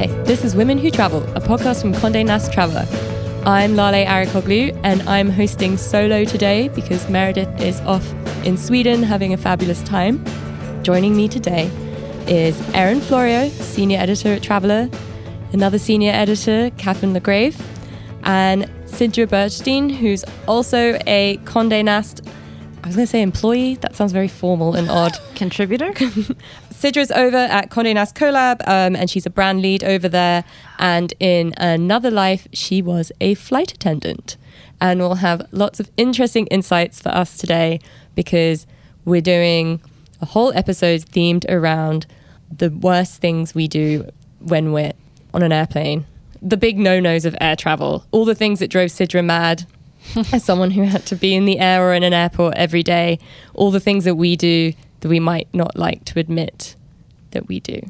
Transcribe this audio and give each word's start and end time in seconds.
Hi, 0.00 0.06
this 0.22 0.46
is 0.46 0.56
Women 0.56 0.78
Who 0.78 0.90
Travel, 0.90 1.22
a 1.36 1.42
podcast 1.42 1.82
from 1.82 1.92
Condé 1.92 2.24
Nast 2.24 2.54
Traveller. 2.54 2.86
I'm 3.44 3.76
Lale 3.76 4.06
Arikoglu, 4.06 4.80
and 4.82 5.02
I'm 5.02 5.28
hosting 5.28 5.76
solo 5.76 6.24
today 6.24 6.68
because 6.68 7.06
Meredith 7.10 7.60
is 7.60 7.82
off 7.82 8.10
in 8.46 8.56
Sweden 8.56 9.02
having 9.02 9.34
a 9.34 9.36
fabulous 9.36 9.82
time. 9.82 10.24
Joining 10.82 11.14
me 11.14 11.28
today 11.28 11.66
is 12.26 12.58
Erin 12.74 13.02
Florio, 13.02 13.50
senior 13.50 13.98
editor 13.98 14.32
at 14.32 14.42
Traveller, 14.42 14.88
another 15.52 15.78
senior 15.78 16.12
editor, 16.12 16.70
Catherine 16.78 17.12
LaGrave, 17.12 17.60
and 18.22 18.64
Sidra 18.86 19.26
Bergstein, 19.26 19.94
who's 19.94 20.24
also 20.48 20.98
a 21.06 21.36
Condé 21.44 21.84
Nast. 21.84 22.26
I 22.82 22.86
was 22.86 22.96
going 22.96 23.06
to 23.06 23.10
say 23.10 23.20
employee. 23.20 23.74
That 23.74 23.96
sounds 23.96 24.12
very 24.12 24.28
formal 24.28 24.74
and 24.76 24.88
odd. 24.88 25.18
Contributor? 25.34 25.92
Sidra's 26.80 27.10
over 27.10 27.36
at 27.36 27.68
Condé 27.68 27.92
Nast 27.92 28.14
Collab, 28.14 28.66
um, 28.66 28.96
and 28.96 29.10
she's 29.10 29.26
a 29.26 29.30
brand 29.30 29.60
lead 29.60 29.84
over 29.84 30.08
there. 30.08 30.44
And 30.78 31.12
in 31.20 31.52
another 31.58 32.10
life, 32.10 32.48
she 32.54 32.80
was 32.80 33.12
a 33.20 33.34
flight 33.34 33.72
attendant. 33.74 34.38
And 34.80 34.98
we'll 34.98 35.16
have 35.16 35.46
lots 35.52 35.78
of 35.78 35.90
interesting 35.98 36.46
insights 36.46 36.98
for 36.98 37.10
us 37.10 37.36
today 37.36 37.80
because 38.14 38.66
we're 39.04 39.20
doing 39.20 39.82
a 40.22 40.26
whole 40.26 40.52
episode 40.54 41.02
themed 41.02 41.44
around 41.50 42.06
the 42.50 42.70
worst 42.70 43.20
things 43.20 43.54
we 43.54 43.68
do 43.68 44.08
when 44.38 44.72
we're 44.72 44.94
on 45.34 45.42
an 45.42 45.52
airplane. 45.52 46.06
The 46.40 46.56
big 46.56 46.78
no 46.78 46.98
nos 46.98 47.26
of 47.26 47.36
air 47.42 47.56
travel, 47.56 48.06
all 48.10 48.24
the 48.24 48.34
things 48.34 48.58
that 48.60 48.70
drove 48.70 48.88
Sidra 48.88 49.22
mad 49.22 49.66
as 50.32 50.42
someone 50.44 50.70
who 50.70 50.84
had 50.84 51.04
to 51.06 51.14
be 51.14 51.34
in 51.34 51.44
the 51.44 51.58
air 51.58 51.86
or 51.86 51.92
in 51.92 52.02
an 52.02 52.14
airport 52.14 52.54
every 52.56 52.82
day, 52.82 53.18
all 53.52 53.70
the 53.70 53.80
things 53.80 54.04
that 54.04 54.14
we 54.14 54.34
do 54.34 54.72
that 55.00 55.08
we 55.08 55.20
might 55.20 55.48
not 55.52 55.76
like 55.76 56.04
to 56.06 56.18
admit 56.18 56.76
that 57.30 57.48
we 57.48 57.60
do. 57.60 57.80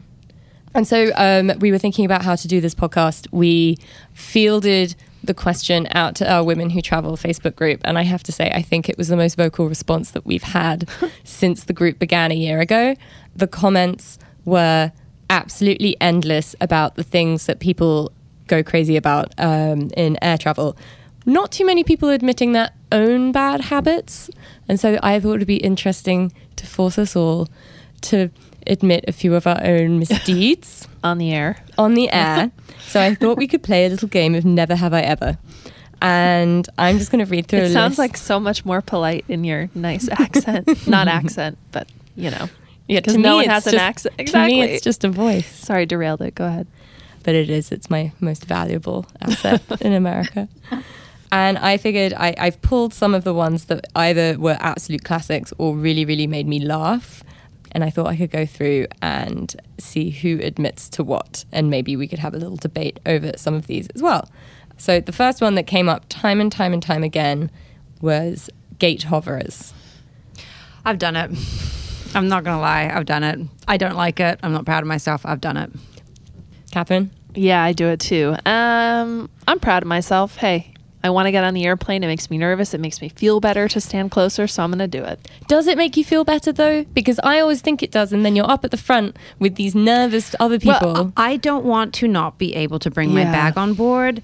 And 0.74 0.86
so 0.86 1.10
um, 1.16 1.52
we 1.58 1.72
were 1.72 1.78
thinking 1.78 2.04
about 2.04 2.22
how 2.22 2.36
to 2.36 2.48
do 2.48 2.60
this 2.60 2.74
podcast. 2.74 3.26
We 3.32 3.76
fielded 4.14 4.94
the 5.22 5.34
question 5.34 5.86
out 5.90 6.14
to 6.16 6.30
our 6.30 6.44
Women 6.44 6.70
Who 6.70 6.80
Travel 6.80 7.16
Facebook 7.16 7.56
group. 7.56 7.80
And 7.84 7.98
I 7.98 8.02
have 8.02 8.22
to 8.24 8.32
say, 8.32 8.50
I 8.52 8.62
think 8.62 8.88
it 8.88 8.96
was 8.96 9.08
the 9.08 9.16
most 9.16 9.36
vocal 9.36 9.68
response 9.68 10.12
that 10.12 10.24
we've 10.24 10.42
had 10.42 10.88
since 11.24 11.64
the 11.64 11.72
group 11.72 11.98
began 11.98 12.30
a 12.30 12.34
year 12.34 12.60
ago. 12.60 12.94
The 13.34 13.46
comments 13.46 14.18
were 14.44 14.92
absolutely 15.28 15.96
endless 16.00 16.54
about 16.60 16.96
the 16.96 17.02
things 17.02 17.46
that 17.46 17.60
people 17.60 18.12
go 18.46 18.62
crazy 18.62 18.96
about 18.96 19.32
um, 19.38 19.90
in 19.96 20.18
air 20.22 20.38
travel. 20.38 20.76
Not 21.26 21.52
too 21.52 21.66
many 21.66 21.84
people 21.84 22.08
admitting 22.08 22.52
their 22.52 22.70
own 22.90 23.30
bad 23.30 23.60
habits. 23.60 24.30
And 24.70 24.78
so 24.78 25.00
I 25.02 25.18
thought 25.18 25.34
it 25.34 25.38
would 25.38 25.46
be 25.48 25.56
interesting 25.56 26.32
to 26.54 26.64
force 26.66 26.96
us 26.96 27.16
all 27.16 27.48
to 28.02 28.30
admit 28.68 29.04
a 29.08 29.12
few 29.12 29.34
of 29.34 29.44
our 29.46 29.60
own 29.64 29.98
misdeeds 29.98 30.86
on 31.02 31.18
the 31.18 31.32
air. 31.32 31.56
on 31.76 31.94
the 31.94 32.08
air. 32.12 32.52
so 32.86 33.00
I 33.00 33.16
thought 33.16 33.36
we 33.36 33.48
could 33.48 33.64
play 33.64 33.86
a 33.86 33.88
little 33.88 34.06
game 34.08 34.36
of 34.36 34.44
Never 34.44 34.76
Have 34.76 34.94
I 34.94 35.00
Ever. 35.00 35.38
And 36.00 36.68
I'm 36.78 36.98
just 36.98 37.10
going 37.10 37.24
to 37.24 37.28
read 37.30 37.46
through 37.48 37.60
a 37.60 37.62
It 37.64 37.72
sounds 37.72 37.92
list. 37.92 37.98
like 37.98 38.16
so 38.16 38.38
much 38.38 38.64
more 38.64 38.80
polite 38.80 39.24
in 39.28 39.42
your 39.42 39.70
nice 39.74 40.08
accent. 40.08 40.86
Not 40.86 41.08
accent, 41.08 41.58
but 41.72 41.88
you 42.14 42.30
know. 42.30 42.48
yeah, 42.86 43.00
Because 43.00 43.14
to 43.14 43.18
no 43.20 43.30
me 43.38 43.46
one 43.46 43.48
has 43.48 43.66
an 43.66 43.72
just- 43.72 43.82
accent. 43.82 44.28
To 44.28 44.46
me, 44.46 44.62
it's 44.62 44.84
just 44.84 45.02
a 45.04 45.08
voice. 45.10 45.46
Sorry, 45.46 45.84
derailed 45.84 46.22
it. 46.22 46.34
Go 46.36 46.46
ahead. 46.46 46.66
but 47.24 47.34
it 47.34 47.50
is. 47.50 47.72
It's 47.72 47.90
my 47.90 48.12
most 48.20 48.44
valuable 48.44 49.04
asset 49.20 49.62
in 49.80 49.92
America. 49.92 50.48
And 51.32 51.58
I 51.58 51.76
figured 51.76 52.12
I, 52.14 52.34
I've 52.38 52.60
pulled 52.60 52.92
some 52.92 53.14
of 53.14 53.24
the 53.24 53.34
ones 53.34 53.66
that 53.66 53.86
either 53.94 54.38
were 54.38 54.56
absolute 54.60 55.04
classics 55.04 55.52
or 55.58 55.76
really, 55.76 56.04
really 56.04 56.26
made 56.26 56.46
me 56.48 56.60
laugh. 56.60 57.22
And 57.72 57.84
I 57.84 57.90
thought 57.90 58.08
I 58.08 58.16
could 58.16 58.32
go 58.32 58.46
through 58.46 58.86
and 59.00 59.54
see 59.78 60.10
who 60.10 60.40
admits 60.42 60.88
to 60.90 61.04
what. 61.04 61.44
And 61.52 61.70
maybe 61.70 61.96
we 61.96 62.08
could 62.08 62.18
have 62.18 62.34
a 62.34 62.36
little 62.36 62.56
debate 62.56 62.98
over 63.06 63.32
some 63.36 63.54
of 63.54 63.68
these 63.68 63.86
as 63.94 64.02
well. 64.02 64.28
So 64.76 64.98
the 64.98 65.12
first 65.12 65.40
one 65.40 65.54
that 65.54 65.66
came 65.66 65.88
up 65.88 66.06
time 66.08 66.40
and 66.40 66.50
time 66.50 66.72
and 66.72 66.82
time 66.82 67.04
again 67.04 67.50
was 68.00 68.50
gate 68.78 69.04
hoverers. 69.04 69.72
I've 70.84 70.98
done 70.98 71.14
it. 71.14 71.30
I'm 72.14 72.28
not 72.28 72.42
going 72.42 72.56
to 72.56 72.60
lie. 72.60 72.90
I've 72.92 73.06
done 73.06 73.22
it. 73.22 73.38
I 73.68 73.76
don't 73.76 73.94
like 73.94 74.18
it. 74.18 74.40
I'm 74.42 74.52
not 74.52 74.64
proud 74.64 74.82
of 74.82 74.88
myself. 74.88 75.24
I've 75.24 75.40
done 75.40 75.56
it. 75.56 75.70
Catherine? 76.72 77.12
Yeah, 77.34 77.62
I 77.62 77.72
do 77.72 77.86
it 77.88 78.00
too. 78.00 78.34
Um, 78.46 79.30
I'm 79.46 79.60
proud 79.60 79.82
of 79.82 79.88
myself. 79.88 80.36
Hey, 80.36 80.74
I 81.02 81.10
want 81.10 81.26
to 81.26 81.32
get 81.32 81.44
on 81.44 81.54
the 81.54 81.64
airplane. 81.64 82.04
It 82.04 82.08
makes 82.08 82.30
me 82.30 82.38
nervous. 82.38 82.74
It 82.74 82.80
makes 82.80 83.00
me 83.00 83.08
feel 83.08 83.40
better 83.40 83.68
to 83.68 83.80
stand 83.80 84.10
closer, 84.10 84.46
so 84.46 84.62
I'm 84.62 84.70
going 84.70 84.78
to 84.78 84.86
do 84.88 85.02
it. 85.02 85.28
Does 85.48 85.66
it 85.66 85.78
make 85.78 85.96
you 85.96 86.04
feel 86.04 86.24
better 86.24 86.52
though? 86.52 86.84
Because 86.84 87.18
I 87.24 87.40
always 87.40 87.60
think 87.60 87.82
it 87.82 87.90
does, 87.90 88.12
and 88.12 88.24
then 88.24 88.36
you're 88.36 88.50
up 88.50 88.64
at 88.64 88.70
the 88.70 88.76
front 88.76 89.16
with 89.38 89.54
these 89.54 89.74
nervous 89.74 90.34
other 90.38 90.58
people. 90.58 90.92
Well, 90.92 91.12
I 91.16 91.36
don't 91.36 91.64
want 91.64 91.94
to 91.94 92.08
not 92.08 92.38
be 92.38 92.54
able 92.54 92.78
to 92.80 92.90
bring 92.90 93.14
my 93.14 93.24
bag 93.24 93.56
on 93.56 93.74
board. 93.74 94.22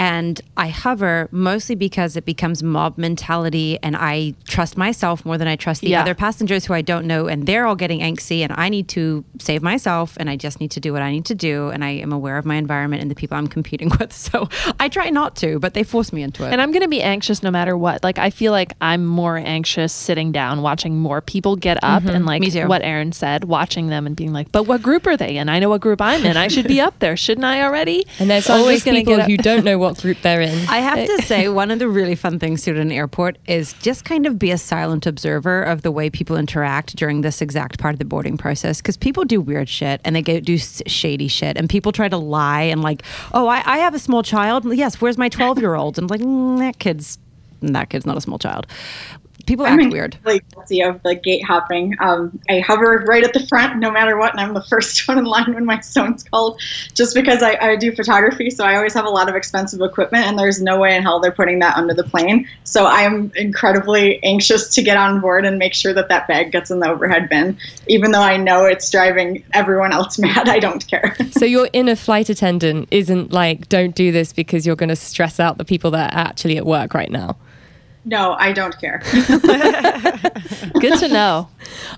And 0.00 0.40
I 0.56 0.68
hover 0.68 1.28
mostly 1.30 1.74
because 1.74 2.16
it 2.16 2.24
becomes 2.24 2.62
mob 2.62 2.96
mentality, 2.96 3.78
and 3.82 3.94
I 3.94 4.32
trust 4.48 4.78
myself 4.78 5.26
more 5.26 5.36
than 5.36 5.46
I 5.46 5.56
trust 5.56 5.82
the 5.82 5.90
Yeah. 5.90 6.00
other 6.00 6.14
passengers 6.14 6.64
who 6.64 6.72
I 6.72 6.80
don't 6.80 7.04
know, 7.06 7.26
and 7.26 7.46
they're 7.46 7.66
all 7.66 7.76
getting 7.76 8.00
angsty, 8.00 8.40
and 8.40 8.50
I 8.56 8.70
need 8.70 8.88
to 8.88 9.24
save 9.38 9.62
myself, 9.62 10.16
and 10.18 10.30
I 10.30 10.36
just 10.36 10.58
need 10.58 10.70
to 10.70 10.80
do 10.80 10.94
what 10.94 11.02
I 11.02 11.10
need 11.12 11.26
to 11.26 11.34
do, 11.34 11.68
and 11.68 11.84
I 11.84 11.90
am 11.90 12.12
aware 12.12 12.38
of 12.38 12.46
my 12.46 12.54
environment 12.56 13.02
and 13.02 13.10
the 13.10 13.14
people 13.14 13.36
I'm 13.36 13.46
competing 13.46 13.90
with. 14.00 14.12
So 14.14 14.48
I 14.80 14.88
try 14.88 15.10
not 15.10 15.36
to, 15.36 15.58
but 15.58 15.74
they 15.74 15.82
force 15.82 16.14
me 16.14 16.22
into 16.22 16.44
it. 16.46 16.52
And 16.52 16.62
I'm 16.62 16.72
going 16.72 16.82
to 16.82 16.88
be 16.88 17.02
anxious 17.02 17.42
no 17.42 17.50
matter 17.50 17.76
what. 17.76 18.02
Like, 18.02 18.18
I 18.18 18.30
feel 18.30 18.52
like 18.52 18.72
I'm 18.80 19.04
more 19.04 19.36
anxious 19.36 19.92
sitting 19.92 20.32
down, 20.32 20.62
watching 20.62 20.96
more 20.98 21.20
people 21.20 21.56
get 21.56 21.76
up, 21.82 22.04
mm-hmm. 22.04 22.16
and 22.16 22.24
like 22.26 22.40
Me 22.40 22.50
too. 22.50 22.66
what 22.66 22.80
Erin 22.82 23.12
said, 23.12 23.44
watching 23.44 23.88
them 23.88 24.06
and 24.06 24.16
being 24.16 24.32
like, 24.32 24.50
but 24.50 24.62
what 24.62 24.80
group 24.80 25.06
are 25.06 25.16
they 25.18 25.36
in? 25.36 25.50
I 25.50 25.58
know 25.58 25.68
what 25.68 25.82
group 25.82 26.00
I'm 26.00 26.24
in. 26.24 26.38
I 26.38 26.48
should 26.48 26.66
be 26.66 26.80
up 26.88 26.98
there, 27.00 27.18
shouldn't 27.18 27.44
I 27.44 27.62
already? 27.62 28.06
And 28.18 28.30
there's 28.30 28.46
So 28.46 28.54
always 28.54 28.82
people 28.82 29.02
get 29.04 29.20
up- 29.20 29.26
who 29.28 29.36
don't 29.36 29.62
know 29.64 29.76
what 29.84 29.89
group 29.94 30.18
they're 30.22 30.40
in. 30.40 30.68
I 30.68 30.78
have 30.78 31.06
to 31.06 31.22
say, 31.26 31.48
one 31.48 31.70
of 31.70 31.78
the 31.78 31.88
really 31.88 32.14
fun 32.14 32.38
things 32.38 32.62
to 32.62 32.72
do 32.72 32.78
at 32.78 32.82
an 32.82 32.92
airport 32.92 33.38
is 33.46 33.72
just 33.74 34.04
kind 34.04 34.26
of 34.26 34.38
be 34.38 34.50
a 34.50 34.58
silent 34.58 35.06
observer 35.06 35.62
of 35.62 35.82
the 35.82 35.90
way 35.90 36.10
people 36.10 36.36
interact 36.36 36.96
during 36.96 37.20
this 37.20 37.40
exact 37.40 37.78
part 37.78 37.94
of 37.94 37.98
the 37.98 38.04
boarding 38.04 38.36
process. 38.36 38.80
Because 38.80 38.96
people 38.96 39.24
do 39.24 39.40
weird 39.40 39.68
shit 39.68 40.00
and 40.04 40.14
they 40.16 40.22
go 40.22 40.40
do 40.40 40.58
shady 40.58 41.28
shit, 41.28 41.56
and 41.56 41.68
people 41.68 41.92
try 41.92 42.08
to 42.08 42.18
lie 42.18 42.62
and 42.62 42.82
like, 42.82 43.02
oh, 43.32 43.46
I, 43.46 43.62
I 43.64 43.78
have 43.78 43.94
a 43.94 43.98
small 43.98 44.22
child. 44.22 44.64
Yes, 44.72 45.00
where's 45.00 45.18
my 45.18 45.28
twelve 45.28 45.58
year 45.58 45.74
old? 45.74 45.98
And 45.98 46.10
like, 46.10 46.20
mm, 46.20 46.58
that 46.58 46.78
kid's 46.78 47.18
that 47.62 47.90
kid's 47.90 48.06
not 48.06 48.16
a 48.16 48.20
small 48.20 48.38
child. 48.38 48.66
People 49.46 49.66
I'm 49.66 49.80
act 49.80 49.92
weird. 49.92 50.14
incredibly 50.14 50.42
guilty 50.54 50.82
of 50.82 51.02
the 51.02 51.14
gate 51.14 51.44
hopping. 51.44 51.96
Um, 52.00 52.38
I 52.48 52.60
hover 52.60 53.04
right 53.06 53.24
at 53.24 53.32
the 53.32 53.46
front 53.46 53.78
no 53.78 53.90
matter 53.90 54.16
what, 54.18 54.32
and 54.32 54.40
I'm 54.40 54.54
the 54.54 54.62
first 54.68 55.06
one 55.08 55.18
in 55.18 55.24
line 55.24 55.54
when 55.54 55.64
my 55.64 55.80
phone's 55.80 56.24
called, 56.24 56.60
just 56.94 57.14
because 57.14 57.42
I, 57.42 57.56
I 57.60 57.76
do 57.76 57.92
photography, 57.94 58.50
so 58.50 58.64
I 58.64 58.76
always 58.76 58.94
have 58.94 59.04
a 59.04 59.10
lot 59.10 59.28
of 59.28 59.34
expensive 59.34 59.80
equipment, 59.80 60.26
and 60.26 60.38
there's 60.38 60.60
no 60.62 60.78
way 60.78 60.96
in 60.96 61.02
hell 61.02 61.20
they're 61.20 61.32
putting 61.32 61.58
that 61.60 61.76
under 61.76 61.94
the 61.94 62.04
plane. 62.04 62.48
So 62.64 62.86
I'm 62.86 63.32
incredibly 63.36 64.22
anxious 64.22 64.68
to 64.74 64.82
get 64.82 64.96
on 64.96 65.20
board 65.20 65.44
and 65.44 65.58
make 65.58 65.74
sure 65.74 65.92
that 65.94 66.08
that 66.08 66.28
bag 66.28 66.52
gets 66.52 66.70
in 66.70 66.80
the 66.80 66.88
overhead 66.88 67.28
bin, 67.28 67.58
even 67.86 68.12
though 68.12 68.22
I 68.22 68.36
know 68.36 68.64
it's 68.64 68.90
driving 68.90 69.44
everyone 69.52 69.92
else 69.92 70.18
mad. 70.18 70.48
I 70.48 70.58
don't 70.58 70.86
care. 70.86 71.16
so 71.30 71.44
your 71.44 71.68
inner 71.72 71.96
flight 71.96 72.28
attendant 72.28 72.88
isn't 72.90 73.32
like, 73.32 73.68
don't 73.68 73.94
do 73.94 74.12
this 74.12 74.32
because 74.32 74.66
you're 74.66 74.76
going 74.76 74.88
to 74.88 74.96
stress 74.96 75.40
out 75.40 75.58
the 75.58 75.64
people 75.64 75.90
that 75.92 76.12
are 76.14 76.18
actually 76.18 76.56
at 76.56 76.66
work 76.66 76.94
right 76.94 77.10
now. 77.10 77.36
No, 78.04 78.32
I 78.38 78.52
don't 78.52 78.78
care. 78.80 79.02
Good 80.80 80.98
to 81.00 81.08
know. 81.08 81.48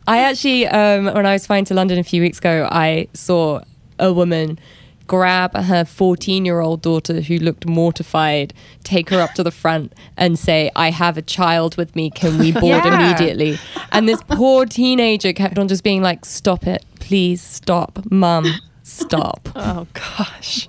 I 0.06 0.18
actually, 0.18 0.66
um, 0.66 1.06
when 1.06 1.26
I 1.26 1.32
was 1.32 1.46
flying 1.46 1.64
to 1.66 1.74
London 1.74 1.98
a 1.98 2.02
few 2.04 2.20
weeks 2.22 2.38
ago, 2.38 2.68
I 2.70 3.08
saw 3.14 3.60
a 3.98 4.12
woman 4.12 4.58
grab 5.06 5.54
her 5.54 5.84
14 5.84 6.44
year 6.46 6.60
old 6.60 6.80
daughter 6.80 7.20
who 7.20 7.36
looked 7.38 7.66
mortified, 7.66 8.54
take 8.82 9.10
her 9.10 9.20
up 9.20 9.34
to 9.34 9.42
the 9.42 9.50
front 9.50 9.92
and 10.16 10.38
say, 10.38 10.70
I 10.74 10.90
have 10.90 11.18
a 11.18 11.22
child 11.22 11.76
with 11.76 11.94
me. 11.94 12.10
Can 12.10 12.38
we 12.38 12.52
board 12.52 12.64
Yeah. 12.84 13.08
immediately? 13.10 13.58
And 13.90 14.08
this 14.08 14.22
poor 14.22 14.64
teenager 14.66 15.32
kept 15.32 15.58
on 15.58 15.68
just 15.68 15.84
being 15.84 16.02
like, 16.02 16.24
Stop 16.24 16.66
it. 16.66 16.84
Please 17.00 17.42
stop. 17.42 17.98
Mum, 18.10 18.46
stop. 18.82 19.48
Oh, 19.56 19.86
gosh. 19.92 20.68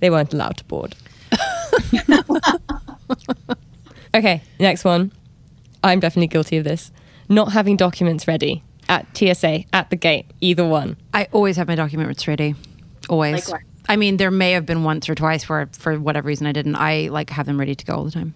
They 0.00 0.10
weren't 0.10 0.32
allowed 0.32 0.58
to 0.58 0.64
board. 0.64 0.94
Okay, 4.14 4.42
next 4.58 4.84
one. 4.84 5.12
I'm 5.84 6.00
definitely 6.00 6.28
guilty 6.28 6.56
of 6.56 6.64
this. 6.64 6.90
Not 7.28 7.52
having 7.52 7.76
documents 7.76 8.26
ready 8.26 8.62
at 8.88 9.06
TSA, 9.16 9.64
at 9.72 9.90
the 9.90 9.96
gate, 9.96 10.26
either 10.40 10.66
one. 10.66 10.96
I 11.12 11.28
always 11.32 11.56
have 11.56 11.68
my 11.68 11.74
documents 11.74 12.26
ready. 12.26 12.54
Always. 13.08 13.46
Likewise. 13.48 13.62
I 13.88 13.96
mean, 13.96 14.16
there 14.18 14.30
may 14.30 14.52
have 14.52 14.66
been 14.66 14.82
once 14.84 15.08
or 15.08 15.14
twice 15.14 15.48
where, 15.48 15.66
for 15.72 15.98
whatever 15.98 16.26
reason, 16.26 16.46
I 16.46 16.52
didn't. 16.52 16.76
I 16.76 17.08
like 17.08 17.30
have 17.30 17.46
them 17.46 17.58
ready 17.58 17.74
to 17.74 17.84
go 17.84 17.94
all 17.94 18.04
the 18.04 18.10
time. 18.10 18.34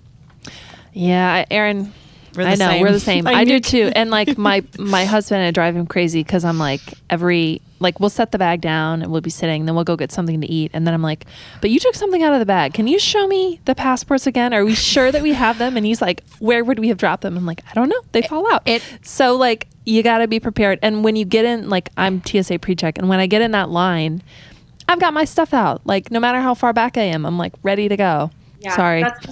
Yeah, 0.93 1.33
I- 1.33 1.47
Erin. 1.51 1.93
We're 2.37 2.45
the 2.45 2.51
I 2.51 2.55
know 2.55 2.67
same. 2.69 2.83
we're 2.83 2.93
the 2.93 3.01
same. 3.01 3.27
I 3.29 3.33
I, 3.33 3.45
do 3.45 3.61
too. 3.61 3.91
And 3.95 4.11
like 4.11 4.37
my 4.51 4.65
my 4.79 5.05
husband 5.05 5.41
and 5.41 5.49
I 5.49 5.51
drive 5.51 5.77
him 5.77 5.87
crazy 5.87 6.23
because 6.23 6.45
I'm 6.45 6.59
like 6.59 6.81
every 7.11 7.61
like 7.79 7.99
we'll 7.99 8.11
set 8.11 8.31
the 8.33 8.39
bag 8.39 8.61
down 8.61 9.03
and 9.03 9.11
we'll 9.11 9.21
be 9.21 9.31
sitting, 9.31 9.67
then 9.67 9.75
we'll 9.75 9.85
go 9.85 9.97
get 9.97 10.13
something 10.13 10.41
to 10.41 10.47
eat, 10.47 10.71
and 10.73 10.87
then 10.87 10.95
I'm 10.95 11.03
like, 11.03 11.27
but 11.61 11.71
you 11.71 11.81
took 11.81 11.95
something 11.95 12.23
out 12.23 12.33
of 12.33 12.39
the 12.39 12.47
bag. 12.47 12.75
Can 12.75 12.87
you 12.87 12.99
show 12.99 13.27
me 13.27 13.61
the 13.65 13.75
passports 13.75 14.27
again? 14.27 14.55
Are 14.55 14.65
we 14.65 14.75
sure 14.75 15.11
that 15.11 15.23
we 15.23 15.33
have 15.33 15.59
them? 15.59 15.77
And 15.77 15.85
he's 15.85 16.01
like, 16.01 16.23
where 16.39 16.63
would 16.65 16.79
we 16.79 16.89
have 16.89 16.99
dropped 16.99 17.23
them? 17.23 17.37
I'm 17.37 17.45
like, 17.45 17.63
I 17.69 17.75
don't 17.75 17.89
know. 17.89 18.01
They 18.13 18.23
fall 18.23 18.51
out. 18.53 18.63
it- 18.67 18.83
so 19.03 19.35
like 19.37 19.67
you 19.85 20.03
got 20.05 20.19
to 20.19 20.29
be 20.29 20.39
prepared. 20.39 20.79
And 20.81 21.03
when 21.03 21.17
you 21.17 21.25
get 21.25 21.45
in, 21.45 21.69
like 21.69 21.89
I'm 21.97 22.23
TSA 22.25 22.61
pre-check, 22.61 22.99
and 22.99 23.09
when 23.09 23.19
I 23.21 23.27
get 23.27 23.43
in 23.43 23.51
that 23.53 23.69
line. 23.69 24.23
I've 24.89 24.99
got 25.01 25.15
my 25.15 25.25
stuff 25.25 25.55
out. 25.55 25.81
Like 25.87 26.11
no 26.11 26.19
matter 26.21 26.41
how 26.41 26.55
far 26.55 26.73
back 26.73 26.99
I 26.99 27.03
am, 27.03 27.25
I'm 27.25 27.39
like 27.39 27.55
ready 27.63 27.89
to 27.89 27.97
go. 27.97 28.31
Sorry. 28.75 29.03
That's, 29.03 29.27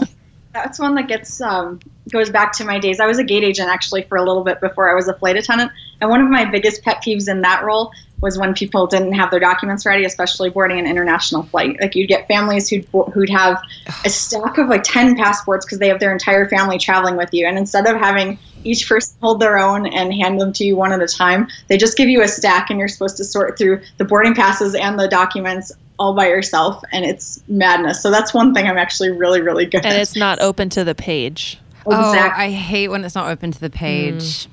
that's 0.53 0.79
one 0.79 0.95
that 0.95 1.07
gets 1.09 1.41
um, 1.41 1.81
goes 2.11 2.31
back 2.31 2.53
to 2.53 2.65
my 2.65 2.79
days. 2.79 3.01
I 3.01 3.07
was 3.07 3.19
a 3.19 3.25
gate 3.25 3.45
agent 3.45 3.69
actually 3.69 4.03
for 4.03 4.17
a 4.17 4.23
little 4.23 4.45
bit 4.45 4.61
before 4.61 4.91
I 4.91 4.95
was 4.95 5.09
a 5.09 5.15
flight 5.15 5.37
attendant, 5.37 5.73
and 6.01 6.11
one 6.11 6.21
of 6.21 6.29
my 6.29 6.45
biggest 6.45 6.83
pet 6.83 7.03
peeves 7.05 7.29
in 7.29 7.43
that 7.43 7.65
role 7.65 7.93
was 8.21 8.39
when 8.39 8.55
people 8.55 8.87
didn't 8.87 9.13
have 9.13 9.31
their 9.31 9.41
documents 9.41 9.87
ready, 9.87 10.05
especially 10.05 10.51
boarding 10.51 10.79
an 10.79 10.87
international 10.87 11.43
flight. 11.45 11.81
Like 11.81 11.95
you'd 11.95 12.09
get 12.09 12.29
families 12.29 12.69
who'd 12.69 12.87
who'd 13.13 13.31
have 13.31 13.61
a 14.05 14.11
stack 14.11 14.59
of 14.59 14.69
like 14.69 14.83
ten 14.83 15.17
passports 15.17 15.65
because 15.65 15.79
they 15.79 15.89
have 15.89 16.01
their 16.01 16.13
entire 16.13 16.49
family 16.49 16.79
traveling 16.79 17.17
with 17.17 17.33
you, 17.33 17.47
and 17.47 17.57
instead 17.57 17.87
of 17.87 17.97
having 17.97 18.39
each 18.65 18.89
person 18.89 19.17
hold 19.23 19.41
their 19.41 19.59
own 19.59 19.87
and 19.87 20.13
hand 20.13 20.39
them 20.41 20.53
to 20.53 20.65
you 20.65 20.77
one 20.77 20.93
at 20.93 21.01
a 21.01 21.07
time, 21.07 21.49
they 21.69 21.79
just 21.79 21.97
give 21.97 22.09
you 22.09 22.23
a 22.23 22.29
stack, 22.29 22.71
and 22.71 22.79
you're 22.79 22.89
supposed 22.89 23.17
to 23.17 23.25
sort 23.25 23.57
through 23.57 23.81
the 23.97 24.05
boarding 24.05 24.35
passes 24.35 24.75
and 24.75 24.99
the 24.99 25.09
documents 25.09 25.73
all 25.99 26.15
by 26.15 26.29
yourself, 26.29 26.83
and 26.93 27.05
it's 27.05 27.43
madness. 27.49 28.03
So 28.03 28.11
that's 28.11 28.33
one 28.33 28.55
thing 28.55 28.67
I'm 28.67 28.79
actually 28.79 29.11
really 29.11 29.41
really 29.41 29.65
good 29.65 29.79
at. 29.79 29.87
and 29.87 29.95
at. 29.95 30.01
it's 30.01 30.17
not 30.17 30.41
open 30.41 30.69
to 30.71 30.85
the 30.85 30.95
page. 30.95 31.59
Oh, 31.87 32.11
Exactly. 32.13 32.45
I 32.45 32.51
hate 32.51 32.89
when 32.89 33.05
it's 33.05 33.15
not 33.15 33.29
open 33.31 33.53
to 33.53 33.61
the 33.61 33.71
page. 33.71 34.47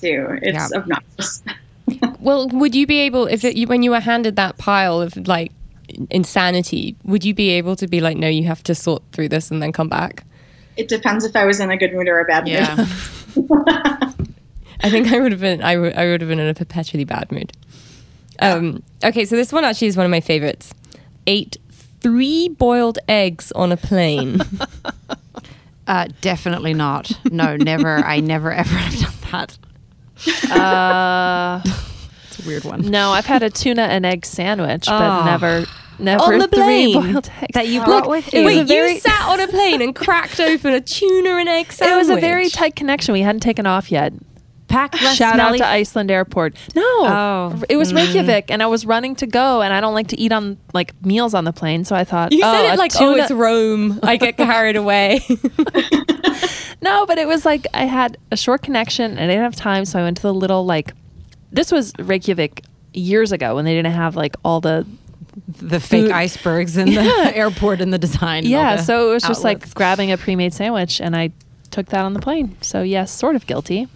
too. 0.00 0.38
It's 0.42 0.54
Yeah. 0.54 0.68
obnoxious. 0.78 1.42
Well, 2.20 2.48
would 2.50 2.74
you 2.76 2.86
be 2.86 2.98
able 3.00 3.26
if 3.26 3.44
it, 3.44 3.68
when 3.68 3.82
you 3.82 3.90
were 3.90 3.98
handed 4.00 4.36
that 4.36 4.56
pile 4.56 5.00
of 5.02 5.16
like 5.26 5.50
insanity, 6.10 6.94
would 7.04 7.24
you 7.24 7.34
be 7.34 7.50
able 7.50 7.74
to 7.76 7.88
be 7.88 8.00
like, 8.00 8.16
no, 8.16 8.28
you 8.28 8.44
have 8.44 8.62
to 8.64 8.74
sort 8.74 9.02
through 9.12 9.28
this 9.30 9.50
and 9.50 9.60
then 9.60 9.72
come 9.72 9.88
back? 9.88 10.24
It 10.76 10.86
depends 10.88 11.24
if 11.24 11.34
I 11.34 11.44
was 11.44 11.58
in 11.60 11.70
a 11.70 11.76
good 11.76 11.92
mood 11.92 12.08
or 12.08 12.20
a 12.20 12.24
bad 12.24 12.44
mood. 12.44 12.52
Yeah. 12.54 12.76
I 14.84 14.90
think 14.90 15.12
I 15.12 15.18
would 15.20 15.32
have 15.32 15.40
been. 15.40 15.62
I 15.62 15.76
would. 15.76 15.94
Would 15.96 16.20
have 16.20 16.30
been 16.30 16.38
in 16.38 16.48
a 16.48 16.54
perpetually 16.54 17.04
bad 17.04 17.30
mood. 17.32 17.52
Um, 18.38 18.82
okay, 19.04 19.24
so 19.24 19.36
this 19.36 19.52
one 19.52 19.64
actually 19.64 19.88
is 19.88 19.96
one 19.96 20.06
of 20.06 20.10
my 20.10 20.20
favorites. 20.20 20.72
Ate 21.26 21.56
three 22.00 22.48
boiled 22.48 22.98
eggs 23.08 23.52
on 23.52 23.70
a 23.72 23.76
plane. 23.76 24.40
Uh, 25.86 26.06
definitely 26.20 26.74
not. 26.74 27.10
No, 27.30 27.56
never. 27.56 27.96
I 27.98 28.20
never 28.20 28.52
ever 28.52 28.74
have 28.76 29.00
done 29.00 29.12
that. 29.32 30.50
Uh, 30.50 31.62
It's 32.28 32.44
a 32.44 32.48
weird 32.48 32.64
one. 32.64 32.80
no, 32.90 33.10
I've 33.10 33.26
had 33.26 33.42
a 33.42 33.50
tuna 33.50 33.82
and 33.82 34.06
egg 34.06 34.24
sandwich, 34.24 34.86
but 34.86 35.02
Oh. 35.02 35.24
never, 35.26 35.66
never 35.98 36.22
On 36.24 36.38
the 36.38 36.48
three 36.48 36.56
plane? 36.94 37.12
boiled 37.12 37.30
eggs. 37.42 37.48
That 37.52 37.68
you 37.68 37.84
brought 37.84 38.08
with 38.08 38.32
you. 38.32 38.42
was 38.44 38.56
Wait, 38.56 38.66
very- 38.68 38.94
you 38.94 39.00
sat 39.00 39.28
on 39.28 39.38
a 39.40 39.46
plane 39.48 39.82
and 39.82 39.94
cracked 39.94 40.40
open 40.40 40.72
a 40.72 40.80
tuna 40.80 41.36
and 41.36 41.48
egg 41.48 41.70
sandwich. 41.72 41.92
It 41.94 41.96
was 41.98 42.08
a 42.08 42.16
very 42.20 42.48
tight 42.48 42.74
connection. 42.74 43.12
We 43.12 43.20
hadn't 43.20 43.40
taken 43.42 43.66
off 43.66 43.92
yet. 43.92 44.14
Pack 44.72 45.00
less 45.02 45.16
Shout 45.16 45.38
out 45.38 45.56
to 45.56 45.66
Iceland 45.66 46.10
Airport. 46.10 46.56
No, 46.74 46.82
Oh. 46.82 47.62
it 47.68 47.76
was 47.76 47.92
mm. 47.92 47.96
Reykjavik, 47.96 48.50
and 48.50 48.62
I 48.62 48.66
was 48.66 48.86
running 48.86 49.14
to 49.16 49.26
go, 49.26 49.60
and 49.60 49.72
I 49.72 49.80
don't 49.80 49.94
like 49.94 50.08
to 50.08 50.18
eat 50.18 50.32
on 50.32 50.56
like 50.72 50.94
meals 51.04 51.34
on 51.34 51.44
the 51.44 51.52
plane, 51.52 51.84
so 51.84 51.94
I 51.94 52.04
thought, 52.04 52.32
You 52.32 52.40
oh, 52.42 52.52
said 52.52 52.72
it 52.72 52.78
like, 52.78 52.92
oh, 52.96 52.98
tuna- 52.98 53.10
oh, 53.20 53.22
it's 53.22 53.30
Rome. 53.30 54.00
I 54.02 54.16
get 54.16 54.36
carried 54.36 54.76
away. 54.76 55.20
No, 56.82 57.06
but 57.06 57.16
it 57.16 57.28
was 57.28 57.44
like 57.44 57.66
I 57.72 57.84
had 57.84 58.18
a 58.32 58.36
short 58.36 58.62
connection 58.62 59.12
and 59.12 59.20
I 59.20 59.26
didn't 59.28 59.44
have 59.44 59.54
time, 59.54 59.84
so 59.84 60.00
I 60.00 60.02
went 60.02 60.16
to 60.16 60.22
the 60.24 60.34
little 60.34 60.66
like. 60.66 60.92
This 61.52 61.70
was 61.70 61.92
Reykjavik 61.98 62.64
years 62.92 63.30
ago 63.30 63.54
when 63.54 63.64
they 63.64 63.74
didn't 63.74 63.92
have 63.92 64.16
like 64.16 64.34
all 64.44 64.60
the 64.60 64.84
the 65.46 65.78
fake 65.78 66.06
Food. 66.06 66.10
icebergs 66.10 66.76
in 66.76 66.86
the 66.94 67.00
airport 67.36 67.80
and 67.80 67.92
the 67.92 67.98
design. 67.98 68.44
yeah. 68.44 68.76
the 68.76 68.82
So 68.82 69.10
it 69.10 69.14
was 69.14 69.22
just 69.22 69.44
like 69.44 69.72
grabbing 69.74 70.10
a 70.10 70.18
pre-made 70.18 70.52
sandwich, 70.54 71.00
and 71.00 71.14
I 71.14 71.30
took 71.70 71.86
that 71.90 72.04
on 72.04 72.14
the 72.14 72.20
plane. 72.20 72.56
So 72.62 72.82
yes, 72.82 73.12
sort 73.12 73.36
of 73.36 73.46
guilty. 73.46 73.86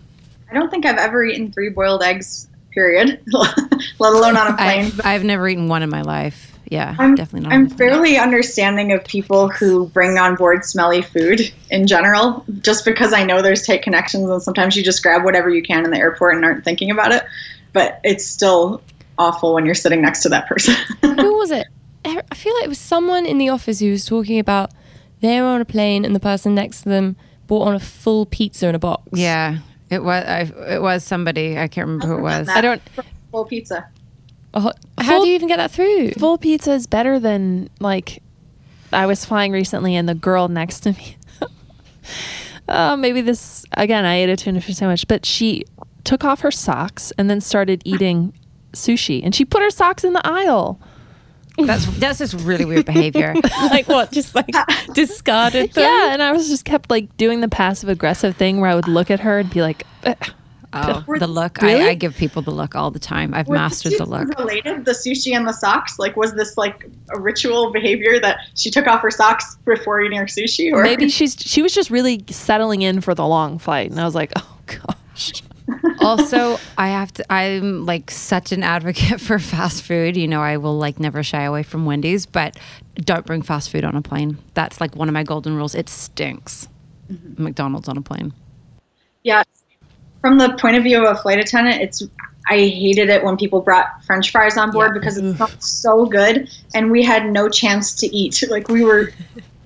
I 0.50 0.54
don't 0.54 0.70
think 0.70 0.86
I've 0.86 0.98
ever 0.98 1.24
eaten 1.24 1.52
three 1.52 1.70
boiled 1.70 2.02
eggs, 2.02 2.48
period, 2.72 3.20
let 3.32 4.12
alone 4.12 4.36
on 4.36 4.52
a 4.52 4.56
plane. 4.56 4.86
I've, 4.86 5.06
I've 5.06 5.24
never 5.24 5.48
eaten 5.48 5.68
one 5.68 5.82
in 5.82 5.90
my 5.90 6.02
life. 6.02 6.52
Yeah, 6.68 6.96
I'm, 6.98 7.14
definitely 7.14 7.48
not. 7.48 7.52
I'm 7.52 7.62
on 7.62 7.66
plane. 7.68 7.78
fairly 7.78 8.18
understanding 8.18 8.92
of 8.92 9.04
people 9.04 9.48
who 9.48 9.86
bring 9.88 10.18
on 10.18 10.34
board 10.34 10.64
smelly 10.64 11.02
food 11.02 11.40
in 11.70 11.86
general, 11.86 12.44
just 12.60 12.84
because 12.84 13.12
I 13.12 13.24
know 13.24 13.40
there's 13.40 13.62
tight 13.62 13.82
connections 13.82 14.28
and 14.28 14.42
sometimes 14.42 14.76
you 14.76 14.82
just 14.82 15.02
grab 15.02 15.24
whatever 15.24 15.48
you 15.48 15.62
can 15.62 15.84
in 15.84 15.90
the 15.90 15.98
airport 15.98 16.34
and 16.34 16.44
aren't 16.44 16.64
thinking 16.64 16.90
about 16.90 17.12
it. 17.12 17.22
But 17.72 18.00
it's 18.02 18.24
still 18.24 18.82
awful 19.18 19.54
when 19.54 19.64
you're 19.64 19.74
sitting 19.74 20.02
next 20.02 20.22
to 20.22 20.28
that 20.30 20.48
person. 20.48 20.74
Who 21.02 21.34
was 21.38 21.50
it? 21.50 21.66
I 22.04 22.22
I 22.30 22.34
feel 22.34 22.54
like 22.54 22.64
it 22.64 22.68
was 22.68 22.78
someone 22.78 23.26
in 23.26 23.38
the 23.38 23.48
office 23.48 23.80
who 23.80 23.90
was 23.90 24.04
talking 24.04 24.38
about 24.38 24.72
they 25.20 25.40
were 25.40 25.46
on 25.46 25.60
a 25.60 25.64
plane 25.64 26.04
and 26.04 26.14
the 26.14 26.20
person 26.20 26.54
next 26.54 26.82
to 26.82 26.88
them 26.88 27.16
bought 27.46 27.66
on 27.66 27.74
a 27.74 27.80
full 27.80 28.26
pizza 28.26 28.68
in 28.68 28.74
a 28.74 28.78
box. 28.78 29.02
Yeah, 29.12 29.58
it 29.90 30.02
was. 30.02 30.24
I, 30.24 30.40
it 30.74 30.82
was 30.82 31.04
somebody. 31.04 31.58
I 31.58 31.68
can't 31.68 31.86
remember 31.86 32.06
who 32.06 32.18
it 32.18 32.22
was. 32.22 32.48
I 32.48 32.60
don't. 32.60 32.82
Full 33.30 33.44
pizza. 33.44 33.88
A 34.54 34.60
how 34.60 34.72
Full- 35.02 35.22
do 35.22 35.28
you 35.28 35.34
even 35.34 35.48
get 35.48 35.58
that 35.58 35.70
through? 35.70 36.12
Full 36.12 36.38
pizza 36.38 36.72
is 36.72 36.86
better 36.86 37.18
than 37.18 37.68
like. 37.80 38.22
I 38.92 39.06
was 39.06 39.24
flying 39.24 39.52
recently, 39.52 39.94
and 39.94 40.08
the 40.08 40.14
girl 40.14 40.48
next 40.48 40.80
to 40.80 40.92
me. 40.92 41.16
uh, 42.68 42.96
maybe 42.96 43.20
this 43.20 43.64
again. 43.72 44.04
I 44.04 44.16
ate 44.16 44.30
a 44.30 44.36
tuna 44.36 44.60
fish 44.60 44.76
sandwich, 44.76 45.06
but 45.06 45.26
she 45.26 45.64
took 46.04 46.24
off 46.24 46.40
her 46.40 46.50
socks 46.50 47.12
and 47.18 47.28
then 47.28 47.40
started 47.40 47.82
eating 47.84 48.32
sushi, 48.72 49.22
and 49.22 49.34
she 49.34 49.44
put 49.44 49.62
her 49.62 49.70
socks 49.70 50.04
in 50.04 50.12
the 50.12 50.26
aisle. 50.26 50.80
That's 51.58 51.86
that's 51.98 52.18
just 52.18 52.34
really 52.34 52.64
weird 52.64 52.86
behavior. 52.86 53.34
like 53.70 53.88
what? 53.88 54.12
Just 54.12 54.34
like 54.34 54.54
discarded 54.92 55.72
them? 55.72 55.84
Yeah, 55.84 56.12
and 56.12 56.22
I 56.22 56.32
was 56.32 56.48
just 56.48 56.64
kept 56.64 56.90
like 56.90 57.16
doing 57.16 57.40
the 57.40 57.48
passive 57.48 57.88
aggressive 57.88 58.36
thing 58.36 58.60
where 58.60 58.70
I 58.70 58.74
would 58.74 58.88
look 58.88 59.10
at 59.10 59.20
her 59.20 59.38
and 59.38 59.50
be 59.50 59.62
like, 59.62 59.84
"Ugh." 60.04 60.32
Oh, 60.72 61.04
the 61.18 61.26
look. 61.26 61.62
Really? 61.62 61.84
I, 61.84 61.90
I 61.90 61.94
give 61.94 62.16
people 62.16 62.42
the 62.42 62.50
look 62.50 62.74
all 62.74 62.90
the 62.90 62.98
time. 62.98 63.32
I've 63.32 63.48
Were 63.48 63.54
mastered 63.54 63.92
two 63.92 63.98
the 63.98 64.04
look. 64.04 64.28
Related, 64.38 64.84
the 64.84 64.92
sushi 64.92 65.34
and 65.34 65.48
the 65.48 65.52
socks. 65.52 65.98
Like, 65.98 66.16
was 66.16 66.34
this 66.34 66.58
like 66.58 66.86
a 67.10 67.18
ritual 67.18 67.72
behavior 67.72 68.18
that 68.20 68.40
she 68.54 68.70
took 68.70 68.86
off 68.86 69.00
her 69.00 69.10
socks 69.10 69.56
before 69.64 70.02
eating 70.02 70.18
her 70.18 70.26
sushi, 70.26 70.72
or 70.72 70.82
maybe 70.82 71.08
she's 71.08 71.36
she 71.38 71.62
was 71.62 71.72
just 71.72 71.90
really 71.90 72.22
settling 72.28 72.82
in 72.82 73.00
for 73.00 73.14
the 73.14 73.26
long 73.26 73.58
flight, 73.58 73.90
and 73.90 73.98
I 73.98 74.04
was 74.04 74.14
like, 74.14 74.32
oh 74.36 74.58
gosh. 74.66 75.42
Also, 76.00 76.58
I 76.78 76.88
have 76.88 77.12
to. 77.14 77.32
I'm 77.32 77.86
like 77.86 78.10
such 78.10 78.52
an 78.52 78.62
advocate 78.62 79.20
for 79.22 79.38
fast 79.38 79.82
food. 79.82 80.16
You 80.16 80.28
know, 80.28 80.40
I 80.40 80.56
will 80.56 80.78
like 80.78 81.00
never 81.00 81.22
shy 81.22 81.42
away 81.42 81.62
from 81.62 81.84
Wendy's, 81.84 82.26
but 82.26 82.56
don't 82.96 83.26
bring 83.26 83.42
fast 83.42 83.70
food 83.70 83.84
on 83.84 83.96
a 83.96 84.02
plane. 84.02 84.38
That's 84.54 84.80
like 84.80 84.94
one 84.96 85.08
of 85.08 85.14
my 85.14 85.24
golden 85.24 85.56
rules. 85.56 85.74
It 85.74 85.88
stinks. 85.88 86.68
Mm-hmm. 87.10 87.42
McDonald's 87.42 87.88
on 87.88 87.96
a 87.96 88.02
plane. 88.02 88.32
Yeah. 89.22 89.42
From 90.20 90.38
the 90.38 90.56
point 90.58 90.76
of 90.76 90.82
view 90.82 91.04
of 91.04 91.16
a 91.16 91.20
flight 91.20 91.38
attendant, 91.38 91.80
it's 91.80 92.02
I 92.48 92.58
hated 92.58 93.10
it 93.10 93.24
when 93.24 93.36
people 93.36 93.60
brought 93.60 94.04
French 94.04 94.30
fries 94.30 94.56
on 94.56 94.70
board 94.70 94.94
because 94.94 95.16
it 95.16 95.34
smelled 95.34 95.62
so 95.62 96.06
good, 96.06 96.48
and 96.74 96.90
we 96.90 97.02
had 97.02 97.30
no 97.30 97.48
chance 97.48 97.94
to 97.96 98.06
eat. 98.14 98.42
Like 98.48 98.68
we 98.68 98.84
were, 98.84 99.12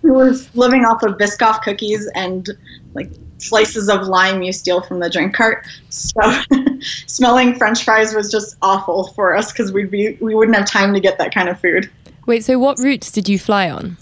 we 0.03 0.11
were 0.11 0.33
living 0.55 0.85
off 0.85 1.03
of 1.03 1.19
Biscoff 1.19 1.63
cookies 1.63 2.11
and 2.15 2.49
like 2.95 3.11
slices 3.39 3.89
of 3.89 4.07
lime 4.07 4.43
you 4.43 4.53
steal 4.53 4.83
from 4.83 5.01
the 5.01 5.11
drink 5.11 5.35
cart. 5.35 5.67
So 5.89 6.21
smelling 7.07 7.55
French 7.57 7.85
fries 7.85 8.15
was 8.15 8.31
just 8.31 8.57
awful 8.63 9.09
for 9.09 9.37
us 9.37 9.53
because 9.53 9.73
we'd 9.73 9.91
be 9.91 10.17
we 10.21 10.35
wouldn't 10.35 10.57
have 10.57 10.67
time 10.67 10.95
to 10.95 11.01
get 11.01 11.19
that 11.19 11.35
kind 11.35 11.49
of 11.49 11.59
food. 11.61 11.91
Wait, 12.27 12.45
so 12.45 12.59
what 12.59 12.79
routes 12.79 13.11
did 13.11 13.29
you 13.29 13.39
fly 13.39 13.71
on? 13.71 13.97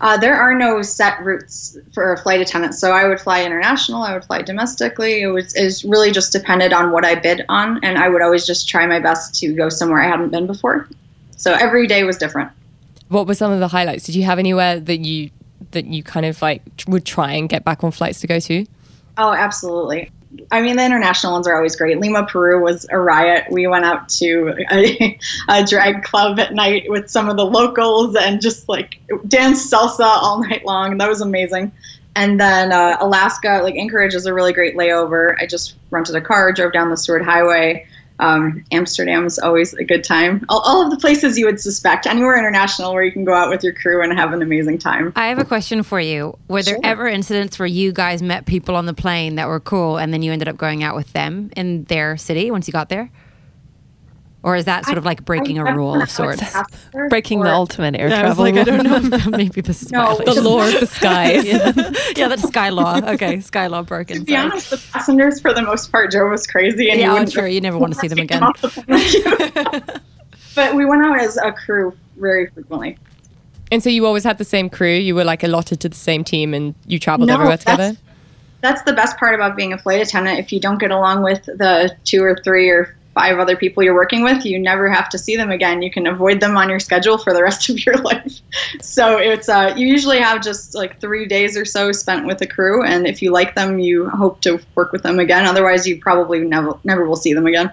Uh, 0.00 0.16
there 0.16 0.36
are 0.36 0.54
no 0.54 0.82
set 0.82 1.18
routes 1.24 1.78
for 1.94 2.12
a 2.12 2.18
flight 2.18 2.40
attendant, 2.40 2.74
so 2.74 2.92
I 2.92 3.08
would 3.08 3.18
fly 3.18 3.44
international. 3.44 4.02
I 4.02 4.12
would 4.12 4.24
fly 4.24 4.42
domestically. 4.42 5.22
It 5.22 5.28
was 5.28 5.54
is 5.54 5.84
really 5.84 6.10
just 6.10 6.32
depended 6.32 6.72
on 6.72 6.92
what 6.92 7.04
I 7.04 7.14
bid 7.14 7.44
on, 7.48 7.82
and 7.82 7.96
I 7.96 8.08
would 8.08 8.20
always 8.20 8.46
just 8.46 8.68
try 8.68 8.86
my 8.86 9.00
best 9.00 9.34
to 9.40 9.54
go 9.54 9.70
somewhere 9.70 10.02
I 10.02 10.08
hadn't 10.08 10.30
been 10.30 10.46
before. 10.46 10.88
So 11.36 11.54
every 11.54 11.86
day 11.86 12.04
was 12.04 12.18
different. 12.18 12.50
What 13.08 13.26
were 13.26 13.34
some 13.34 13.52
of 13.52 13.60
the 13.60 13.68
highlights? 13.68 14.04
Did 14.04 14.16
you 14.16 14.24
have 14.24 14.38
anywhere 14.38 14.80
that 14.80 14.98
you 14.98 15.30
that 15.72 15.86
you 15.86 16.02
kind 16.02 16.26
of 16.26 16.40
like 16.42 16.62
would 16.86 17.04
try 17.04 17.32
and 17.32 17.48
get 17.48 17.64
back 17.64 17.84
on 17.84 17.90
flights 17.90 18.20
to 18.20 18.26
go 18.26 18.40
to? 18.40 18.66
Oh, 19.18 19.32
absolutely. 19.32 20.10
I 20.50 20.60
mean, 20.60 20.76
the 20.76 20.84
international 20.84 21.32
ones 21.32 21.46
are 21.46 21.54
always 21.54 21.76
great. 21.76 21.98
Lima, 21.98 22.26
Peru 22.26 22.62
was 22.62 22.86
a 22.90 22.98
riot. 22.98 23.44
We 23.50 23.66
went 23.66 23.84
out 23.84 24.08
to 24.10 24.54
a, 24.70 25.18
a 25.48 25.64
drag 25.64 26.02
club 26.02 26.38
at 26.38 26.52
night 26.52 26.84
with 26.88 27.08
some 27.08 27.28
of 27.28 27.36
the 27.36 27.46
locals 27.46 28.16
and 28.16 28.40
just 28.40 28.68
like 28.68 29.00
danced 29.26 29.72
salsa 29.72 30.04
all 30.04 30.40
night 30.48 30.64
long. 30.64 30.92
And 30.92 31.00
that 31.00 31.08
was 31.08 31.20
amazing. 31.20 31.72
And 32.14 32.40
then 32.40 32.72
uh, 32.72 32.96
Alaska, 33.00 33.60
like 33.62 33.76
Anchorage, 33.76 34.14
is 34.14 34.26
a 34.26 34.32
really 34.32 34.52
great 34.52 34.74
layover. 34.74 35.34
I 35.38 35.46
just 35.46 35.74
rented 35.90 36.16
a 36.16 36.20
car, 36.20 36.52
drove 36.52 36.72
down 36.72 36.88
the 36.90 36.96
Seward 36.96 37.22
Highway. 37.22 37.86
Um, 38.18 38.64
Amsterdam's 38.72 39.38
always 39.38 39.74
a 39.74 39.84
good 39.84 40.02
time. 40.04 40.44
All, 40.48 40.60
all 40.60 40.82
of 40.84 40.90
the 40.90 40.96
places 40.96 41.38
you 41.38 41.46
would 41.46 41.60
suspect, 41.60 42.06
anywhere 42.06 42.38
international 42.38 42.92
where 42.94 43.02
you 43.02 43.12
can 43.12 43.24
go 43.24 43.34
out 43.34 43.50
with 43.50 43.62
your 43.62 43.72
crew 43.74 44.02
and 44.02 44.16
have 44.18 44.32
an 44.32 44.42
amazing 44.42 44.78
time. 44.78 45.12
I 45.16 45.26
have 45.28 45.38
a 45.38 45.44
question 45.44 45.82
for 45.82 46.00
you. 46.00 46.36
Were 46.48 46.62
there 46.62 46.74
Sure. 46.76 46.80
ever 46.84 47.06
incidents 47.06 47.58
where 47.58 47.66
you 47.66 47.92
guys 47.92 48.22
met 48.22 48.46
people 48.46 48.76
on 48.76 48.86
the 48.86 48.94
plane 48.94 49.34
that 49.36 49.48
were 49.48 49.60
cool 49.60 49.98
and 49.98 50.12
then 50.12 50.22
you 50.22 50.32
ended 50.32 50.48
up 50.48 50.56
going 50.56 50.82
out 50.82 50.96
with 50.96 51.12
them 51.12 51.50
in 51.56 51.84
their 51.84 52.16
city 52.16 52.50
once 52.50 52.66
you 52.66 52.72
got 52.72 52.88
there? 52.88 53.10
Or 54.46 54.54
is 54.54 54.64
that 54.66 54.84
sort 54.84 54.96
of 54.96 55.04
like 55.04 55.24
breaking 55.24 55.58
I- 55.58 55.68
a 55.72 55.74
rule 55.74 56.00
of 56.00 56.08
sorts? 56.08 56.40
After, 56.54 57.08
Breaking 57.08 57.40
the 57.40 57.50
ultimate 57.52 57.96
air 57.96 58.06
I 58.06 58.10
was 58.28 58.36
travel. 58.36 58.44
like, 58.44 58.54
I 58.56 58.62
don't 58.62 58.84
know. 59.10 59.30
Maybe 59.36 59.60
this 59.60 59.82
is 59.82 59.90
No, 59.90 60.16
The 60.24 60.40
law 60.40 60.64
of 60.64 60.78
the 60.78 60.86
skies. 60.98 61.44
yeah. 61.44 61.72
yeah, 62.16 62.28
that's 62.28 62.46
Sky 62.46 62.68
Law. 62.68 63.00
Okay, 63.14 63.40
Sky 63.40 63.66
Law 63.66 63.82
broken. 63.82 64.18
To 64.20 64.24
be 64.24 64.32
sorry. 64.34 64.50
honest, 64.50 64.70
the 64.70 64.76
passengers 64.92 65.40
for 65.40 65.52
the 65.52 65.62
most 65.62 65.90
part 65.90 66.12
drove 66.12 66.32
us 66.32 66.46
crazy. 66.46 66.88
And 66.90 67.00
Yeah, 67.00 67.06
you 67.06 67.12
oh, 67.18 67.20
I'm 67.22 67.28
sure 67.28 67.48
you 67.48 67.60
never 67.60 67.76
want 67.76 67.92
to 67.94 67.98
see 67.98 68.06
them 68.06 68.20
again. 68.20 68.40
the 68.62 68.68
plane 68.68 68.86
with 68.86 69.14
you. 69.14 70.00
but 70.54 70.76
we 70.76 70.84
went 70.84 71.04
out 71.04 71.18
as 71.18 71.36
a 71.38 71.50
crew 71.50 71.92
very 72.16 72.46
frequently. 72.46 72.98
And 73.72 73.82
so 73.82 73.90
you 73.90 74.06
always 74.06 74.22
had 74.22 74.38
the 74.38 74.44
same 74.44 74.70
crew. 74.70 74.94
You 74.94 75.16
were 75.16 75.24
like 75.24 75.42
allotted 75.42 75.80
to 75.80 75.88
the 75.88 75.96
same 75.96 76.22
team, 76.22 76.54
and 76.54 76.72
you 76.86 77.00
traveled 77.00 77.26
No, 77.28 77.34
everywhere 77.34 77.56
that's- 77.56 77.76
together. 77.76 77.98
That's 78.62 78.82
the 78.82 78.92
best 78.94 79.16
part 79.18 79.34
about 79.34 79.56
being 79.56 79.72
a 79.72 79.78
flight 79.78 80.00
attendant. 80.00 80.38
If 80.38 80.52
you 80.52 80.60
don't 80.60 80.78
get 80.78 80.90
along 80.92 81.22
with 81.24 81.44
the 81.46 81.94
two 82.04 82.22
or 82.22 82.36
three 82.44 82.68
or 82.70 82.96
five 83.16 83.38
other 83.38 83.56
people 83.56 83.82
you're 83.82 83.94
working 83.94 84.22
with, 84.22 84.44
you 84.44 84.58
never 84.58 84.90
have 84.90 85.08
to 85.08 85.16
see 85.16 85.36
them 85.36 85.50
again. 85.50 85.80
You 85.80 85.90
can 85.90 86.06
avoid 86.06 86.38
them 86.38 86.54
on 86.58 86.68
your 86.68 86.78
schedule 86.78 87.16
for 87.16 87.32
the 87.32 87.42
rest 87.42 87.70
of 87.70 87.84
your 87.84 87.96
life. 88.02 88.40
So 88.82 89.16
it's 89.16 89.48
uh, 89.48 89.72
you 89.74 89.86
usually 89.86 90.20
have 90.20 90.42
just 90.42 90.74
like 90.74 91.00
three 91.00 91.26
days 91.26 91.56
or 91.56 91.64
so 91.64 91.92
spent 91.92 92.26
with 92.26 92.42
a 92.42 92.46
crew, 92.46 92.84
and 92.84 93.06
if 93.06 93.22
you 93.22 93.32
like 93.32 93.54
them, 93.54 93.78
you 93.78 94.10
hope 94.10 94.42
to 94.42 94.60
work 94.74 94.92
with 94.92 95.02
them 95.02 95.18
again. 95.18 95.46
Otherwise, 95.46 95.88
you 95.88 95.98
probably 95.98 96.40
never 96.40 96.78
never 96.84 97.08
will 97.08 97.16
see 97.16 97.32
them 97.32 97.46
again. 97.46 97.72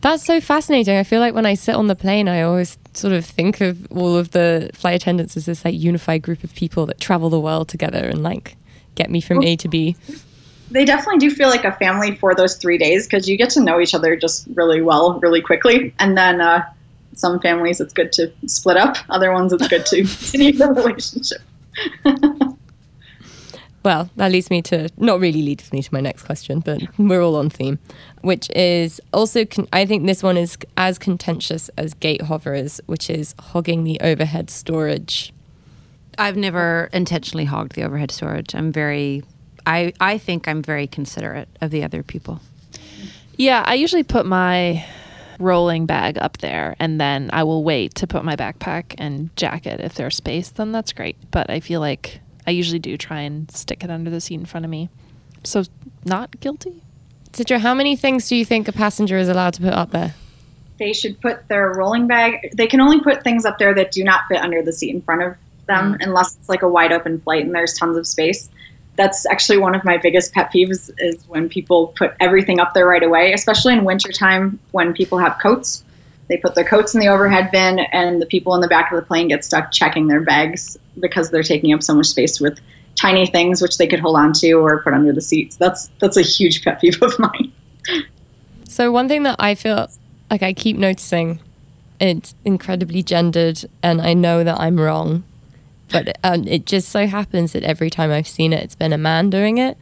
That's 0.00 0.24
so 0.24 0.40
fascinating. 0.40 0.96
I 0.96 1.02
feel 1.02 1.18
like 1.18 1.34
when 1.34 1.44
I 1.44 1.54
sit 1.54 1.74
on 1.74 1.88
the 1.88 1.96
plane, 1.96 2.28
I 2.28 2.42
always 2.42 2.78
sort 2.94 3.12
of 3.12 3.26
think 3.26 3.60
of 3.60 3.90
all 3.90 4.16
of 4.16 4.30
the 4.30 4.70
flight 4.74 4.94
attendants 4.94 5.36
as 5.36 5.46
this 5.46 5.64
like 5.64 5.74
unified 5.74 6.22
group 6.22 6.44
of 6.44 6.54
people 6.54 6.86
that 6.86 7.00
travel 7.00 7.30
the 7.30 7.40
world 7.40 7.68
together 7.68 8.04
and 8.04 8.22
like 8.22 8.56
get 8.94 9.10
me 9.10 9.20
from 9.20 9.42
A 9.42 9.56
to 9.56 9.66
B. 9.68 9.96
they 10.70 10.84
definitely 10.84 11.18
do 11.18 11.30
feel 11.30 11.48
like 11.48 11.64
a 11.64 11.72
family 11.72 12.16
for 12.16 12.34
those 12.34 12.56
three 12.56 12.78
days 12.78 13.06
because 13.06 13.28
you 13.28 13.36
get 13.36 13.50
to 13.50 13.60
know 13.60 13.80
each 13.80 13.94
other 13.94 14.16
just 14.16 14.46
really 14.54 14.82
well, 14.82 15.18
really 15.20 15.40
quickly. 15.40 15.94
And 15.98 16.16
then 16.16 16.40
uh, 16.40 16.64
some 17.14 17.40
families 17.40 17.80
it's 17.80 17.92
good 17.92 18.12
to 18.12 18.32
split 18.46 18.76
up, 18.76 18.96
other 19.10 19.32
ones 19.32 19.52
it's 19.52 19.68
good 19.68 19.86
to 19.86 20.04
continue 20.04 20.52
the 20.52 20.68
relationship. 20.68 21.42
Well, 23.84 24.10
that 24.16 24.32
leads 24.32 24.50
me 24.50 24.60
to 24.62 24.90
not 24.96 25.18
really 25.18 25.40
leads 25.40 25.72
me 25.72 25.82
to 25.82 25.94
my 25.94 26.00
next 26.00 26.24
question, 26.24 26.60
but 26.60 26.82
we're 26.98 27.22
all 27.22 27.36
on 27.36 27.48
theme, 27.48 27.78
which 28.22 28.50
is 28.54 29.00
also 29.14 29.44
con- 29.46 29.68
I 29.72 29.86
think 29.86 30.04
this 30.04 30.22
one 30.22 30.36
is 30.36 30.58
as 30.76 30.98
contentious 30.98 31.70
as 31.78 31.94
gate 31.94 32.22
hoverers, 32.22 32.80
which 32.84 33.08
is 33.08 33.34
hogging 33.38 33.84
the 33.84 33.98
overhead 34.00 34.50
storage. 34.50 35.32
I've 36.18 36.36
never 36.36 36.90
intentionally 36.92 37.44
hogged 37.44 37.76
the 37.76 37.84
overhead 37.84 38.10
storage. 38.10 38.54
I'm 38.54 38.72
very, 38.72 39.22
I, 39.68 39.92
I 40.00 40.16
think 40.16 40.48
I'm 40.48 40.62
very 40.62 40.86
considerate 40.86 41.48
of 41.60 41.70
the 41.70 41.84
other 41.84 42.02
people. 42.02 42.40
Yeah, 43.36 43.62
I 43.66 43.74
usually 43.74 44.02
put 44.02 44.24
my 44.24 44.84
rolling 45.38 45.84
bag 45.84 46.16
up 46.18 46.38
there 46.38 46.74
and 46.80 46.98
then 46.98 47.28
I 47.34 47.44
will 47.44 47.62
wait 47.62 47.94
to 47.96 48.06
put 48.06 48.24
my 48.24 48.34
backpack 48.34 48.94
and 48.96 49.34
jacket 49.36 49.80
if 49.80 49.94
there's 49.94 50.16
space, 50.16 50.48
then 50.48 50.72
that's 50.72 50.92
great. 50.92 51.16
But 51.30 51.50
I 51.50 51.60
feel 51.60 51.80
like 51.80 52.20
I 52.46 52.50
usually 52.50 52.78
do 52.78 52.96
try 52.96 53.20
and 53.20 53.50
stick 53.50 53.84
it 53.84 53.90
under 53.90 54.10
the 54.10 54.22
seat 54.22 54.36
in 54.36 54.46
front 54.46 54.64
of 54.64 54.70
me. 54.70 54.88
So 55.44 55.64
not 56.02 56.40
guilty. 56.40 56.82
Sidra, 57.32 57.60
how 57.60 57.74
many 57.74 57.94
things 57.94 58.26
do 58.26 58.36
you 58.36 58.46
think 58.46 58.68
a 58.68 58.72
passenger 58.72 59.18
is 59.18 59.28
allowed 59.28 59.52
to 59.54 59.60
put 59.60 59.74
up 59.74 59.90
there? 59.90 60.14
They 60.78 60.94
should 60.94 61.20
put 61.20 61.46
their 61.48 61.74
rolling 61.74 62.06
bag. 62.06 62.54
They 62.56 62.66
can 62.66 62.80
only 62.80 63.02
put 63.02 63.22
things 63.22 63.44
up 63.44 63.58
there 63.58 63.74
that 63.74 63.92
do 63.92 64.02
not 64.02 64.22
fit 64.28 64.38
under 64.38 64.62
the 64.62 64.72
seat 64.72 64.94
in 64.94 65.02
front 65.02 65.22
of 65.22 65.36
them, 65.66 65.94
mm. 65.94 66.06
unless 66.06 66.36
it's 66.36 66.48
like 66.48 66.62
a 66.62 66.68
wide 66.68 66.90
open 66.90 67.20
flight 67.20 67.44
and 67.44 67.54
there's 67.54 67.74
tons 67.74 67.98
of 67.98 68.06
space. 68.06 68.48
That's 68.98 69.24
actually 69.26 69.58
one 69.58 69.74
of 69.74 69.84
my 69.84 69.96
biggest 69.96 70.34
pet 70.34 70.52
peeves 70.52 70.90
is 70.98 71.24
when 71.28 71.48
people 71.48 71.94
put 71.96 72.14
everything 72.20 72.60
up 72.60 72.74
there 72.74 72.86
right 72.86 73.02
away, 73.02 73.32
especially 73.32 73.72
in 73.72 73.84
wintertime 73.84 74.58
when 74.72 74.92
people 74.92 75.18
have 75.18 75.38
coats. 75.40 75.84
They 76.28 76.36
put 76.36 76.54
their 76.54 76.64
coats 76.64 76.94
in 76.94 77.00
the 77.00 77.08
overhead 77.08 77.50
bin, 77.50 77.78
and 77.78 78.20
the 78.20 78.26
people 78.26 78.54
in 78.54 78.60
the 78.60 78.68
back 78.68 78.92
of 78.92 78.96
the 78.96 79.06
plane 79.06 79.28
get 79.28 79.44
stuck 79.44 79.72
checking 79.72 80.08
their 80.08 80.20
bags 80.20 80.76
because 81.00 81.30
they're 81.30 81.42
taking 81.42 81.72
up 81.72 81.82
so 81.82 81.94
much 81.94 82.06
space 82.06 82.38
with 82.38 82.58
tiny 82.96 83.26
things 83.26 83.62
which 83.62 83.78
they 83.78 83.86
could 83.86 84.00
hold 84.00 84.16
on 84.16 84.32
to 84.34 84.52
or 84.54 84.82
put 84.82 84.92
under 84.92 85.12
the 85.12 85.20
seats. 85.20 85.56
That's 85.56 85.90
that's 86.00 86.16
a 86.16 86.22
huge 86.22 86.64
pet 86.64 86.80
peeve 86.80 87.00
of 87.02 87.18
mine. 87.18 87.52
So 88.68 88.92
one 88.92 89.08
thing 89.08 89.22
that 89.22 89.36
I 89.38 89.54
feel 89.54 89.88
like 90.30 90.42
I 90.42 90.52
keep 90.52 90.76
noticing, 90.76 91.40
it's 92.00 92.34
incredibly 92.44 93.02
gendered, 93.02 93.64
and 93.82 94.00
I 94.02 94.12
know 94.12 94.44
that 94.44 94.60
I'm 94.60 94.78
wrong, 94.78 95.24
but 95.90 96.18
um, 96.24 96.46
it 96.46 96.66
just 96.66 96.88
so 96.88 97.06
happens 97.06 97.52
that 97.52 97.62
every 97.62 97.90
time 97.90 98.10
I've 98.10 98.28
seen 98.28 98.52
it, 98.52 98.62
it's 98.62 98.74
been 98.74 98.92
a 98.92 98.98
man 98.98 99.30
doing 99.30 99.58
it, 99.58 99.76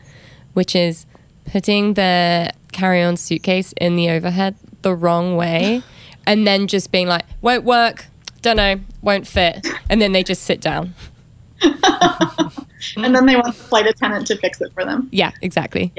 which 0.53 0.75
is 0.75 1.07
putting 1.51 1.95
their 1.95 2.51
carry-on 2.73 3.17
suitcase 3.17 3.73
in 3.79 3.97
the 3.97 4.11
overhead 4.11 4.57
the 4.83 4.95
wrong 4.95 5.37
way, 5.37 5.83
and 6.27 6.47
then 6.47 6.67
just 6.67 6.93
being 6.93 7.09
like, 7.09 7.25
"Won't 7.41 7.65
work, 7.65 8.07
don't 8.43 8.57
know, 8.57 8.81
won't 9.03 9.27
fit," 9.27 9.67
and 9.89 10.01
then 10.01 10.13
they 10.13 10.23
just 10.23 10.43
sit 10.43 10.61
down. 10.61 10.95
and 11.63 13.15
then 13.15 13.27
they 13.27 13.35
want 13.35 13.47
the 13.47 13.53
flight 13.53 13.87
attendant 13.87 14.27
to 14.27 14.37
fix 14.37 14.61
it 14.61 14.73
for 14.75 14.85
them. 14.85 15.09
Yeah, 15.11 15.33
exactly. 15.41 15.93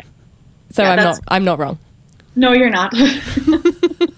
So 0.72 0.84
Yeah, 0.84 0.92
I'm 0.92 0.98
not. 0.98 1.20
I'm 1.28 1.44
not 1.44 1.60
wrong. 1.60 1.80
No, 2.36 2.54
you're 2.54 2.70
not. 2.70 2.94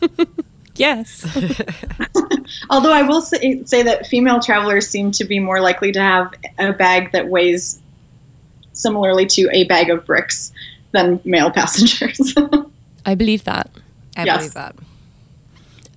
Yes. 0.80 1.26
Although 2.70 2.94
I 2.94 3.04
will 3.04 3.22
say, 3.22 3.64
say 3.66 3.84
that 3.84 4.08
female 4.08 4.40
travelers 4.40 4.88
seem 4.88 5.12
to 5.12 5.26
be 5.26 5.40
more 5.40 5.60
likely 5.62 5.92
to 5.92 6.00
have 6.02 6.34
a 6.58 6.74
bag 6.74 7.12
that 7.12 7.28
weighs 7.28 7.80
similarly 8.74 9.26
to 9.28 9.50
a 9.52 9.66
bag 9.66 9.90
of 9.90 10.06
bricks 10.06 10.52
than 10.92 11.20
male 11.26 11.52
passengers. 11.60 12.34
I 13.06 13.14
believe 13.16 13.44
that. 13.44 13.70
I 14.18 14.24
Yes. 14.24 14.38
believe 14.38 14.54
that. 14.56 14.76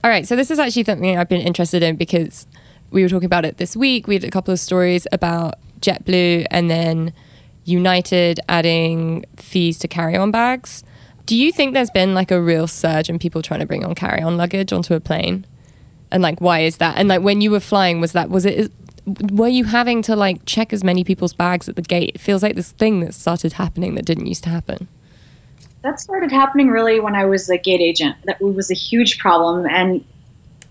All 0.04 0.10
right, 0.10 0.26
so 0.26 0.34
this 0.34 0.50
is 0.50 0.58
actually 0.58 0.84
something 0.84 1.16
I've 1.16 1.28
been 1.28 1.40
interested 1.40 1.82
in 1.82 1.96
because 1.96 2.46
we 2.90 3.02
were 3.02 3.08
talking 3.08 3.26
about 3.26 3.44
it 3.44 3.56
this 3.58 3.76
week. 3.76 4.06
We 4.08 4.14
had 4.14 4.24
a 4.24 4.30
couple 4.30 4.52
of 4.52 4.58
stories 4.58 5.06
about 5.12 5.54
JetBlue 5.80 6.46
and 6.50 6.68
then 6.68 7.12
United 7.64 8.40
adding 8.48 9.24
fees 9.36 9.78
to 9.78 9.88
carry 9.88 10.16
on 10.16 10.32
bags. 10.32 10.82
Do 11.26 11.36
you 11.36 11.52
think 11.52 11.72
there's 11.72 11.90
been 11.90 12.14
like 12.14 12.30
a 12.30 12.40
real 12.40 12.66
surge 12.66 13.08
in 13.08 13.18
people 13.18 13.42
trying 13.42 13.60
to 13.60 13.66
bring 13.66 13.84
on 13.84 13.94
carry 13.94 14.20
on 14.22 14.36
luggage 14.36 14.72
onto 14.72 14.94
a 14.94 15.00
plane? 15.00 15.46
And 16.10 16.22
like, 16.22 16.40
why 16.40 16.60
is 16.60 16.76
that? 16.78 16.98
And 16.98 17.08
like, 17.08 17.22
when 17.22 17.40
you 17.40 17.50
were 17.50 17.60
flying, 17.60 18.00
was 18.00 18.12
that, 18.12 18.28
was 18.28 18.44
it, 18.44 18.70
were 19.32 19.48
you 19.48 19.64
having 19.64 20.02
to 20.02 20.14
like 20.16 20.44
check 20.46 20.72
as 20.72 20.84
many 20.84 21.04
people's 21.04 21.32
bags 21.32 21.68
at 21.68 21.76
the 21.76 21.82
gate? 21.82 22.12
It 22.16 22.20
feels 22.20 22.42
like 22.42 22.54
this 22.54 22.72
thing 22.72 23.00
that 23.00 23.14
started 23.14 23.54
happening 23.54 23.94
that 23.94 24.04
didn't 24.04 24.26
used 24.26 24.44
to 24.44 24.50
happen. 24.50 24.88
that 25.82 26.00
started 26.00 26.30
happening 26.30 26.68
really 26.68 27.00
when 27.00 27.14
I 27.14 27.24
was 27.24 27.48
a 27.50 27.58
gate 27.58 27.80
agent. 27.80 28.16
That 28.24 28.40
was 28.40 28.70
a 28.70 28.74
huge 28.74 29.18
problem, 29.18 29.66
and 29.66 30.04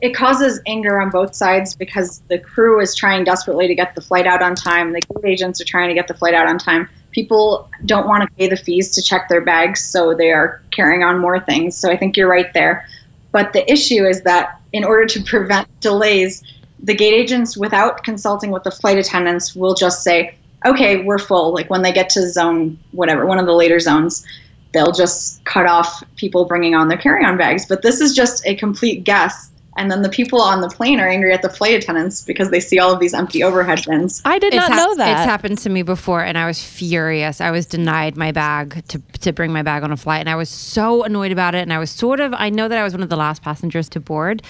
it 0.01 0.15
causes 0.15 0.59
anger 0.65 0.99
on 0.99 1.09
both 1.09 1.35
sides 1.35 1.75
because 1.75 2.21
the 2.27 2.39
crew 2.39 2.79
is 2.79 2.95
trying 2.95 3.23
desperately 3.23 3.67
to 3.67 3.75
get 3.75 3.93
the 3.93 4.01
flight 4.01 4.25
out 4.25 4.41
on 4.41 4.55
time. 4.55 4.93
The 4.93 5.01
gate 5.01 5.25
agents 5.25 5.61
are 5.61 5.65
trying 5.65 5.89
to 5.89 5.93
get 5.93 6.07
the 6.07 6.13
flight 6.13 6.33
out 6.33 6.47
on 6.47 6.57
time. 6.57 6.89
People 7.11 7.69
don't 7.85 8.07
want 8.07 8.23
to 8.23 8.35
pay 8.35 8.47
the 8.47 8.55
fees 8.55 8.89
to 8.91 9.01
check 9.01 9.29
their 9.29 9.41
bags, 9.41 9.81
so 9.81 10.13
they 10.13 10.31
are 10.31 10.61
carrying 10.71 11.03
on 11.03 11.19
more 11.19 11.39
things. 11.39 11.77
So 11.77 11.89
I 11.91 11.97
think 11.97 12.17
you're 12.17 12.29
right 12.29 12.53
there. 12.53 12.85
But 13.31 13.53
the 13.53 13.69
issue 13.71 14.05
is 14.05 14.23
that 14.23 14.59
in 14.73 14.83
order 14.83 15.05
to 15.05 15.23
prevent 15.23 15.67
delays, 15.79 16.43
the 16.81 16.95
gate 16.95 17.13
agents, 17.13 17.55
without 17.55 18.03
consulting 18.03 18.51
with 18.51 18.63
the 18.63 18.71
flight 18.71 18.97
attendants, 18.97 19.55
will 19.55 19.75
just 19.75 20.03
say, 20.03 20.35
okay, 20.65 21.03
we're 21.03 21.19
full. 21.19 21.53
Like 21.53 21.69
when 21.69 21.81
they 21.81 21.91
get 21.91 22.09
to 22.11 22.29
zone, 22.29 22.77
whatever, 22.91 23.25
one 23.25 23.39
of 23.39 23.45
the 23.45 23.53
later 23.53 23.79
zones, 23.79 24.25
they'll 24.73 24.91
just 24.91 25.43
cut 25.45 25.65
off 25.65 26.03
people 26.15 26.45
bringing 26.45 26.75
on 26.75 26.87
their 26.87 26.97
carry 26.97 27.25
on 27.25 27.37
bags. 27.37 27.65
But 27.65 27.81
this 27.81 28.01
is 28.01 28.15
just 28.15 28.45
a 28.45 28.55
complete 28.55 29.03
guess. 29.03 29.50
And 29.81 29.89
then 29.91 30.03
the 30.03 30.09
people 30.09 30.39
on 30.41 30.61
the 30.61 30.69
plane 30.69 30.99
are 30.99 31.07
angry 31.09 31.33
at 31.33 31.41
the 31.41 31.49
flight 31.49 31.73
attendants 31.73 32.21
because 32.23 32.51
they 32.51 32.59
see 32.59 32.77
all 32.77 32.93
of 32.93 32.99
these 32.99 33.15
empty 33.15 33.41
overhead 33.43 33.81
bins. 33.87 34.21
I 34.25 34.37
did 34.37 34.53
It's 34.53 34.57
not 34.61 34.69
hap- 34.71 34.77
know 34.77 34.95
that. 34.95 35.11
It's 35.17 35.25
happened 35.25 35.57
to 35.57 35.69
me 35.71 35.81
before, 35.81 36.21
and 36.23 36.37
I 36.37 36.45
was 36.45 36.63
furious. 36.63 37.41
I 37.41 37.49
was 37.49 37.65
denied 37.65 38.15
my 38.15 38.31
bag 38.31 38.83
to, 38.89 38.99
to 39.21 39.33
bring 39.33 39.51
my 39.51 39.63
bag 39.63 39.81
on 39.83 39.91
a 39.91 39.97
flight, 39.97 40.19
and 40.19 40.29
I 40.29 40.35
was 40.35 40.49
so 40.49 41.03
annoyed 41.03 41.31
about 41.31 41.55
it. 41.55 41.63
And 41.63 41.73
I 41.73 41.79
was 41.79 41.89
sort 41.89 42.19
of, 42.19 42.31
I 42.35 42.49
know 42.51 42.67
that 42.67 42.77
I 42.77 42.83
was 42.83 42.93
one 42.93 43.01
of 43.01 43.09
the 43.09 43.15
last 43.17 43.41
passengers 43.41 43.89
to 43.89 43.99
board, 43.99 44.43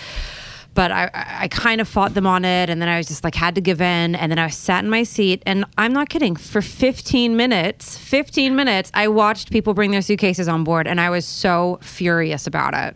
but 0.73 0.91
I, 0.91 1.09
I 1.13 1.37
I 1.43 1.47
kind 1.47 1.79
of 1.81 1.87
fought 1.87 2.13
them 2.13 2.27
on 2.27 2.43
it. 2.45 2.69
And 2.69 2.81
then 2.81 2.89
I 2.89 2.97
was 2.97 3.07
just 3.07 3.23
like, 3.23 3.33
had 3.35 3.55
to 3.55 3.61
give 3.61 3.81
in. 3.81 4.15
And 4.15 4.31
then 4.31 4.37
I 4.39 4.49
sat 4.49 4.83
in 4.83 4.89
my 4.89 5.03
seat, 5.03 5.41
and 5.45 5.63
I'm 5.77 5.93
not 5.93 6.09
kidding, 6.09 6.35
for 6.35 6.61
15 6.61 7.35
minutes, 7.37 7.97
15 7.97 8.55
minutes, 8.55 8.91
I 8.93 9.07
watched 9.07 9.49
people 9.51 9.73
bring 9.73 9.91
their 9.91 10.01
suitcases 10.01 10.47
on 10.49 10.63
board, 10.65 10.87
and 10.87 10.99
I 10.99 11.09
was 11.09 11.25
so 11.25 11.79
furious 11.81 12.47
about 12.47 12.73
it. 12.73 12.95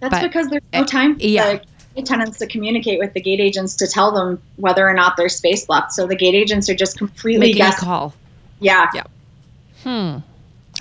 That's 0.00 0.14
But- 0.14 0.22
because 0.22 0.48
there's 0.48 0.62
no 0.72 0.84
time 0.84 1.16
for 1.18 1.26
yeah. 1.26 1.52
the 1.54 1.60
gate 2.00 2.08
attendants 2.08 2.38
to 2.38 2.46
communicate 2.46 2.98
with 2.98 3.12
the 3.14 3.20
gate 3.20 3.40
agents 3.40 3.74
to 3.76 3.86
tell 3.86 4.12
them 4.12 4.40
whether 4.56 4.86
or 4.88 4.94
not 4.94 5.16
there's 5.16 5.36
space 5.36 5.68
left. 5.68 5.92
So 5.92 6.06
the 6.06 6.16
gate 6.16 6.34
agents 6.34 6.68
are 6.68 6.74
just 6.74 6.98
completely 6.98 7.48
Making 7.48 7.62
a 7.66 7.72
call. 7.72 8.14
Yeah. 8.60 8.88
Yeah. 8.94 9.04
Hmm. 9.82 10.18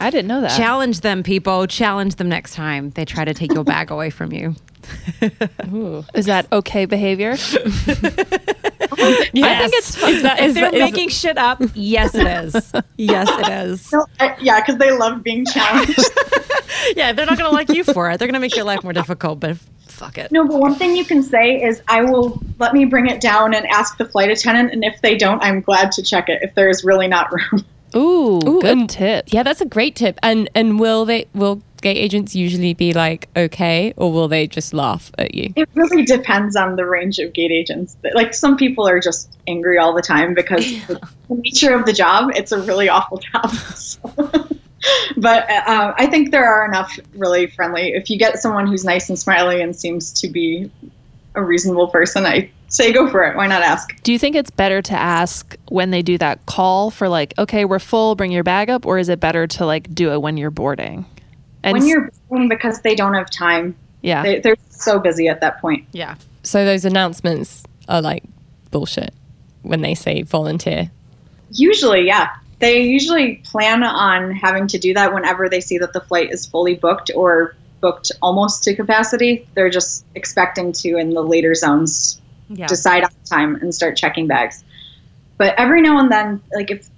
I 0.01 0.09
didn't 0.09 0.27
know 0.27 0.41
that. 0.41 0.55
Challenge 0.57 1.01
them, 1.01 1.23
people. 1.23 1.67
Challenge 1.67 2.15
them 2.15 2.29
next 2.29 2.53
time 2.53 2.91
they 2.91 3.05
try 3.05 3.25
to 3.25 3.33
take 3.33 3.53
your 3.53 3.63
bag 3.63 3.91
away 3.95 4.09
from 4.09 4.31
you. 4.31 4.55
Is 6.13 6.25
that 6.25 6.47
okay 6.51 6.85
behavior? 6.85 7.31
I 7.31 7.35
think 7.35 7.65
it's 9.75 9.95
fun. 9.95 10.13
Is 10.13 10.21
that- 10.23 10.39
if 10.39 10.45
is 10.47 10.53
they're 10.55 10.71
that- 10.71 10.73
is- 10.73 10.91
making 10.91 11.09
shit 11.09 11.37
up, 11.37 11.61
yes, 11.73 12.15
it 12.15 12.27
is. 12.27 12.71
Yes, 12.97 13.29
it 13.29 13.49
is. 13.69 13.91
No, 13.93 14.05
I- 14.19 14.35
yeah, 14.41 14.59
because 14.59 14.77
they 14.77 14.91
love 14.91 15.23
being 15.23 15.45
challenged. 15.45 15.97
Yeah, 16.95 17.13
they're 17.13 17.25
not 17.25 17.37
going 17.37 17.49
to 17.49 17.55
like 17.55 17.69
you 17.69 17.83
for 17.85 18.09
it. 18.11 18.17
They're 18.19 18.27
going 18.27 18.33
to 18.33 18.39
make 18.41 18.55
your 18.55 18.65
life 18.65 18.83
more 18.83 18.91
difficult, 18.93 19.39
but 19.39 19.57
fuck 19.99 20.17
it. 20.17 20.31
no, 20.31 20.47
but 20.47 20.59
one 20.59 20.75
thing 20.75 20.95
you 20.95 21.05
can 21.05 21.21
say 21.21 21.61
is, 21.61 21.81
I 21.87 22.03
will 22.03 22.41
let 22.57 22.73
me 22.73 22.85
bring 22.85 23.07
it 23.07 23.21
down 23.21 23.53
and 23.53 23.65
ask 23.67 23.97
the 23.97 24.05
flight 24.05 24.29
attendant. 24.31 24.73
And 24.73 24.83
if 24.83 25.01
they 25.01 25.15
don't, 25.17 25.41
I'm 25.43 25.61
glad 25.61 25.91
to 25.93 26.03
check 26.03 26.29
it 26.29 26.39
if 26.41 26.55
there 26.55 26.69
is 26.69 26.83
really 26.83 27.07
not 27.07 27.31
room. 27.31 27.63
Ooh, 27.95 28.37
Ooh, 28.37 28.61
good 28.61 28.65
and- 28.65 28.89
tip. 28.89 29.25
Yeah, 29.31 29.43
that's 29.43 29.61
a 29.61 29.65
great 29.65 29.95
tip. 29.95 30.19
And 30.23 30.49
and 30.55 30.79
will 30.79 31.05
they 31.05 31.27
will 31.33 31.61
gate 31.81 31.97
agents 31.97 32.35
usually 32.35 32.73
be 32.73 32.93
like 32.93 33.29
okay, 33.35 33.93
or 33.97 34.11
will 34.11 34.27
they 34.27 34.45
just 34.47 34.73
laugh 34.73 35.11
at 35.17 35.33
you? 35.33 35.51
It 35.55 35.67
really 35.73 36.03
depends 36.05 36.55
on 36.55 36.75
the 36.75 36.85
range 36.85 37.17
of 37.19 37.33
gate 37.33 37.51
agents. 37.51 37.97
Like 38.13 38.33
some 38.33 38.57
people 38.57 38.87
are 38.87 38.99
just 38.99 39.37
angry 39.47 39.77
all 39.79 39.93
the 39.93 40.01
time 40.03 40.33
because 40.35 40.65
the 40.87 40.99
nature 41.29 41.73
of 41.73 41.85
the 41.85 41.93
job, 41.93 42.31
it's 42.35 42.51
a 42.51 42.61
really 42.61 42.89
awful 42.89 43.17
job. 43.17 43.49
So. 43.75 43.99
but 45.17 45.49
uh, 45.49 45.93
I 45.97 46.07
think 46.07 46.31
there 46.31 46.45
are 46.45 46.65
enough 46.65 46.99
really 47.15 47.47
friendly. 47.47 47.93
If 47.93 48.09
you 48.09 48.17
get 48.17 48.39
someone 48.39 48.67
who's 48.67 48.85
nice 48.85 49.09
and 49.09 49.17
smiley 49.17 49.61
and 49.61 49.75
seems 49.75 50.11
to 50.21 50.27
be 50.27 50.71
a 51.35 51.43
reasonable 51.43 51.87
person, 51.87 52.25
I 52.25 52.49
say 52.69 52.93
go 52.93 53.09
for 53.09 53.23
it. 53.23 53.35
Why 53.35 53.47
not 53.47 53.61
ask? 53.61 54.01
Do 54.03 54.11
you 54.11 54.19
think 54.19 54.35
it's 54.35 54.49
better 54.49 54.81
to 54.81 54.93
ask 54.93 55.55
when 55.69 55.91
they 55.91 56.01
do 56.01 56.17
that 56.19 56.45
call 56.45 56.91
for 56.91 57.09
like, 57.09 57.33
okay, 57.37 57.65
we're 57.65 57.79
full, 57.79 58.15
bring 58.15 58.31
your 58.31 58.43
bag 58.43 58.69
up, 58.69 58.85
or 58.85 58.97
is 58.97 59.09
it 59.09 59.19
better 59.19 59.47
to 59.47 59.65
like 59.65 59.93
do 59.93 60.11
it 60.11 60.21
when 60.21 60.37
you're 60.37 60.51
boarding? 60.51 61.05
And 61.63 61.77
when 61.77 61.87
you're 61.87 62.11
boarding 62.29 62.47
because 62.47 62.81
they 62.81 62.95
don't 62.95 63.13
have 63.13 63.29
time. 63.29 63.75
Yeah, 64.01 64.23
they, 64.23 64.39
they're 64.39 64.55
so 64.69 64.99
busy 64.99 65.27
at 65.27 65.41
that 65.41 65.59
point. 65.59 65.85
Yeah. 65.91 66.15
So 66.43 66.63
those 66.63 66.85
announcements 66.85 67.63
are 67.89 68.01
like 68.01 68.23
bullshit 68.71 69.13
when 69.61 69.81
they 69.81 69.93
say 69.93 70.21
volunteer. 70.21 70.89
Usually, 71.51 72.05
yeah. 72.05 72.29
They 72.59 72.81
usually 72.81 73.35
plan 73.45 73.83
on 73.83 74.31
having 74.31 74.67
to 74.67 74.77
do 74.77 74.93
that 74.93 75.13
whenever 75.13 75.47
they 75.47 75.61
see 75.61 75.77
that 75.77 75.93
the 75.93 76.01
flight 76.01 76.31
is 76.31 76.45
fully 76.45 76.75
booked 76.75 77.09
or 77.15 77.55
booked 77.79 78.11
almost 78.21 78.63
to 78.63 78.75
capacity. 78.75 79.47
They're 79.55 79.69
just 79.69 80.05
expecting 80.15 80.73
to, 80.73 80.97
in 80.97 81.11
the 81.11 81.21
later 81.21 81.55
zones, 81.55 82.19
yeah. 82.49 82.67
decide 82.67 83.05
on 83.05 83.11
time 83.25 83.55
and 83.55 83.73
start 83.73 83.95
checking 83.95 84.27
bags. 84.27 84.63
But 85.37 85.55
every 85.57 85.81
now 85.81 85.99
and 85.99 86.11
then, 86.11 86.41
like 86.53 86.69
if 86.69 86.89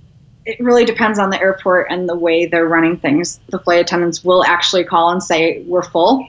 it 0.45 0.59
really 0.59 0.85
depends 0.85 1.19
on 1.19 1.29
the 1.29 1.39
airport 1.39 1.87
and 1.91 2.09
the 2.09 2.15
way 2.15 2.47
they're 2.47 2.67
running 2.67 2.97
things, 2.97 3.39
the 3.49 3.59
flight 3.59 3.81
attendants 3.81 4.23
will 4.23 4.43
actually 4.43 4.83
call 4.83 5.11
and 5.11 5.21
say, 5.21 5.61
We're 5.67 5.83
full. 5.83 6.27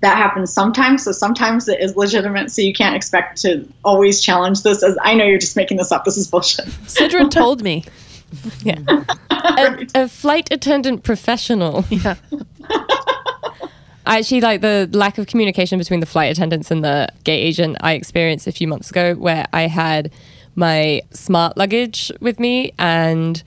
That 0.00 0.16
happens 0.16 0.52
sometimes. 0.52 1.04
So 1.04 1.12
sometimes 1.12 1.68
it 1.68 1.80
is 1.80 1.96
legitimate. 1.96 2.52
So 2.52 2.62
you 2.62 2.72
can't 2.72 2.94
expect 2.94 3.40
to 3.42 3.66
always 3.82 4.20
challenge 4.20 4.62
this 4.62 4.84
as 4.84 4.96
I 5.02 5.14
know 5.14 5.24
you're 5.24 5.38
just 5.38 5.56
making 5.56 5.78
this 5.78 5.90
up. 5.90 6.04
This 6.04 6.16
is 6.16 6.28
bullshit. 6.28 6.66
Sidra 6.66 7.28
told 7.30 7.62
me. 7.62 7.84
Yeah. 8.62 8.78
a, 9.30 9.86
a, 9.94 10.08
flight 10.08 10.48
attendant 10.50 11.02
professional. 11.02 11.84
Yeah. 11.90 12.16
Actually, 14.06 14.40
like 14.40 14.62
the 14.62 14.88
lack 14.92 15.18
of 15.18 15.26
communication 15.26 15.78
between 15.78 16.00
the 16.00 16.06
flight 16.06 16.32
attendants 16.32 16.70
and 16.70 16.82
the 16.82 17.08
gate 17.24 17.40
agent, 17.40 17.76
I 17.82 17.92
experienced 17.92 18.46
a 18.46 18.52
few 18.52 18.66
months 18.66 18.90
ago 18.90 19.14
where 19.14 19.46
I 19.52 19.62
had 19.62 20.10
my 20.54 21.02
smart 21.10 21.58
luggage 21.58 22.10
with 22.20 22.40
me 22.40 22.72
and 22.78 23.42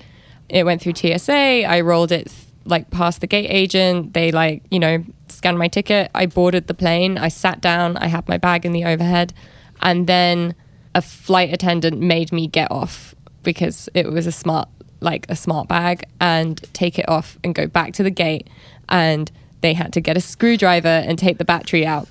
it 0.49 0.63
went 0.63 0.81
through 0.81 0.93
TSA. 0.95 1.65
I 1.65 1.81
rolled 1.81 2.11
it 2.11 2.31
like 2.65 2.91
past 2.91 3.21
the 3.21 3.27
gate 3.27 3.47
agent. 3.49 4.13
They 4.13 4.31
like, 4.31 4.61
you 4.69 4.79
know, 4.79 5.03
scanned 5.29 5.57
my 5.57 5.67
ticket. 5.67 6.11
I 6.13 6.27
boarded 6.27 6.67
the 6.67 6.75
plane. 6.75 7.17
I 7.17 7.29
sat 7.29 7.59
down. 7.59 7.97
I 7.97 8.05
had 8.05 8.27
my 8.29 8.37
bag 8.37 8.63
in 8.63 8.71
the 8.71 8.85
overhead. 8.85 9.33
And 9.81 10.05
then 10.05 10.53
a 10.93 11.01
flight 11.01 11.51
attendant 11.51 11.99
made 11.99 12.31
me 12.31 12.47
get 12.47 12.71
off 12.71 13.15
because 13.43 13.89
it 13.93 14.11
was 14.11 14.27
a 14.27 14.31
smart 14.31 14.69
like 14.99 15.25
a 15.29 15.35
smart 15.35 15.67
bag 15.67 16.03
and 16.19 16.61
take 16.73 16.99
it 16.99 17.09
off 17.09 17.37
and 17.43 17.55
go 17.55 17.65
back 17.65 17.91
to 17.93 18.03
the 18.03 18.11
gate 18.11 18.47
and 18.87 19.31
they 19.61 19.73
had 19.73 19.91
to 19.93 19.99
get 19.99 20.15
a 20.15 20.21
screwdriver 20.21 20.87
and 20.87 21.17
take 21.17 21.39
the 21.39 21.45
battery 21.45 21.85
out 21.85 22.07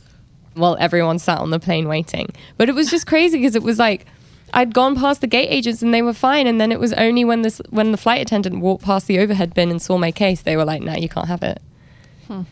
while 0.55 0.77
everyone 0.81 1.19
sat 1.19 1.39
on 1.39 1.51
the 1.51 1.61
plane 1.61 1.87
waiting. 1.87 2.29
But 2.57 2.69
it 2.69 2.75
was 2.75 2.91
just 2.91 3.07
crazy 3.07 3.39
because 3.39 3.55
it 3.55 3.63
was 3.63 3.79
like 3.79 4.07
I'd 4.53 4.75
gone 4.75 4.97
past 4.97 5.21
the 5.21 5.27
gate 5.27 5.49
agents 5.49 5.83
and 5.83 5.95
they 5.95 6.03
were 6.03 6.13
fine, 6.13 6.47
and 6.47 6.61
then 6.61 6.73
it 6.73 6.81
was 6.81 6.93
only 6.95 7.25
when 7.25 7.43
this 7.43 7.61
when 7.71 7.93
the 7.93 7.99
flight 7.99 8.21
attendant 8.21 8.61
walked 8.61 8.85
past 8.85 9.07
the 9.07 9.19
overhead 9.19 9.55
bin 9.55 9.71
and 9.71 9.81
saw 9.81 9.97
my 9.97 10.11
case, 10.11 10.43
they 10.43 10.57
were 10.57 10.65
like, 10.65 10.83
"No, 10.83 10.95
you 10.95 11.09
can't 11.09 11.29
have 11.29 11.43
it." 11.43 11.61
Hmm. 12.27 12.43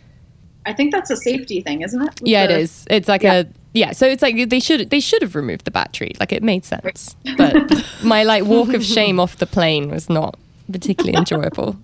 I 0.64 0.72
think 0.74 0.92
that's 0.92 1.10
a 1.10 1.16
safety 1.16 1.60
thing, 1.60 1.82
isn't 1.82 2.00
it? 2.00 2.20
With 2.20 2.28
yeah, 2.28 2.46
the, 2.46 2.54
it 2.54 2.60
is. 2.60 2.84
It's 2.88 3.08
like 3.08 3.22
yeah. 3.22 3.40
a 3.40 3.46
yeah. 3.72 3.92
So 3.92 4.06
it's 4.06 4.22
like 4.22 4.48
they 4.48 4.60
should 4.60 4.90
they 4.90 5.00
should 5.00 5.22
have 5.22 5.34
removed 5.34 5.64
the 5.64 5.70
battery. 5.70 6.12
Like 6.20 6.32
it 6.32 6.42
made 6.42 6.64
sense, 6.64 7.16
but 7.36 7.54
my 8.02 8.24
like 8.24 8.44
walk 8.44 8.72
of 8.74 8.84
shame 8.84 9.20
off 9.20 9.36
the 9.36 9.46
plane 9.46 9.90
was 9.90 10.08
not 10.08 10.38
particularly 10.70 11.16
enjoyable. 11.16 11.76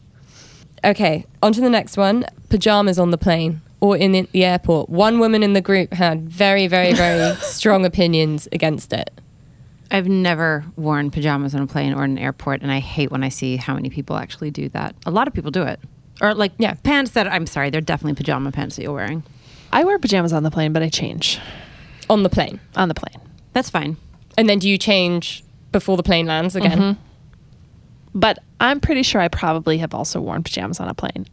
Okay, 0.84 1.24
on 1.42 1.52
to 1.52 1.60
the 1.60 1.70
next 1.70 1.96
one. 1.96 2.26
Pajamas 2.50 2.98
on 2.98 3.10
the 3.10 3.18
plane 3.18 3.62
or 3.80 3.96
in 3.96 4.12
the 4.12 4.44
airport. 4.44 4.88
One 4.88 5.18
woman 5.18 5.42
in 5.42 5.52
the 5.52 5.60
group 5.60 5.92
had 5.92 6.28
very, 6.28 6.66
very, 6.66 6.94
very 6.94 7.34
strong 7.40 7.84
opinions 7.84 8.48
against 8.52 8.92
it. 8.92 9.10
I've 9.90 10.08
never 10.08 10.64
worn 10.76 11.10
pajamas 11.10 11.54
on 11.54 11.62
a 11.62 11.66
plane 11.66 11.92
or 11.92 12.04
in 12.04 12.12
an 12.12 12.18
airport, 12.18 12.62
and 12.62 12.72
I 12.72 12.80
hate 12.80 13.10
when 13.10 13.22
I 13.22 13.28
see 13.28 13.56
how 13.56 13.74
many 13.74 13.90
people 13.90 14.16
actually 14.16 14.50
do 14.50 14.68
that. 14.70 14.94
A 15.04 15.10
lot 15.10 15.28
of 15.28 15.34
people 15.34 15.50
do 15.50 15.62
it. 15.62 15.80
Or 16.22 16.34
like 16.34 16.52
yeah. 16.58 16.74
pants 16.82 17.10
that 17.12 17.26
I'm 17.26 17.46
sorry, 17.46 17.70
they're 17.70 17.80
definitely 17.80 18.14
pajama 18.14 18.52
pants 18.52 18.76
that 18.76 18.82
you're 18.82 18.94
wearing. 18.94 19.22
I 19.72 19.84
wear 19.84 19.98
pajamas 19.98 20.32
on 20.32 20.44
the 20.44 20.50
plane, 20.50 20.72
but 20.72 20.82
I 20.82 20.88
change. 20.88 21.38
On 22.10 22.22
the 22.22 22.28
plane. 22.28 22.60
On 22.76 22.88
the 22.88 22.94
plane. 22.94 23.20
That's 23.52 23.70
fine. 23.70 23.96
And 24.36 24.48
then 24.48 24.58
do 24.58 24.68
you 24.68 24.78
change 24.78 25.44
before 25.72 25.96
the 25.96 26.02
plane 26.02 26.26
lands 26.26 26.56
again? 26.56 26.78
Mm-hmm. 26.78 27.00
But 28.14 28.38
I'm 28.60 28.80
pretty 28.80 29.02
sure 29.02 29.20
I 29.20 29.28
probably 29.28 29.78
have 29.78 29.94
also 29.94 30.20
worn 30.20 30.42
pajamas 30.42 30.80
on 30.80 30.88
a 30.88 30.94
plane. 30.94 31.26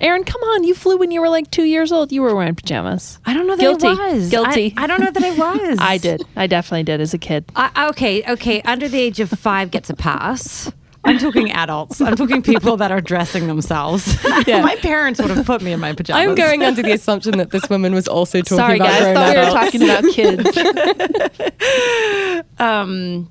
Erin, 0.00 0.24
come 0.24 0.40
on. 0.40 0.64
You 0.64 0.74
flew 0.74 0.96
when 0.96 1.10
you 1.10 1.20
were 1.20 1.28
like 1.28 1.50
two 1.50 1.64
years 1.64 1.92
old. 1.92 2.10
You 2.10 2.22
were 2.22 2.34
wearing 2.34 2.54
pajamas. 2.54 3.18
I 3.26 3.34
don't 3.34 3.46
know 3.46 3.56
that 3.56 3.62
Guilty. 3.62 3.86
I 3.86 4.12
was. 4.12 4.30
Guilty. 4.30 4.74
I, 4.76 4.84
I 4.84 4.86
don't 4.86 5.00
know 5.00 5.10
that 5.10 5.22
I 5.22 5.30
was. 5.68 5.78
I 5.80 5.98
did. 5.98 6.22
I 6.36 6.46
definitely 6.46 6.84
did 6.84 7.00
as 7.00 7.12
a 7.12 7.18
kid. 7.18 7.44
I, 7.54 7.88
okay, 7.90 8.22
okay. 8.32 8.62
Under 8.62 8.88
the 8.88 8.98
age 8.98 9.20
of 9.20 9.28
five 9.30 9.70
gets 9.70 9.90
a 9.90 9.94
pass. 9.94 10.72
I'm 11.04 11.18
talking 11.18 11.50
adults. 11.50 12.00
I'm 12.00 12.14
talking 12.16 12.40
people 12.42 12.76
that 12.76 12.92
are 12.92 13.00
dressing 13.00 13.46
themselves. 13.46 14.18
Yeah. 14.46 14.62
my 14.62 14.76
parents 14.76 15.20
would 15.20 15.28
have 15.30 15.44
put 15.44 15.60
me 15.60 15.72
in 15.72 15.80
my 15.80 15.92
pajamas. 15.92 16.26
I'm 16.26 16.34
going 16.34 16.64
under 16.64 16.80
the 16.82 16.92
assumption 16.92 17.36
that 17.38 17.50
this 17.50 17.68
woman 17.68 17.92
was 17.94 18.08
also 18.08 18.40
talking 18.40 18.56
Sorry, 18.56 18.76
about 18.76 18.88
guys, 18.88 19.02
grown 19.02 19.14
thought 19.14 19.36
we 19.36 19.42
were 19.42 19.50
talking 19.50 19.82
about 19.82 20.04
kids. 22.42 22.48
um, 22.58 23.30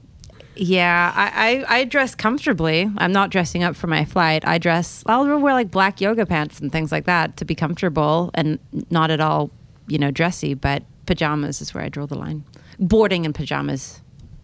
yeah, 0.56 1.12
I, 1.16 1.66
I, 1.68 1.80
I, 1.80 1.84
dress 1.86 2.14
comfortably. 2.16 2.90
I'm 2.98 3.12
not 3.12 3.32
dressing 3.32 3.64
up 3.64 3.76
for 3.76 3.88
my 3.88 4.06
flight. 4.06 4.48
I 4.48 4.60
dress, 4.60 5.04
I'll 5.08 5.26
wear 5.26 5.54
like 5.54 5.72
black 5.72 6.00
yoga 6.00 6.26
pants 6.26 6.60
and 6.60 6.72
things 6.72 6.92
like 6.92 7.06
that 7.06 7.38
to 7.38 7.46
be 7.46 7.56
comfortable 7.56 8.30
and 8.34 8.60
not 8.92 9.10
at 9.10 9.20
all, 9.20 9.50
you 9.88 9.98
know, 9.98 10.12
dressy, 10.12 10.54
but 10.54 10.84
pajamas 11.06 11.62
is 11.62 11.74
where 11.74 11.84
I 11.84 11.90
draw 11.90 12.06
the 12.06 12.18
line. 12.18 12.44
Boarding 12.78 13.26
in 13.26 13.34
pajamas 13.34 14.02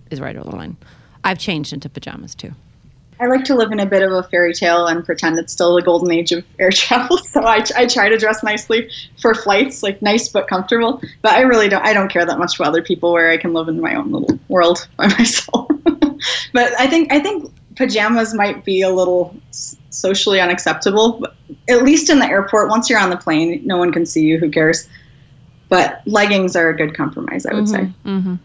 is 0.09 0.19
where 0.19 0.29
I 0.29 0.33
draw 0.33 0.43
the 0.43 0.55
line. 0.55 0.77
I've 1.23 1.39
changed 1.39 1.73
into 1.73 1.89
pajamas 1.89 2.33
too. 2.33 2.53
I 3.19 3.27
like 3.27 3.45
to 3.45 3.55
live 3.55 3.71
in 3.71 3.79
a 3.79 3.85
bit 3.85 4.01
of 4.01 4.11
a 4.11 4.23
fairy 4.23 4.53
tale 4.53 4.87
and 4.87 5.05
pretend 5.05 5.39
it's 5.39 5.53
still 5.53 5.75
the 5.75 5.81
golden 5.81 6.11
age 6.11 6.31
of 6.31 6.43
air 6.59 6.69
travel. 6.73 7.17
So 7.17 7.41
I, 7.41 7.63
I 7.75 7.87
try 7.87 8.09
to 8.09 8.17
dress 8.17 8.43
nicely 8.43 8.89
for 9.21 9.33
flights, 9.33 9.83
like 9.83 10.01
nice 10.01 10.27
but 10.27 10.47
comfortable. 10.47 11.01
But 11.21 11.33
I 11.33 11.41
really 11.41 11.69
don't. 11.69 11.85
I 11.85 11.93
don't 11.93 12.09
care 12.09 12.25
that 12.25 12.37
much 12.37 12.59
what 12.59 12.67
other 12.67 12.81
people 12.81 13.13
where 13.13 13.31
I 13.31 13.37
can 13.37 13.53
live 13.53 13.67
in 13.67 13.79
my 13.79 13.95
own 13.95 14.11
little 14.11 14.39
world 14.49 14.87
by 14.97 15.07
myself. 15.07 15.69
but 16.53 16.79
I 16.79 16.87
think 16.87 17.11
I 17.11 17.19
think 17.19 17.51
pajamas 17.75 18.33
might 18.33 18.65
be 18.65 18.81
a 18.81 18.89
little 18.89 19.35
socially 19.89 20.39
unacceptable. 20.39 21.19
But 21.19 21.35
at 21.69 21.83
least 21.83 22.09
in 22.09 22.19
the 22.19 22.27
airport, 22.27 22.69
once 22.69 22.89
you're 22.89 22.99
on 22.99 23.09
the 23.09 23.17
plane, 23.17 23.61
no 23.65 23.77
one 23.77 23.91
can 23.91 24.05
see 24.05 24.25
you. 24.25 24.37
Who 24.39 24.49
cares? 24.49 24.89
But 25.69 26.01
leggings 26.05 26.55
are 26.55 26.69
a 26.69 26.75
good 26.75 26.95
compromise, 26.95 27.45
I 27.45 27.53
would 27.53 27.65
mm-hmm, 27.65 27.85
say. 27.85 27.93
Mm-hmm. 28.05 28.35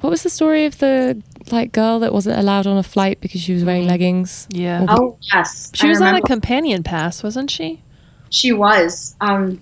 What 0.00 0.10
was 0.10 0.22
the 0.22 0.30
story 0.30 0.64
of 0.64 0.78
the 0.78 1.22
like 1.52 1.72
girl 1.72 2.00
that 2.00 2.12
wasn't 2.12 2.38
allowed 2.38 2.66
on 2.66 2.76
a 2.76 2.82
flight 2.82 3.20
because 3.20 3.40
she 3.40 3.52
was 3.52 3.64
wearing 3.64 3.86
leggings? 3.86 4.46
Yeah. 4.50 4.86
Oh 4.88 5.16
yes. 5.32 5.70
She 5.74 5.86
I 5.86 5.90
was 5.90 5.98
remember. 5.98 6.16
on 6.18 6.22
a 6.22 6.26
companion 6.26 6.82
pass, 6.82 7.22
wasn't 7.22 7.50
she? 7.50 7.82
She 8.30 8.52
was. 8.52 9.14
Um, 9.20 9.60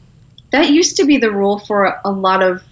that 0.51 0.71
used 0.71 0.97
to 0.99 1.05
be 1.05 1.19
the 1.19 1.31
rule 1.31 1.59
for 1.61 2.01
a 2.05 2.11
lot 2.11 2.43
of 2.43 2.63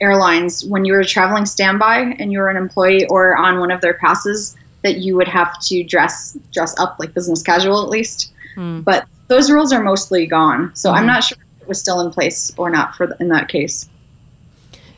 airlines 0.00 0.64
when 0.64 0.84
you 0.84 0.92
were 0.92 1.04
traveling 1.04 1.46
standby 1.46 2.16
and 2.18 2.32
you 2.32 2.38
were 2.38 2.48
an 2.48 2.56
employee 2.56 3.06
or 3.06 3.36
on 3.36 3.58
one 3.58 3.70
of 3.70 3.80
their 3.80 3.94
passes 3.94 4.56
that 4.82 4.98
you 4.98 5.14
would 5.16 5.28
have 5.28 5.58
to 5.60 5.84
dress 5.84 6.38
dress 6.52 6.78
up 6.78 6.96
like 6.98 7.12
business 7.14 7.42
casual 7.42 7.82
at 7.82 7.88
least. 7.88 8.32
Mm. 8.56 8.84
But 8.84 9.06
those 9.28 9.50
rules 9.50 9.72
are 9.72 9.82
mostly 9.82 10.26
gone, 10.26 10.74
so 10.74 10.90
mm. 10.90 10.94
I'm 10.94 11.02
hmm. 11.02 11.08
not 11.08 11.24
sure 11.24 11.38
if 11.38 11.62
it 11.62 11.68
was 11.68 11.80
still 11.80 12.00
in 12.00 12.10
place 12.10 12.50
or 12.56 12.68
not 12.68 12.96
for 12.96 13.06
the, 13.06 13.16
in 13.20 13.28
that 13.28 13.48
case. 13.48 13.88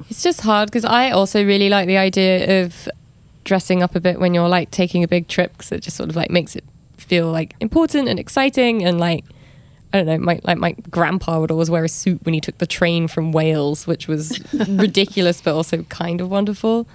It's 0.09 0.23
just 0.23 0.41
hard 0.41 0.69
because 0.69 0.85
I 0.85 1.11
also 1.11 1.45
really 1.45 1.69
like 1.69 1.87
the 1.87 1.99
idea 1.99 2.65
of 2.65 2.89
dressing 3.45 3.83
up 3.83 3.95
a 3.95 4.01
bit 4.01 4.21
when 4.21 4.35
you're 4.35 4.49
like 4.49 4.71
taking 4.71 5.03
a 5.03 5.09
big 5.09 5.29
trip 5.29 5.53
because 5.53 5.73
it 5.73 5.81
just 5.81 5.97
sort 5.97 6.11
of 6.11 6.17
like 6.17 6.31
makes 6.31 6.57
it 6.57 6.65
feel 6.97 7.31
like 7.31 7.55
important 7.61 8.09
and 8.09 8.19
exciting 8.19 8.85
and 8.85 9.01
like 9.01 9.25
I 9.93 9.99
don't 9.99 10.07
know, 10.07 10.19
my 10.19 10.41
like 10.45 10.59
my 10.59 10.73
grandpa 10.91 11.39
would 11.39 11.51
always 11.51 11.69
wear 11.69 11.85
a 11.85 11.89
suit 11.89 12.25
when 12.25 12.33
he 12.33 12.41
took 12.41 12.59
the 12.59 12.67
train 12.67 13.09
from 13.09 13.33
Wales, 13.33 13.87
which 13.87 14.09
was 14.09 14.41
ridiculous 14.69 15.41
but 15.41 15.55
also 15.55 15.83
kind 15.85 16.21
of 16.21 16.31
wonderful. 16.31 16.89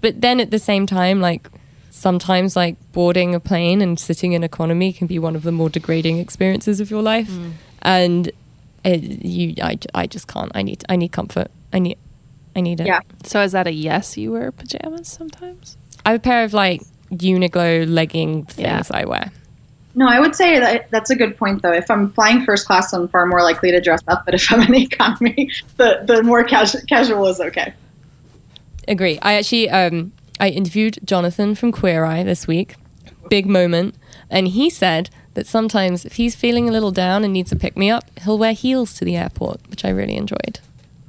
But 0.00 0.20
then 0.20 0.38
at 0.38 0.50
the 0.50 0.58
same 0.58 0.86
time, 0.86 1.20
like 1.20 1.48
sometimes 1.90 2.56
like 2.56 2.76
boarding 2.92 3.34
a 3.34 3.40
plane 3.40 3.80
and 3.80 3.98
sitting 3.98 4.32
in 4.32 4.44
economy 4.44 4.92
can 4.92 5.06
be 5.06 5.18
one 5.18 5.34
of 5.34 5.42
the 5.42 5.52
more 5.52 5.70
degrading 5.70 6.18
experiences 6.18 6.80
of 6.80 6.90
your 6.90 7.02
life. 7.02 7.30
Mm. 7.30 7.52
And 7.82 8.32
it, 8.84 9.24
you, 9.24 9.54
I, 9.62 9.78
I 9.94 10.06
just 10.06 10.26
can't. 10.26 10.52
I 10.54 10.62
need, 10.62 10.84
I 10.88 10.96
need 10.96 11.12
comfort. 11.12 11.50
I 11.72 11.78
need, 11.78 11.96
I 12.54 12.60
need 12.60 12.80
it. 12.80 12.86
Yeah. 12.86 13.00
So 13.22 13.42
is 13.42 13.52
that 13.52 13.66
a 13.66 13.72
yes? 13.72 14.16
You 14.16 14.32
wear 14.32 14.52
pajamas 14.52 15.08
sometimes? 15.08 15.76
I 16.04 16.10
have 16.10 16.20
a 16.20 16.22
pair 16.22 16.44
of 16.44 16.52
like 16.52 16.82
Uniqlo 17.10 17.88
legging 17.88 18.44
things 18.46 18.60
yeah. 18.60 18.82
I 18.90 19.04
wear. 19.04 19.30
No, 19.96 20.08
I 20.08 20.18
would 20.18 20.34
say 20.34 20.58
that 20.58 20.90
that's 20.90 21.10
a 21.10 21.16
good 21.16 21.36
point, 21.36 21.62
though. 21.62 21.72
If 21.72 21.90
I'm 21.90 22.12
flying 22.12 22.44
first 22.44 22.66
class, 22.66 22.92
I'm 22.92 23.06
far 23.08 23.26
more 23.26 23.42
likely 23.42 23.70
to 23.70 23.80
dress 23.80 24.02
up. 24.08 24.24
But 24.24 24.34
if 24.34 24.52
I'm 24.52 24.60
in 24.62 24.74
economy, 24.74 25.50
the, 25.76 26.02
the 26.04 26.22
more 26.22 26.42
casual, 26.42 26.80
casual 26.88 27.26
is 27.28 27.40
okay. 27.40 27.72
Agree. 28.88 29.18
I 29.22 29.34
actually 29.34 29.70
um, 29.70 30.12
I 30.40 30.48
interviewed 30.48 30.98
Jonathan 31.04 31.54
from 31.54 31.72
Queer 31.72 32.04
Eye 32.04 32.22
this 32.24 32.46
week. 32.46 32.74
Big 33.30 33.46
moment, 33.46 33.94
and 34.28 34.48
he 34.48 34.68
said 34.68 35.08
that 35.32 35.46
sometimes 35.46 36.04
if 36.04 36.14
he's 36.14 36.34
feeling 36.34 36.68
a 36.68 36.72
little 36.72 36.90
down 36.90 37.24
and 37.24 37.32
needs 37.32 37.52
a 37.52 37.56
pick 37.56 37.76
me 37.76 37.90
up, 37.90 38.04
he'll 38.20 38.38
wear 38.38 38.52
heels 38.52 38.92
to 38.94 39.04
the 39.04 39.16
airport, 39.16 39.60
which 39.70 39.84
I 39.84 39.88
really 39.88 40.16
enjoyed. 40.16 40.60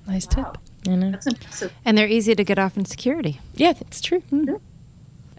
Nice 0.08 0.26
tip. 0.26 0.58
You 0.88 0.96
know. 0.96 1.12
That's 1.12 1.28
impressive. 1.28 1.74
And 1.84 1.98
they're 1.98 2.08
easy 2.08 2.36
to 2.36 2.44
get 2.44 2.58
off 2.58 2.78
in 2.78 2.86
security. 2.86 3.42
Yeah, 3.56 3.74
it's 3.82 4.00
true. 4.00 4.24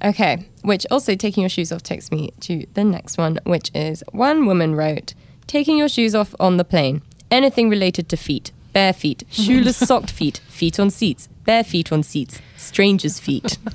Okay, 0.04 0.46
which 0.62 0.87
also 0.90 1.14
taking 1.14 1.42
your 1.42 1.48
shoes 1.48 1.72
off 1.72 1.82
takes 1.82 2.11
me 2.11 2.30
to 2.40 2.66
the 2.74 2.85
next 2.85 3.16
one, 3.18 3.38
which 3.44 3.70
is 3.74 4.04
one 4.12 4.44
woman 4.46 4.74
wrote, 4.74 5.14
taking 5.46 5.78
your 5.78 5.88
shoes 5.88 6.14
off 6.14 6.35
on 6.38 6.56
the 6.59 6.64
plane. 6.64 7.02
Anything 7.30 7.68
related 7.70 8.09
to 8.11 8.16
feet, 8.16 8.52
bare 8.72 8.92
feet, 8.92 9.24
shoeless 9.30 9.76
socked 9.76 10.11
feet, 10.11 10.38
feet 10.48 10.78
on 10.78 10.90
seats, 10.90 11.28
bare 11.44 11.64
feet 11.64 11.90
on 11.92 12.02
seats, 12.02 12.40
strangers' 12.56 13.18
feet. 13.18 13.59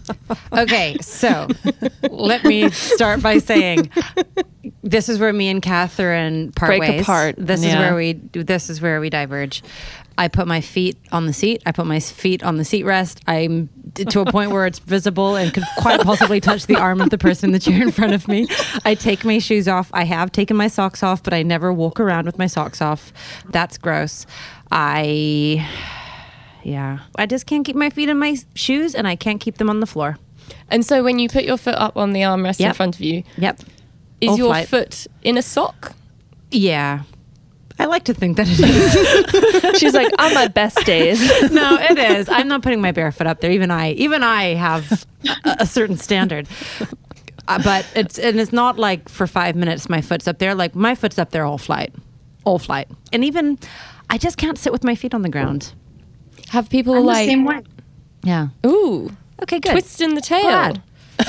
Okay, 0.54 0.98
so 1.02 1.48
let 2.10 2.44
me 2.44 2.70
start 2.72 3.22
by 3.22 3.38
saying 3.38 3.90
this 4.84 5.08
is 5.10 5.18
where 5.18 5.32
me 5.32 5.48
and 5.50 5.62
Catherine 5.62 6.52
part 6.52 6.70
Break 6.72 6.82
ways. 6.82 7.02
apart, 7.02 7.36
This 7.38 7.64
is 7.64 7.74
where 7.74 7.96
we 7.96 8.14
this 8.14 8.70
is 8.70 8.82
where 8.82 9.00
we 9.00 9.10
diverge. 9.10 9.64
I 10.18 10.28
put 10.28 10.48
my 10.48 10.62
feet 10.62 10.98
on 11.12 11.26
the 11.26 11.34
seat. 11.34 11.64
I 11.66 11.72
put 11.72 11.86
my 11.88 12.00
feet 12.00 12.44
on 12.44 12.58
the 12.58 12.66
seat 12.66 12.84
rest. 12.84 13.22
I'm 13.28 13.70
to 13.96 14.22
a 14.22 14.26
point 14.26 14.52
where 14.52 14.66
it's 14.66 14.80
visible 14.80 15.36
and 15.36 15.54
could 15.54 15.64
quite 15.80 16.00
possibly 16.02 16.40
touch 16.40 16.66
the 16.68 16.76
arm 16.76 17.02
of 17.02 17.10
the 17.10 17.18
person 17.18 17.50
in 17.50 17.52
the 17.54 17.60
chair 17.60 17.82
in 17.82 17.92
front 17.92 18.14
of 18.14 18.28
me. 18.28 18.48
I 18.86 18.96
take 18.96 19.26
my 19.26 19.40
shoes 19.40 19.68
off. 19.68 19.90
I 19.94 20.04
have 20.06 20.32
taken 20.32 20.56
my 20.58 20.68
socks 20.68 21.02
off, 21.04 21.24
but 21.24 21.34
I 21.34 21.44
never 21.44 21.74
walk 21.74 22.00
around 22.00 22.26
with 22.26 22.38
my 22.38 22.48
socks 22.48 22.82
off. 22.82 23.12
That's 23.50 23.78
gross. 23.78 24.26
I 24.72 25.68
yeah. 26.64 27.00
I 27.18 27.26
just 27.26 27.46
can't 27.48 27.66
keep 27.66 27.76
my 27.76 27.90
feet 27.90 28.08
in 28.10 28.18
my 28.20 28.38
shoes 28.54 28.94
and 28.96 29.08
I 29.08 29.16
can't 29.16 29.42
keep 29.42 29.58
them 29.58 29.70
on 29.70 29.80
the 29.80 29.88
floor. 29.88 30.18
And 30.70 30.86
so 30.86 31.04
when 31.04 31.20
you 31.20 31.28
put 31.30 31.44
your 31.44 31.58
foot 31.58 31.76
up 31.76 31.98
on 31.98 32.14
the 32.14 32.22
armrest 32.22 32.60
in 32.60 32.74
front 32.74 32.96
of 32.96 33.02
you, 33.02 33.24
Yep. 33.38 33.62
is 34.22 34.30
All 34.30 34.38
your 34.38 34.48
flight. 34.50 34.68
foot 34.68 35.08
in 35.24 35.38
a 35.38 35.42
sock? 35.42 35.94
Yeah. 36.52 37.04
I 37.82 37.86
like 37.86 38.04
to 38.06 38.14
think 38.14 38.38
that 38.38 38.48
it 38.48 38.60
is. 38.60 39.80
She's 39.80 39.94
like, 39.96 40.12
on 40.20 40.34
my 40.36 40.48
best 40.48 40.86
days. 40.86 41.20
no, 41.52 41.78
it 41.80 41.98
is. 41.98 42.30
I'm 42.30 42.48
not 42.48 42.62
putting 42.62 42.80
my 42.80 42.92
bare 42.92 43.12
foot 43.12 43.26
up 43.26 43.42
there. 43.42 43.50
Even 43.52 43.72
I, 43.72 43.94
even 43.94 44.22
I 44.22 44.54
have 44.54 45.06
a, 45.44 45.56
a 45.62 45.66
certain 45.66 45.98
standard. 45.98 46.48
Uh, 47.48 47.60
but 47.64 47.86
it's 47.96 48.20
and 48.20 48.40
it's 48.40 48.54
not 48.54 48.78
like 48.78 49.10
for 49.10 49.26
five 49.26 49.56
minutes 49.56 49.90
my 49.90 50.00
foot's 50.00 50.28
up 50.28 50.38
there. 50.38 50.54
Like 50.54 50.76
my 50.76 50.94
foot's 50.94 51.18
up 51.18 51.32
there 51.32 51.44
all 51.44 51.58
flight, 51.58 51.92
all 52.46 52.60
flight. 52.60 52.88
And 53.12 53.26
even 53.26 53.58
I 54.12 54.20
just 54.20 54.38
can't 54.38 54.60
sit 54.60 54.72
with 54.72 54.84
my 54.84 54.94
feet 54.94 55.16
on 55.16 55.24
the 55.24 55.30
ground. 55.30 55.74
Have 56.50 56.70
people 56.70 56.94
I'm 56.96 57.06
like, 57.06 57.26
the 57.26 57.32
same 57.32 57.46
way. 57.46 57.62
Yeah. 58.24 58.50
ooh, 58.66 59.10
Okay. 59.42 59.60
Good. 59.60 59.72
twist 59.72 60.02
in 60.02 60.14
the 60.14 60.22
tail? 60.22 60.44
Glad. 60.44 60.84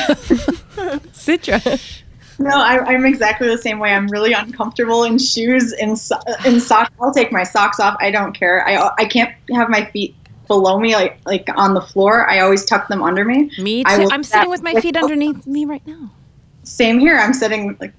Sidra. 1.15 2.03
No, 2.39 2.51
I, 2.51 2.79
I'm 2.85 3.05
exactly 3.07 3.49
the 3.49 3.59
same 3.59 3.79
way. 3.79 3.93
I'm 3.93 4.09
really 4.09 4.33
uncomfortable 4.33 5.05
in 5.05 5.19
shoes, 5.19 5.73
in 5.73 5.97
so- 5.97 6.21
in 6.45 6.61
socks. 6.61 6.91
I'll 7.01 7.13
take 7.13 7.33
my 7.33 7.43
socks 7.43 7.79
off. 7.81 7.97
I 8.01 8.11
don't 8.11 8.33
care. 8.33 8.67
I 8.67 8.91
I 8.99 9.05
can't 9.05 9.33
have 9.53 9.69
my 9.69 9.85
feet 9.87 10.15
below 10.49 10.79
me, 10.79 10.95
like 10.95 11.19
like 11.27 11.49
on 11.57 11.75
the 11.75 11.81
floor. 11.81 12.29
I 12.29 12.41
always 12.41 12.65
tuck 12.65 12.89
them 12.89 13.03
under 13.03 13.25
me. 13.25 13.51
Me 13.59 13.85
too. 13.85 14.09
I'm 14.11 14.23
sitting 14.23 14.51
with 14.51 14.63
my 14.63 14.75
feet 14.81 14.97
underneath 14.97 15.47
me 15.47 15.65
right 15.65 15.87
now. 15.87 16.11
Same 16.65 16.99
here. 16.99 17.17
I'm 17.19 17.33
sitting 17.33 17.77
like 17.81 17.93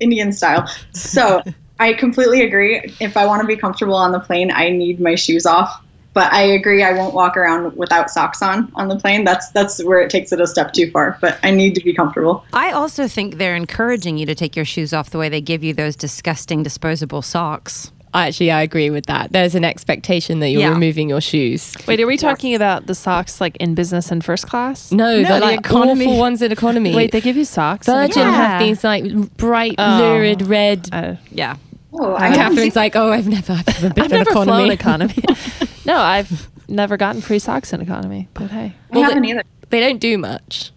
Indian 0.00 0.32
style. 0.32 0.68
So 0.92 1.42
I 1.80 1.92
completely 1.92 2.42
agree. 2.42 2.94
If 3.00 3.16
I 3.16 3.26
want 3.26 3.40
to 3.42 3.46
be 3.46 3.56
comfortable 3.56 3.94
on 3.94 4.12
the 4.12 4.20
plane, 4.20 4.50
I 4.50 4.70
need 4.70 5.00
my 5.00 5.14
shoes 5.14 5.46
off. 5.46 5.82
But 6.14 6.32
I 6.32 6.42
agree. 6.42 6.82
I 6.82 6.92
won't 6.92 7.14
walk 7.14 7.36
around 7.36 7.76
without 7.76 8.10
socks 8.10 8.42
on 8.42 8.72
on 8.74 8.88
the 8.88 8.96
plane. 8.96 9.24
That's 9.24 9.50
that's 9.50 9.82
where 9.84 10.00
it 10.00 10.10
takes 10.10 10.32
it 10.32 10.40
a 10.40 10.46
step 10.46 10.72
too 10.72 10.90
far. 10.90 11.16
But 11.20 11.38
I 11.44 11.50
need 11.50 11.74
to 11.76 11.84
be 11.84 11.92
comfortable. 11.94 12.44
I 12.52 12.72
also 12.72 13.06
think 13.06 13.36
they're 13.36 13.54
encouraging 13.56 14.18
you 14.18 14.26
to 14.26 14.34
take 14.34 14.56
your 14.56 14.64
shoes 14.64 14.92
off 14.92 15.10
the 15.10 15.18
way 15.18 15.28
they 15.28 15.40
give 15.40 15.62
you 15.62 15.74
those 15.74 15.94
disgusting 15.94 16.62
disposable 16.62 17.22
socks. 17.22 17.92
Actually, 18.14 18.50
I 18.50 18.62
agree 18.62 18.88
with 18.88 19.04
that. 19.06 19.32
There's 19.32 19.54
an 19.54 19.64
expectation 19.64 20.40
that 20.40 20.48
you're 20.48 20.62
Yeah. 20.62 20.70
removing 20.70 21.10
your 21.10 21.20
shoes. 21.20 21.74
Wait, 21.86 22.00
are 22.00 22.06
we 22.06 22.16
talking 22.16 22.54
about 22.54 22.86
the 22.86 22.94
socks 22.94 23.38
like 23.38 23.54
in 23.58 23.74
business 23.74 24.10
and 24.10 24.24
first 24.24 24.48
class? 24.48 24.90
No, 24.90 25.20
No, 25.20 25.34
the 25.34 25.40
like 25.44 25.60
economy- 25.60 26.06
awful 26.06 26.18
ones 26.18 26.40
in 26.40 26.50
economy. 26.50 26.94
Wait, 26.96 27.12
they 27.12 27.20
give 27.20 27.36
you 27.36 27.44
socks? 27.44 27.86
in 27.86 27.94
Virgin 27.94 28.22
economy? 28.22 28.36
have 28.38 28.60
these 28.60 28.82
like 28.82 29.36
bright, 29.36 29.74
Oh. 29.78 29.98
lurid 30.00 30.40
red. 30.48 30.88
Uh, 30.90 31.14
Yeah. 31.30 31.56
Oh, 31.92 32.14
I 32.14 32.26
and 32.28 32.34
Catherine's 32.34 32.76
like, 32.76 32.96
oh, 32.96 33.12
I've 33.12 33.28
never, 33.28 33.52
I've 33.52 33.66
never 33.82 33.94
been 33.94 34.04
I've 34.04 34.12
in 34.12 34.18
never 34.18 34.30
economy. 34.30 34.46
flown 34.56 34.70
economy. 34.70 35.14
no, 35.88 35.96
I've 35.96 36.48
never 36.68 36.96
gotten 36.96 37.20
free 37.20 37.38
socks 37.38 37.72
in 37.72 37.80
economy. 37.80 38.28
But 38.34 38.50
hey, 38.50 38.74
I 38.92 38.98
haven't 38.98 39.24
either. 39.24 39.42
they 39.70 39.80
don't 39.80 39.98
do 39.98 40.18
much. 40.18 40.70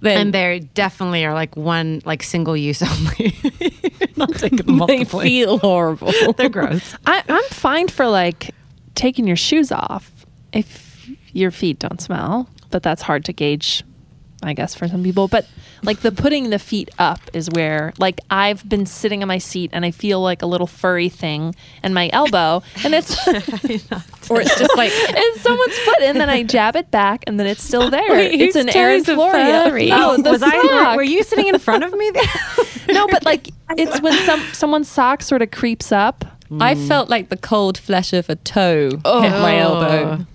Then 0.00 0.18
And 0.18 0.34
they 0.34 0.60
definitely 0.74 1.24
are 1.24 1.32
like 1.32 1.56
one, 1.56 2.02
like 2.04 2.22
single 2.22 2.56
use 2.56 2.82
only. 2.82 3.34
Not 4.16 4.34
taking 4.34 4.58
them 4.58 4.78
they 4.86 5.04
feel 5.04 5.58
horrible. 5.58 6.12
They're 6.36 6.50
gross. 6.50 6.94
I, 7.06 7.22
I'm 7.28 7.44
fine 7.44 7.88
for 7.88 8.06
like 8.06 8.54
taking 8.94 9.26
your 9.26 9.36
shoes 9.36 9.72
off 9.72 10.26
if 10.52 11.08
your 11.32 11.50
feet 11.50 11.78
don't 11.78 12.00
smell, 12.00 12.48
but 12.70 12.82
that's 12.82 13.02
hard 13.02 13.24
to 13.26 13.32
gauge, 13.32 13.84
I 14.42 14.52
guess, 14.52 14.74
for 14.74 14.86
some 14.86 15.02
people. 15.02 15.28
But 15.28 15.46
like 15.82 16.00
the 16.00 16.12
putting 16.12 16.50
the 16.50 16.58
feet 16.58 16.90
up 16.98 17.20
is 17.32 17.48
where, 17.50 17.92
like, 17.98 18.20
I've 18.30 18.68
been 18.68 18.86
sitting 18.86 19.22
on 19.22 19.28
my 19.28 19.38
seat 19.38 19.70
and 19.72 19.84
I 19.84 19.90
feel 19.90 20.20
like 20.20 20.42
a 20.42 20.46
little 20.46 20.66
furry 20.66 21.08
thing 21.08 21.54
in 21.82 21.94
my 21.94 22.10
elbow, 22.12 22.62
and 22.84 22.94
it's 22.94 23.16
or 24.30 24.40
it's 24.40 24.58
just 24.58 24.76
like 24.76 24.90
it's 24.94 25.40
someone's 25.40 25.78
foot, 25.78 26.00
and 26.02 26.20
then 26.20 26.28
I 26.28 26.42
jab 26.42 26.76
it 26.76 26.90
back, 26.90 27.24
and 27.26 27.40
then 27.40 27.46
it's 27.46 27.62
still 27.62 27.90
there. 27.90 28.10
Wait, 28.10 28.40
it's 28.40 28.56
an 28.56 28.68
Erin 28.74 29.04
toes 29.04 29.10
are 29.10 29.14
Florio. 29.14 29.70
furry? 29.70 29.88
No, 29.88 30.12
oh, 30.12 30.22
the 30.22 30.30
was 30.30 30.42
I? 30.42 30.50
sock. 30.50 30.96
Were 30.96 31.02
you 31.02 31.22
sitting 31.22 31.48
in 31.48 31.58
front 31.58 31.84
of 31.84 31.92
me 31.92 32.10
there? 32.10 32.94
No, 32.94 33.06
but 33.08 33.24
like 33.24 33.50
it's 33.70 34.00
when 34.00 34.12
some 34.24 34.40
someone's 34.52 34.88
sock 34.88 35.22
sort 35.22 35.42
of 35.42 35.50
creeps 35.50 35.92
up. 35.92 36.24
I 36.60 36.76
felt 36.76 37.08
like 37.08 37.28
the 37.28 37.36
cold 37.36 37.76
flesh 37.76 38.12
of 38.12 38.30
a 38.30 38.36
toe 38.36 38.90
oh. 39.04 39.20
hit 39.20 39.30
my 39.30 39.58
elbow. 39.58 40.26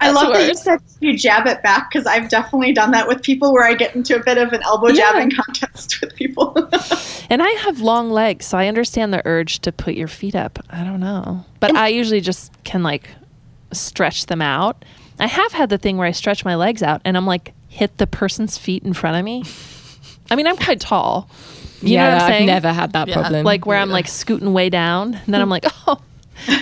I 0.00 0.10
love 0.10 0.32
that 0.34 0.46
you 0.48 0.54
said 0.54 0.80
you 1.00 1.16
jab 1.16 1.46
it 1.46 1.62
back 1.62 1.90
because 1.90 2.06
I've 2.06 2.28
definitely 2.28 2.72
done 2.72 2.90
that 2.90 3.06
with 3.08 3.22
people 3.22 3.52
where 3.52 3.64
I 3.64 3.74
get 3.74 3.94
into 3.94 4.16
a 4.16 4.22
bit 4.22 4.36
of 4.38 4.52
an 4.52 4.62
elbow 4.62 4.88
Yeah. 4.88 5.12
jabbing 5.12 5.30
contest 5.30 6.00
with 6.02 6.14
people. 6.14 6.56
And 7.30 7.42
I 7.42 7.48
have 7.48 7.80
long 7.80 8.10
legs, 8.10 8.44
so 8.44 8.58
I 8.58 8.66
understand 8.68 9.12
the 9.14 9.22
urge 9.24 9.60
to 9.60 9.72
put 9.72 9.94
your 9.94 10.08
feet 10.08 10.34
up. 10.36 10.58
I 10.68 10.84
don't 10.84 11.00
know. 11.00 11.42
But 11.58 11.74
I 11.74 11.88
usually 11.88 12.20
just 12.20 12.52
can 12.64 12.82
like 12.82 13.08
stretch 13.72 14.26
them 14.26 14.42
out. 14.42 14.84
I 15.18 15.26
have 15.26 15.52
had 15.52 15.70
the 15.70 15.78
thing 15.78 15.96
where 15.96 16.06
I 16.06 16.12
stretch 16.12 16.44
my 16.44 16.54
legs 16.54 16.82
out 16.82 17.00
and 17.04 17.16
I'm 17.16 17.24
like 17.26 17.54
hit 17.68 17.96
the 17.96 18.06
person's 18.06 18.58
feet 18.58 18.82
in 18.84 18.92
front 18.92 19.16
of 19.16 19.24
me. 19.24 19.42
I 20.30 20.36
mean, 20.36 20.46
I'm 20.46 20.56
quite 20.58 20.80
tall. 20.80 21.28
You 21.80 21.94
yeah, 21.94 22.02
know 22.04 22.14
what 22.14 22.22
I'm 22.24 22.28
saying? 22.28 22.42
I've 22.50 22.62
never 22.62 22.72
had 22.74 22.92
that 22.92 23.08
Yeah. 23.08 23.14
problem. 23.14 23.44
like 23.44 23.64
where 23.64 23.78
I'm 23.78 23.90
like 23.90 24.06
scooting 24.06 24.52
way 24.52 24.68
down 24.68 25.14
and 25.14 25.32
then 25.34 25.40
I'm 25.40 25.48
like, 25.48 25.64
"Oh, 25.86 25.98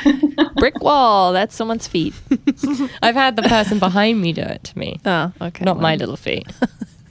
brick 0.56 0.80
wall, 0.80 1.32
that's 1.32 1.54
someone's 1.54 1.86
feet." 1.86 2.14
I've 3.02 3.14
had 3.14 3.36
the 3.36 3.42
person 3.42 3.78
behind 3.78 4.20
me 4.20 4.32
do 4.32 4.42
it 4.42 4.64
to 4.64 4.78
me. 4.78 5.00
Oh, 5.04 5.32
okay. 5.40 5.64
Not 5.64 5.76
well, 5.76 5.82
my 5.82 5.96
little 5.96 6.16
feet. 6.16 6.46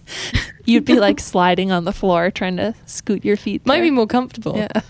You'd 0.65 0.85
be 0.85 0.99
like 0.99 1.19
sliding 1.19 1.71
on 1.71 1.85
the 1.85 1.93
floor 1.93 2.31
trying 2.31 2.57
to 2.57 2.75
scoot 2.85 3.25
your 3.25 3.37
feet. 3.37 3.65
Might 3.65 3.77
there. 3.77 3.83
be 3.83 3.91
more 3.91 4.07
comfortable. 4.07 4.57
Yeah. 4.57 4.81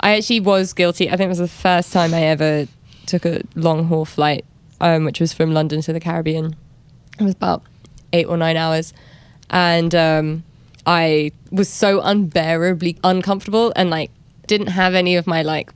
I 0.00 0.16
actually 0.16 0.40
was 0.40 0.72
guilty. 0.72 1.08
I 1.08 1.16
think 1.16 1.26
it 1.26 1.28
was 1.28 1.38
the 1.38 1.48
first 1.48 1.92
time 1.92 2.14
I 2.14 2.22
ever 2.22 2.66
took 3.06 3.24
a 3.24 3.42
long 3.54 3.86
haul 3.86 4.04
flight, 4.04 4.44
um, 4.80 5.04
which 5.04 5.20
was 5.20 5.32
from 5.32 5.52
London 5.52 5.80
to 5.82 5.92
the 5.92 6.00
Caribbean. 6.00 6.54
It 7.18 7.24
was 7.24 7.34
about 7.34 7.62
eight 8.12 8.26
or 8.26 8.36
nine 8.36 8.56
hours, 8.56 8.92
and 9.50 9.94
um, 9.94 10.44
I 10.86 11.32
was 11.50 11.68
so 11.68 12.00
unbearably 12.00 12.98
uncomfortable 13.04 13.72
and 13.76 13.90
like 13.90 14.10
didn't 14.46 14.68
have 14.68 14.94
any 14.94 15.16
of 15.16 15.26
my 15.26 15.42
like 15.42 15.72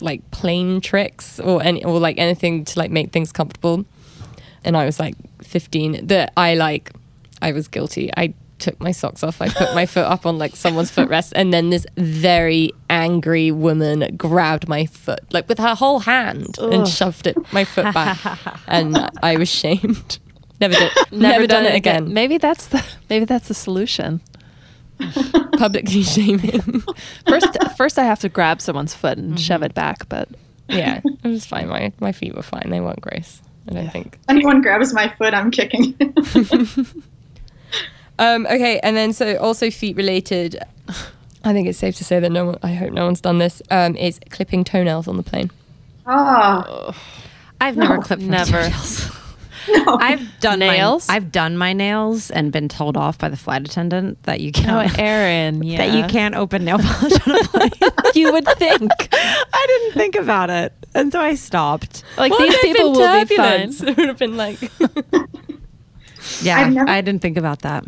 like 0.00 0.28
plane 0.30 0.80
tricks 0.80 1.40
or 1.40 1.62
any 1.62 1.84
or 1.84 1.98
like 1.98 2.18
anything 2.18 2.64
to 2.64 2.78
like 2.78 2.90
make 2.90 3.12
things 3.12 3.32
comfortable. 3.32 3.84
And 4.64 4.76
I 4.76 4.84
was 4.84 4.98
like 4.98 5.14
15. 5.42 6.06
That 6.06 6.32
I 6.36 6.54
like, 6.54 6.92
I 7.42 7.52
was 7.52 7.68
guilty. 7.68 8.10
I 8.16 8.34
took 8.58 8.80
my 8.80 8.92
socks 8.92 9.22
off. 9.22 9.42
I 9.42 9.48
put 9.48 9.74
my 9.74 9.86
foot 9.94 10.04
up 10.06 10.26
on 10.26 10.38
like 10.38 10.56
someone's 10.56 10.90
footrest, 10.90 11.32
and 11.34 11.52
then 11.52 11.70
this 11.70 11.86
very 11.96 12.72
angry 12.88 13.50
woman 13.50 14.16
grabbed 14.16 14.68
my 14.68 14.86
foot 14.86 15.20
like 15.32 15.48
with 15.48 15.58
her 15.58 15.74
whole 15.74 16.00
hand 16.00 16.58
and 16.58 16.88
shoved 16.88 17.26
it 17.26 17.36
my 17.52 17.64
foot 17.64 17.92
back, 17.92 18.18
and 18.66 18.96
I 19.22 19.36
was 19.36 19.48
shamed. 19.48 20.18
Never 20.60 20.74
did. 20.74 20.92
Never, 21.10 21.46
done, 21.46 21.66
it 21.66 21.74
again. 21.74 22.14
Maybe 22.14 22.38
that's 22.38 22.68
the 22.68 22.84
maybe 23.10 23.24
that's 23.24 23.48
the 23.48 23.54
solution. 23.54 24.20
Publicly 25.58 26.02
shaming. 26.02 26.82
First, 27.26 27.56
first 27.76 27.98
I 27.98 28.04
have 28.04 28.20
to 28.20 28.28
grab 28.28 28.60
someone's 28.60 28.94
foot 28.94 29.18
and 29.18 29.38
shove 29.38 29.60
Mm-hmm. 29.60 29.66
it 29.66 29.74
back. 29.74 30.08
But 30.08 30.28
yeah, 30.68 31.00
it 31.24 31.28
was 31.28 31.44
fine. 31.46 31.68
My 31.68 31.92
my 32.00 32.12
feet 32.12 32.34
were 32.34 32.42
fine. 32.42 32.70
They 32.70 32.80
weren't 32.80 33.00
gross. 33.00 33.40
I 33.68 33.72
don't 33.74 33.90
think. 33.90 34.18
Anyone 34.28 34.60
grabs 34.62 34.92
my 34.92 35.08
foot, 35.16 35.32
I'm 35.34 35.50
kicking. 35.50 35.94
Um, 38.16 38.46
okay, 38.46 38.78
and 38.84 38.96
then 38.96 39.12
so 39.12 39.36
also 39.38 39.72
feet 39.72 39.96
related. 39.96 40.56
I 41.42 41.52
think 41.52 41.66
it's 41.66 41.78
safe 41.78 41.96
to 41.96 42.04
say 42.04 42.20
that 42.20 42.30
no 42.30 42.44
one, 42.44 42.58
I 42.62 42.72
hope 42.72 42.92
no 42.92 43.04
one's 43.06 43.20
done 43.20 43.38
this, 43.38 43.60
um, 43.72 43.96
is 43.96 44.20
clipping 44.30 44.62
toenails 44.62 45.08
on 45.08 45.16
the 45.16 45.24
plane. 45.24 45.50
Oh, 46.06 46.94
I've 47.60 47.76
never 47.76 47.98
clipped 47.98 48.22
my 48.22 48.28
Never. 48.28 48.70
Toenails. 49.66 49.86
no. 49.86 49.98
I've 50.00 50.40
done 50.40 50.58
my- 50.60 50.66
Nails? 50.66 51.08
I've 51.08 51.32
done 51.32 51.56
my 51.56 51.72
nails 51.72 52.30
and 52.30 52.50
been 52.52 52.68
told 52.68 52.96
off 52.96 53.18
by 53.18 53.28
the 53.28 53.36
flight 53.36 53.66
attendant 53.66 54.22
that 54.24 54.40
you 54.40 54.50
Oh, 54.54 54.60
can't 54.60 54.98
Erin, 54.98 55.62
yeah. 55.62 55.78
that 55.78 55.96
you 55.96 56.04
can't 56.12 56.34
open 56.34 56.64
nail 56.64 56.78
polish 56.82 57.12
on 57.26 57.36
a 57.36 57.44
plane. 57.48 57.92
You 58.14 58.32
would 58.32 58.46
think. 58.58 58.90
I 59.12 59.64
didn't 59.68 59.92
think 59.94 60.14
about 60.16 60.50
it, 60.50 60.72
and 60.94 61.10
so 61.12 61.20
I 61.20 61.34
stopped. 61.34 62.02
Like 62.16 62.30
What 62.32 62.40
these 62.40 62.56
people 62.58 62.86
in 62.88 62.92
will 62.92 63.24
be 63.26 63.36
fine. 63.36 63.46
turbulence? 63.68 63.82
It 63.82 63.96
would 63.96 64.08
have 64.08 64.18
been 64.18 64.36
like, 64.36 64.58
Yeah, 66.42 66.58
I've 66.60 66.72
never- 66.72 66.88
I 66.88 67.00
didn't 67.00 67.20
think 67.22 67.36
about 67.36 67.60
that. 67.62 67.84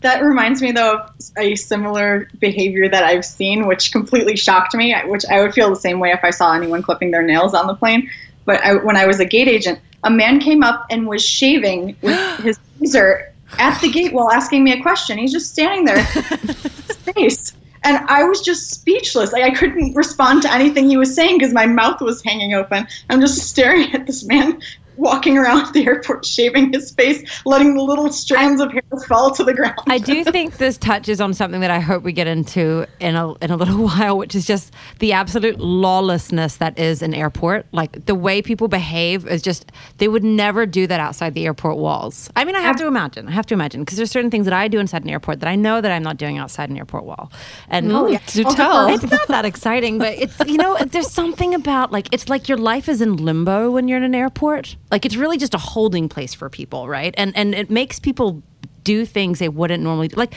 That 0.00 0.20
reminds 0.22 0.60
me 0.60 0.72
though 0.72 0.94
of 0.96 1.10
a 1.38 1.54
similar 1.54 2.28
behavior 2.40 2.88
that 2.88 3.04
I've 3.04 3.24
seen, 3.24 3.68
which 3.68 3.92
completely 3.92 4.34
shocked 4.36 4.74
me. 4.74 4.92
Which 5.06 5.24
I 5.30 5.40
would 5.40 5.54
feel 5.54 5.70
the 5.70 5.76
same 5.76 6.00
way 6.00 6.10
if 6.10 6.24
I 6.24 6.30
saw 6.30 6.54
anyone 6.54 6.82
clipping 6.82 7.12
their 7.12 7.22
nails 7.22 7.54
on 7.54 7.68
the 7.68 7.74
plane. 7.74 8.10
But 8.44 8.60
I, 8.64 8.74
when 8.74 8.96
I 8.96 9.06
was 9.06 9.20
a 9.20 9.24
gate 9.24 9.46
agent, 9.46 9.78
a 10.04 10.10
man 10.10 10.40
came 10.40 10.62
up 10.62 10.86
and 10.90 11.06
was 11.06 11.24
shaving 11.24 11.96
with 12.02 12.38
his 12.40 12.58
razor 12.80 13.32
at 13.58 13.80
the 13.80 13.90
gate 13.90 14.12
while 14.12 14.30
asking 14.30 14.64
me 14.64 14.72
a 14.72 14.82
question. 14.82 15.18
He's 15.18 15.32
just 15.32 15.52
standing 15.52 15.84
there, 15.84 16.04
face, 17.14 17.52
and 17.84 17.98
I 18.08 18.24
was 18.24 18.40
just 18.40 18.70
speechless. 18.70 19.32
Like 19.32 19.44
I 19.44 19.50
couldn't 19.50 19.94
respond 19.94 20.42
to 20.42 20.52
anything 20.52 20.88
he 20.88 20.96
was 20.96 21.14
saying 21.14 21.38
because 21.38 21.52
my 21.52 21.66
mouth 21.66 22.00
was 22.00 22.22
hanging 22.22 22.54
open. 22.54 22.86
I'm 23.10 23.20
just 23.20 23.48
staring 23.48 23.92
at 23.94 24.06
this 24.06 24.24
man 24.24 24.60
walking 24.96 25.38
around 25.38 25.72
the 25.72 25.86
airport, 25.86 26.24
shaving 26.24 26.72
his 26.72 26.92
face, 26.92 27.22
letting 27.44 27.74
the 27.74 27.82
little 27.82 28.12
strands 28.12 28.60
of 28.60 28.72
hair 28.72 28.82
fall 29.06 29.30
to 29.34 29.44
the 29.44 29.54
ground. 29.54 29.78
I 29.88 29.98
do 29.98 30.24
think 30.24 30.58
this 30.58 30.78
touches 30.78 31.20
on 31.20 31.34
something 31.34 31.60
that 31.60 31.70
I 31.70 31.80
hope 31.80 32.02
we 32.02 32.12
get 32.12 32.26
into 32.26 32.86
in 33.00 33.16
a 33.16 33.32
in 33.34 33.50
a 33.50 33.56
little 33.56 33.76
while, 33.88 34.18
which 34.18 34.34
is 34.34 34.46
just 34.46 34.72
the 34.98 35.12
absolute 35.12 35.58
lawlessness 35.58 36.56
that 36.56 36.78
is 36.78 37.02
an 37.02 37.14
airport. 37.14 37.66
Like 37.72 38.06
the 38.06 38.14
way 38.14 38.42
people 38.42 38.68
behave 38.68 39.26
is 39.26 39.42
just 39.42 39.72
they 39.98 40.08
would 40.08 40.24
never 40.24 40.66
do 40.66 40.86
that 40.86 41.00
outside 41.00 41.34
the 41.34 41.46
airport 41.46 41.78
walls. 41.78 42.30
I 42.36 42.44
mean, 42.44 42.56
I 42.56 42.60
have 42.60 42.76
to 42.76 42.86
imagine. 42.86 43.28
I 43.28 43.32
have 43.32 43.46
to 43.46 43.54
imagine 43.54 43.82
because 43.82 43.96
there's 43.96 44.10
certain 44.10 44.30
things 44.30 44.44
that 44.44 44.54
I 44.54 44.68
do 44.68 44.78
inside 44.78 45.04
an 45.04 45.10
airport 45.10 45.40
that 45.40 45.48
I 45.48 45.56
know 45.56 45.80
that 45.80 45.90
I'm 45.90 46.02
not 46.02 46.16
doing 46.16 46.38
outside 46.38 46.70
an 46.70 46.76
airport 46.76 47.04
wall. 47.04 47.32
And 47.68 47.88
Do 47.88 48.44
tell. 48.44 48.88
it's 48.88 49.02
not 49.10 49.28
that 49.28 49.44
exciting, 49.44 49.98
but 49.98 50.14
it's 50.18 50.38
you 50.46 50.56
know, 50.56 50.76
there's 50.78 51.10
something 51.10 51.54
about 51.54 51.92
like 51.92 52.08
it's 52.12 52.28
like 52.28 52.48
your 52.48 52.58
life 52.58 52.88
is 52.88 53.00
in 53.00 53.16
limbo 53.16 53.70
when 53.70 53.88
you're 53.88 53.98
in 53.98 54.04
an 54.04 54.14
airport. 54.14 54.76
Like 54.92 55.04
it's 55.04 55.16
really 55.16 55.38
just 55.38 55.54
a 55.54 55.58
holding 55.58 56.08
place 56.08 56.34
for 56.34 56.48
people, 56.48 56.86
right? 56.88 57.12
And 57.18 57.36
and 57.36 57.54
it 57.54 57.70
makes 57.70 57.98
people 57.98 58.42
do 58.84 59.04
things 59.06 59.38
they 59.40 59.48
wouldn't 59.48 59.82
normally 59.82 60.08
do. 60.08 60.16
Like 60.16 60.34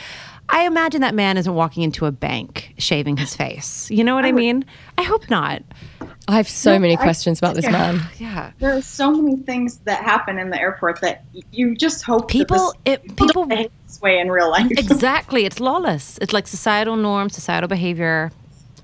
I 0.49 0.65
imagine 0.65 1.01
that 1.01 1.13
man 1.15 1.37
isn't 1.37 1.53
walking 1.53 1.83
into 1.83 2.05
a 2.05 2.11
bank 2.11 2.73
shaving 2.77 3.17
his 3.17 3.35
face. 3.35 3.89
You 3.91 4.03
know 4.03 4.13
what 4.15 4.25
I, 4.25 4.31
mean? 4.31 4.63
I 4.97 5.01
hope 5.01 5.27
not. 5.29 5.63
I 6.27 6.37
have 6.37 6.47
so 6.47 6.73
No, 6.73 6.79
many 6.79 6.93
I- 6.97 7.01
questions 7.01 7.39
about 7.39 7.55
this 7.55 7.65
yeah. 7.65 7.71
man. 7.71 8.01
Yeah. 8.19 8.51
there 8.59 8.75
are 8.75 8.81
so 8.81 9.11
many 9.11 9.37
things 9.37 9.79
that 9.85 10.03
happen 10.03 10.37
in 10.39 10.51
the 10.51 10.59
airport 10.59 11.01
that 11.01 11.23
you 11.51 11.75
just 11.75 12.03
hope 12.03 12.29
People 12.29 12.73
that 12.73 12.85
this, 12.85 12.93
it 12.93 13.01
people 13.03 13.27
people 13.27 13.41
don't 13.43 13.49
behave 13.49 13.71
this 13.87 13.99
way 14.01 14.19
in 14.19 14.29
real 14.31 14.49
life. 14.51 14.67
Exactly. 14.77 15.45
It's 15.45 15.59
lawless. 15.59 16.17
It's 16.21 16.31
like 16.31 16.47
societal 16.47 16.95
norms, 16.95 17.33
societal 17.35 17.67
behavior, 17.67 18.31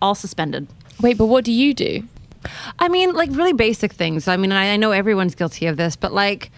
all 0.02 0.16
suspended. 0.16 0.68
Wait, 1.00 1.18
but 1.18 1.28
what 1.28 1.46
do 1.46 1.52
you 1.52 1.74
do? 1.76 2.04
I 2.80 2.88
mean, 2.90 3.14
like 3.14 3.30
really 3.32 3.54
basic 3.54 3.94
things. 3.94 4.28
I 4.28 4.38
mean, 4.38 4.52
I, 4.52 4.74
I 4.74 4.78
know 4.78 4.92
everyone's 4.92 5.36
guilty 5.36 5.68
of 5.68 5.78
this, 5.78 5.96
but 5.96 6.14
like, 6.14 6.52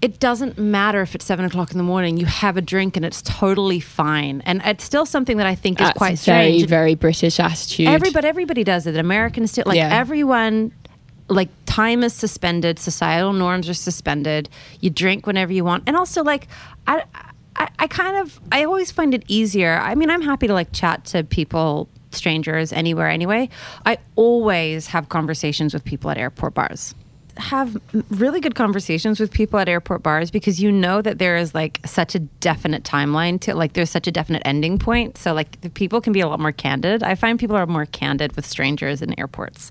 it 0.00 0.20
doesn't 0.20 0.58
matter 0.58 1.02
if 1.02 1.14
it's 1.16 1.24
seven 1.24 1.44
o'clock 1.44 1.72
in 1.72 1.78
the 1.78 1.84
morning. 1.84 2.18
You 2.18 2.26
have 2.26 2.56
a 2.56 2.60
drink 2.60 2.96
and 2.96 3.04
it's 3.04 3.20
totally 3.22 3.80
fine, 3.80 4.42
and 4.46 4.62
it's 4.64 4.84
still 4.84 5.04
something 5.04 5.38
that 5.38 5.46
I 5.46 5.54
think 5.56 5.80
is 5.80 5.90
quite 5.90 6.18
very, 6.20 6.52
strange. 6.58 6.68
very 6.68 6.94
British 6.94 7.40
attitude. 7.40 7.88
Every, 7.88 8.10
but 8.10 8.24
everybody 8.24 8.62
does 8.62 8.86
it. 8.86 8.96
Americans 8.96 9.52
do. 9.52 9.62
Like 9.66 9.76
Yeah. 9.76 9.88
everyone, 9.92 10.70
like 11.28 11.48
time 11.66 12.04
is 12.04 12.12
suspended. 12.12 12.78
Societal 12.78 13.32
norms 13.32 13.68
are 13.68 13.74
suspended. 13.74 14.48
You 14.80 14.90
drink 14.90 15.26
whenever 15.26 15.52
you 15.52 15.64
want, 15.64 15.82
and 15.86 15.96
also 15.96 16.22
like 16.22 16.46
I. 16.86 17.04
I, 17.60 17.68
I 17.80 17.86
kind 17.88 18.16
of 18.18 18.38
I 18.52 18.62
always 18.62 18.92
find 18.92 19.12
it 19.12 19.24
easier. 19.26 19.80
I 19.82 19.96
mean, 19.96 20.10
I'm 20.10 20.22
happy 20.22 20.46
to 20.46 20.52
like 20.54 20.70
chat 20.70 21.04
to 21.06 21.24
people, 21.24 21.88
strangers, 22.12 22.72
anywhere, 22.72 23.08
anyway. 23.08 23.48
I 23.86 23.98
always 24.16 24.88
have 24.88 25.08
conversations 25.08 25.74
with 25.74 25.84
people 25.84 26.10
at 26.10 26.18
airport 26.18 26.54
bars. 26.54 26.94
Have 27.36 27.76
really 28.10 28.40
good 28.40 28.56
conversations 28.56 29.20
with 29.20 29.30
people 29.30 29.60
at 29.60 29.68
airport 29.68 30.02
bars 30.02 30.30
because 30.30 30.60
you 30.60 30.72
know 30.72 31.00
that 31.02 31.18
there 31.18 31.36
is 31.36 31.54
like 31.54 31.80
such 31.86 32.16
a 32.16 32.18
definite 32.18 32.82
timeline 32.82 33.40
to 33.42 33.54
like 33.54 33.74
there's 33.74 33.90
such 33.90 34.08
a 34.08 34.10
definite 34.10 34.42
ending 34.44 34.76
point. 34.76 35.16
So 35.16 35.32
like 35.32 35.60
the 35.60 35.70
people 35.70 36.00
can 36.00 36.12
be 36.12 36.20
a 36.20 36.26
lot 36.26 36.40
more 36.40 36.50
candid. 36.50 37.04
I 37.04 37.14
find 37.14 37.38
people 37.38 37.54
are 37.54 37.66
more 37.66 37.86
candid 37.86 38.34
with 38.34 38.44
strangers 38.44 39.02
in 39.02 39.16
airports. 39.20 39.70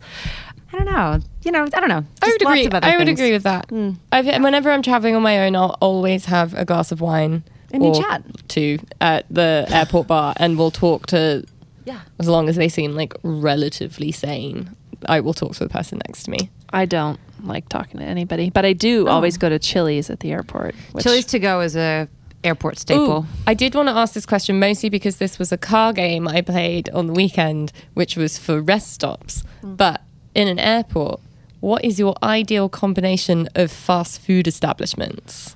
I 0.72 0.78
don't 0.78 0.86
know. 0.86 1.20
You 1.44 1.52
know, 1.52 1.64
I 1.64 1.80
don't 1.80 1.90
know. 1.90 2.06
I 2.22 2.28
would 2.28 2.42
agree. 2.42 2.70
I 2.72 2.98
would 2.98 3.10
agree 3.10 3.32
with 3.34 3.44
that. 3.44 3.68
Mm. 3.68 3.98
I've, 4.12 4.26
whenever 4.26 4.72
I'm 4.72 4.82
traveling 4.82 5.16
on 5.16 5.22
my 5.22 5.46
own, 5.46 5.56
I'll 5.56 5.78
always 5.82 6.26
have 6.26 6.54
a 6.54 6.64
glass 6.66 6.92
of 6.92 7.02
wine 7.02 7.44
And 7.72 7.84
you 7.86 7.94
chat. 7.94 8.24
two 8.48 8.80
at 9.02 9.26
the 9.30 9.66
airport 9.70 10.08
bar, 10.08 10.34
and 10.38 10.58
we'll 10.58 10.72
talk 10.72 11.08
to. 11.08 11.46
Yeah. 11.88 12.02
As 12.20 12.28
long 12.28 12.50
as 12.50 12.58
they 12.58 12.68
seem 12.68 12.96
like 12.96 13.14
relatively 13.24 14.12
sane, 14.12 14.76
I 15.06 15.22
will 15.22 15.34
talk 15.34 15.54
to 15.54 15.60
the 15.64 15.70
person 15.70 16.02
next 16.06 16.24
to 16.24 16.32
me. 16.32 16.50
I 16.70 16.86
don't 16.86 17.18
like 17.44 17.70
talking 17.70 18.00
to 18.02 18.06
anybody, 18.06 18.50
but 18.50 18.66
I 18.66 18.74
do 18.74 19.08
Oh. 19.08 19.12
always 19.12 19.38
go 19.38 19.48
to 19.48 19.58
Chili's 19.58 20.10
at 20.10 20.20
the 20.20 20.32
airport. 20.34 20.76
Which, 20.92 21.04
Chili's 21.06 21.26
to 21.28 21.40
go 21.40 21.62
is 21.62 21.76
a 21.78 22.10
airport 22.44 22.78
staple. 22.78 23.20
Ooh, 23.20 23.26
I 23.48 23.54
did 23.54 23.74
want 23.74 23.88
to 23.88 23.96
ask 23.96 24.14
this 24.14 24.26
question 24.26 24.60
mostly 24.60 24.90
because 24.90 25.16
this 25.18 25.40
was 25.40 25.52
a 25.54 25.58
car 25.58 25.94
game 25.94 26.28
I 26.28 26.42
played 26.42 26.90
on 26.90 27.08
the 27.08 27.14
weekend, 27.14 27.72
which 27.94 28.18
was 28.18 28.38
for 28.38 28.60
rest 28.62 28.92
stops. 28.94 29.44
Mm. 29.64 29.78
But 29.78 30.02
in 30.36 30.48
an 30.50 30.60
airport, 30.60 31.22
what 31.62 31.86
is 31.86 32.00
your 32.00 32.16
ideal 32.22 32.68
combination 32.70 33.48
of 33.56 33.72
fast 33.72 34.20
food 34.22 34.46
establishments? 34.46 35.56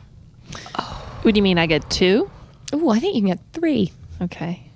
Oh. 0.80 1.20
What 1.24 1.34
do 1.34 1.38
you 1.38 1.44
mean? 1.44 1.58
I 1.60 1.66
get 1.66 1.90
two? 1.90 2.32
Oh, 2.74 2.90
I 2.90 3.00
think 3.00 3.16
you 3.16 3.22
can 3.22 3.28
get 3.32 3.40
three. 3.54 3.92
Okay. 4.22 4.71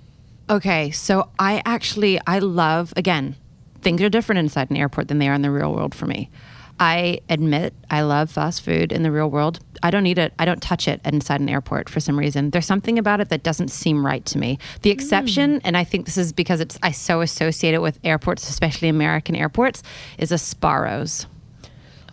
Okay, 0.48 0.90
so 0.92 1.28
I 1.38 1.62
actually 1.64 2.20
I 2.26 2.38
love 2.38 2.92
again, 2.96 3.36
things 3.80 4.00
are 4.02 4.08
different 4.08 4.38
inside 4.38 4.70
an 4.70 4.76
airport 4.76 5.08
than 5.08 5.18
they 5.18 5.28
are 5.28 5.34
in 5.34 5.42
the 5.42 5.50
real 5.50 5.72
world 5.72 5.94
for 5.94 6.06
me. 6.06 6.30
I 6.78 7.20
admit 7.30 7.72
I 7.90 8.02
love 8.02 8.30
fast 8.30 8.62
food 8.62 8.92
in 8.92 9.02
the 9.02 9.10
real 9.10 9.30
world. 9.30 9.60
I 9.82 9.90
don't 9.90 10.06
eat 10.06 10.18
it. 10.18 10.34
I 10.38 10.44
don't 10.44 10.60
touch 10.60 10.88
it 10.88 11.00
inside 11.04 11.40
an 11.40 11.48
airport 11.48 11.88
for 11.88 12.00
some 12.00 12.18
reason. 12.18 12.50
There's 12.50 12.66
something 12.66 12.98
about 12.98 13.20
it 13.20 13.30
that 13.30 13.42
doesn't 13.42 13.68
seem 13.68 14.04
right 14.04 14.24
to 14.26 14.38
me. 14.38 14.58
The 14.82 14.90
exception, 14.90 15.56
mm. 15.56 15.60
and 15.64 15.76
I 15.76 15.84
think 15.84 16.04
this 16.04 16.18
is 16.18 16.32
because 16.32 16.60
it's 16.60 16.78
I 16.82 16.90
so 16.90 17.22
associate 17.22 17.74
it 17.74 17.80
with 17.80 17.98
airports, 18.04 18.48
especially 18.48 18.88
American 18.88 19.34
airports, 19.34 19.82
is 20.18 20.32
a 20.32 20.36
Sbarro's. 20.36 21.26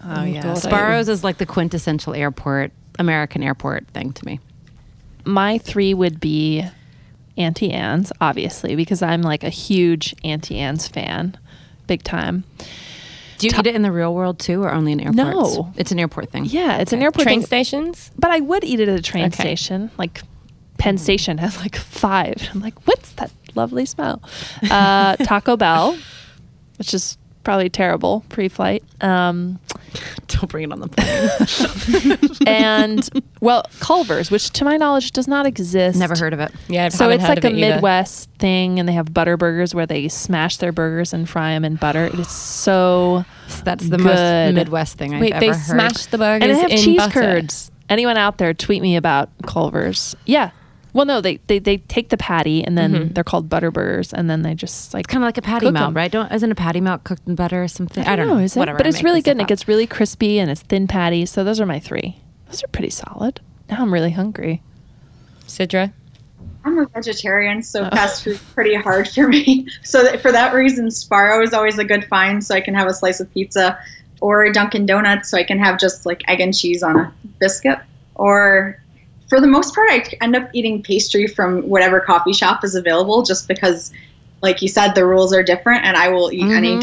Oh, 0.06 0.24
yeah. 0.24 0.42
Oh, 0.46 0.60
God, 0.62 0.74
I- 0.74 1.00
is 1.00 1.24
like 1.24 1.38
the 1.38 1.46
quintessential 1.46 2.14
airport, 2.14 2.72
American 3.00 3.44
airport 3.44 3.88
thing 3.90 4.14
to 4.14 4.26
me. 4.26 4.40
My 5.26 5.58
three 5.58 5.94
would 5.94 6.20
be 6.20 6.66
Auntie 7.38 7.72
Anne's, 7.72 8.12
obviously, 8.22 8.76
because 8.76 9.02
I'm 9.02 9.22
like 9.22 9.44
a 9.44 9.50
huge 9.50 10.16
Auntie 10.24 10.60
Anne's 10.60 10.88
fan, 10.88 11.38
big 11.88 12.04
time. 12.04 12.44
Do 13.40 13.48
you 13.48 13.54
eat 13.58 13.68
it 13.68 13.76
in 13.76 13.82
the 13.82 13.92
real 13.92 14.14
world 14.14 14.40
too, 14.40 14.64
or 14.64 14.72
only 14.72 14.92
in 14.94 15.00
airports? 15.02 15.18
No. 15.58 15.74
it's 15.76 15.92
an 15.92 16.00
airport 16.00 16.30
thing. 16.30 16.46
Yeah, 16.46 16.78
it's 16.78 16.94
an 16.94 17.02
airport 17.02 17.24
Train 17.24 17.40
thing. 17.40 17.46
stations? 17.48 18.12
But 18.18 18.32
I 18.32 18.40
would 18.40 18.64
eat 18.64 18.80
it 18.80 18.88
at 18.88 18.98
a 18.98 19.02
train 19.02 19.26
Okay. 19.26 19.42
station. 19.44 19.92
Like 19.98 20.22
Penn 20.78 20.98
Station 20.98 21.38
has 21.40 21.58
like 21.58 21.76
five. 21.76 22.36
I'm 22.54 22.62
like, 22.62 22.80
what's 22.88 23.12
that 23.14 23.32
lovely 23.56 23.86
smell? 23.86 24.22
Uh, 24.70 25.16
Taco 25.18 25.58
Bell, 25.58 25.98
which 26.78 26.94
is 26.94 27.18
probably 27.44 27.70
terrible 27.70 28.24
pre-flight. 28.30 28.84
Um, 29.02 29.60
Don't 30.28 30.50
bring 30.50 30.64
it 30.64 30.72
on 30.72 30.80
the 30.80 30.88
plane. 30.88 32.20
and 32.48 33.10
well, 33.42 33.64
Culver's, 33.80 34.32
which 34.32 34.50
to 34.52 34.66
my 34.66 34.78
knowledge 34.78 35.12
does 35.12 35.28
not 35.28 35.46
exist. 35.46 35.98
Never 36.00 36.16
heard 36.16 36.34
of 36.34 36.40
it. 36.40 36.52
Yeah, 36.68 36.86
I 36.86 36.90
So 36.90 37.04
haven't 37.06 37.16
it's 37.20 37.24
heard 37.28 37.30
like 37.30 37.38
of 37.40 37.44
a 37.46 37.48
it 37.56 37.60
either. 37.60 37.76
Midwest 37.76 38.30
thing, 38.40 38.80
and 38.80 38.88
they 38.88 38.94
have 38.94 39.14
butter 39.14 39.38
burgers 39.38 39.76
where 39.76 39.86
they 39.86 40.08
smash 40.08 40.58
their 40.58 40.72
burgers 40.72 41.14
and 41.14 41.30
fry 41.30 41.52
them 41.52 41.66
in 41.66 41.76
butter. 41.76 42.06
It 42.06 42.16
is 42.16 42.30
so 42.30 43.26
That's 43.64 43.88
the 43.90 43.98
Good. 43.98 44.04
most 44.06 44.56
Midwest 44.56 44.98
thing 44.98 45.14
I've 45.16 45.22
Wait, 45.22 45.34
ever 45.34 45.46
heard. 45.46 45.52
Wait, 45.52 45.58
they 45.58 45.64
smash 45.64 46.06
the 46.08 46.18
burgers 46.18 46.48
and 46.48 46.56
they 46.58 46.62
have 46.62 46.72
in 46.72 46.78
cheese 46.78 46.98
butter. 46.98 47.20
curds. 47.22 47.72
Anyone 47.90 48.18
out 48.18 48.38
there, 48.38 48.54
tweet 48.54 48.82
me 48.82 48.96
about 48.96 49.30
Culver's. 49.46 50.16
Yeah. 50.26 50.52
Well, 50.94 51.06
no, 51.06 51.22
they, 51.22 51.38
they, 51.48 51.58
they 51.60 51.78
take 51.78 52.10
the 52.10 52.18
patty 52.18 52.64
and 52.64 52.78
then 52.78 52.94
Mm-hmm. 52.94 53.14
they're 53.14 53.24
called 53.24 53.50
butter 53.50 53.72
burgers, 53.72 54.14
and 54.14 54.30
then 54.30 54.44
they 54.44 54.54
just 54.54 54.94
like 54.94 55.06
It's 55.06 55.12
kind 55.12 55.24
of 55.24 55.28
like 55.28 55.38
a 55.40 55.42
patty 55.42 55.66
melt, 55.66 55.74
melt, 55.74 55.88
'em. 55.90 55.94
right? 55.98 56.12
Don't 56.12 56.32
isn't 56.32 56.52
a 56.52 56.56
patty 56.56 56.82
melt 56.82 57.04
cooked 57.04 57.28
in 57.28 57.34
butter 57.36 57.64
or 57.64 57.68
something? 57.68 58.06
I 58.06 58.16
don't, 58.16 58.28
know. 58.28 58.38
is 58.38 58.56
it? 58.56 58.60
Whatever. 58.60 58.78
But 58.78 58.86
I'm 58.86 58.92
it's 58.92 59.04
really 59.04 59.22
good, 59.22 59.32
and 59.32 59.42
it 59.42 59.48
gets 59.48 59.68
really 59.68 59.88
crispy, 59.88 60.38
and 60.40 60.52
it's 60.52 60.62
thin 60.62 60.88
patty. 60.88 61.26
So 61.26 61.44
those 61.44 61.60
are 61.60 61.66
my 61.66 61.80
three. 61.80 62.18
Those 62.48 62.64
are 62.64 62.68
pretty 62.68 62.92
solid. 62.92 63.42
Now 63.70 63.78
I'm 63.82 63.92
really 63.94 64.12
hungry. 64.12 64.62
Sidra? 65.48 65.92
I'm 66.66 66.80
a 66.80 66.86
vegetarian, 66.88 67.62
so 67.64 67.90
fast 67.90 68.24
food's 68.24 68.42
pretty 68.54 68.76
hard 68.76 69.08
for 69.10 69.28
me. 69.28 69.68
So 69.84 70.04
that, 70.04 70.22
for 70.22 70.32
that 70.32 70.54
reason, 70.54 70.88
Sbarro 70.88 71.44
is 71.44 71.54
always 71.54 71.78
a 71.78 71.84
good 71.84 72.06
find, 72.06 72.44
so 72.44 72.56
I 72.56 72.62
can 72.62 72.74
have 72.74 72.88
a 72.88 72.94
slice 72.94 73.20
of 73.20 73.32
pizza, 73.34 73.78
or 74.22 74.44
a 74.46 74.54
Dunkin' 74.54 74.86
Donuts, 74.86 75.30
so 75.30 75.38
I 75.38 75.44
can 75.44 75.60
have 75.60 75.78
just 75.80 76.06
like 76.06 76.22
egg 76.30 76.40
and 76.40 76.56
cheese 76.56 76.82
on 76.84 76.98
a 77.00 77.14
biscuit. 77.40 77.80
Or 78.16 78.80
for 79.34 79.42
the 79.42 79.48
most 79.48 79.74
part, 79.74 79.90
I 79.90 80.04
end 80.22 80.36
up 80.36 80.48
eating 80.54 80.84
pastry 80.84 81.26
from 81.26 81.68
whatever 81.68 82.00
coffee 82.00 82.34
shop 82.34 82.64
is 82.64 82.76
available, 82.76 83.24
just 83.24 83.48
because 83.48 83.92
like 84.44 84.62
you 84.62 84.68
said, 84.68 84.94
the 84.94 85.08
rules 85.08 85.34
are 85.34 85.42
different, 85.42 85.84
and 85.84 85.98
I 85.98 86.10
will 86.10 86.32
eat 86.32 86.52
any 86.52 86.80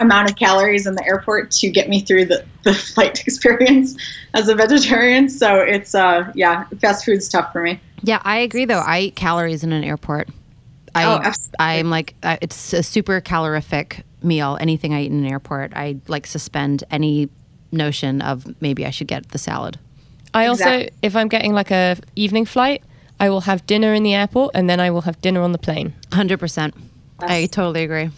amount 0.00 0.28
of 0.28 0.34
calories 0.34 0.88
in 0.88 0.96
the 0.96 1.06
airport 1.06 1.52
to 1.52 1.70
get 1.70 1.88
me 1.88 2.00
through 2.00 2.24
the, 2.24 2.44
the 2.64 2.74
flight 2.94 3.20
experience 3.20 3.96
as 4.34 4.48
a 4.48 4.56
vegetarian. 4.56 5.28
So 5.28 5.60
it's 5.60 5.94
uh 5.94 6.32
yeah, 6.34 6.64
fast 6.80 7.04
food's 7.04 7.28
tough 7.28 7.52
for 7.52 7.62
me. 7.62 7.78
Yeah, 8.02 8.20
I 8.24 8.38
agree 8.38 8.64
though. 8.64 8.80
I 8.80 8.98
eat 9.02 9.14
calories 9.14 9.62
in 9.62 9.72
an 9.72 9.84
airport. 9.84 10.30
I, 10.96 11.04
Oh, 11.04 11.20
absolutely. 11.22 11.56
I'm 11.60 11.90
like, 11.90 12.16
uh, 12.24 12.38
it's 12.40 12.72
a 12.72 12.82
super 12.82 13.20
calorific 13.20 14.02
meal. 14.20 14.58
Anything 14.60 14.94
I 14.94 15.02
eat 15.02 15.12
in 15.12 15.24
an 15.24 15.30
airport, 15.30 15.72
I 15.76 15.98
like 16.08 16.26
suspend 16.26 16.82
any 16.90 17.28
notion 17.70 18.20
of 18.20 18.60
maybe 18.60 18.84
I 18.84 18.90
should 18.90 19.06
get 19.06 19.28
the 19.28 19.38
salad. 19.38 19.78
I 20.34 20.46
also, 20.46 20.64
Exactly. 20.64 20.90
if 21.02 21.16
I'm 21.16 21.28
getting 21.28 21.54
like 21.54 21.70
a 21.70 21.96
evening 22.16 22.44
flight, 22.44 22.82
I 23.20 23.30
will 23.30 23.42
have 23.42 23.64
dinner 23.66 23.94
in 23.94 24.02
the 24.02 24.14
airport 24.14 24.50
and 24.54 24.68
then 24.68 24.80
I 24.80 24.90
will 24.90 25.02
have 25.02 25.20
dinner 25.20 25.40
on 25.42 25.52
the 25.52 25.58
plane. 25.58 25.94
100%. 26.10 26.74
I 27.20 27.46
totally 27.46 27.84
agree. 27.84 28.10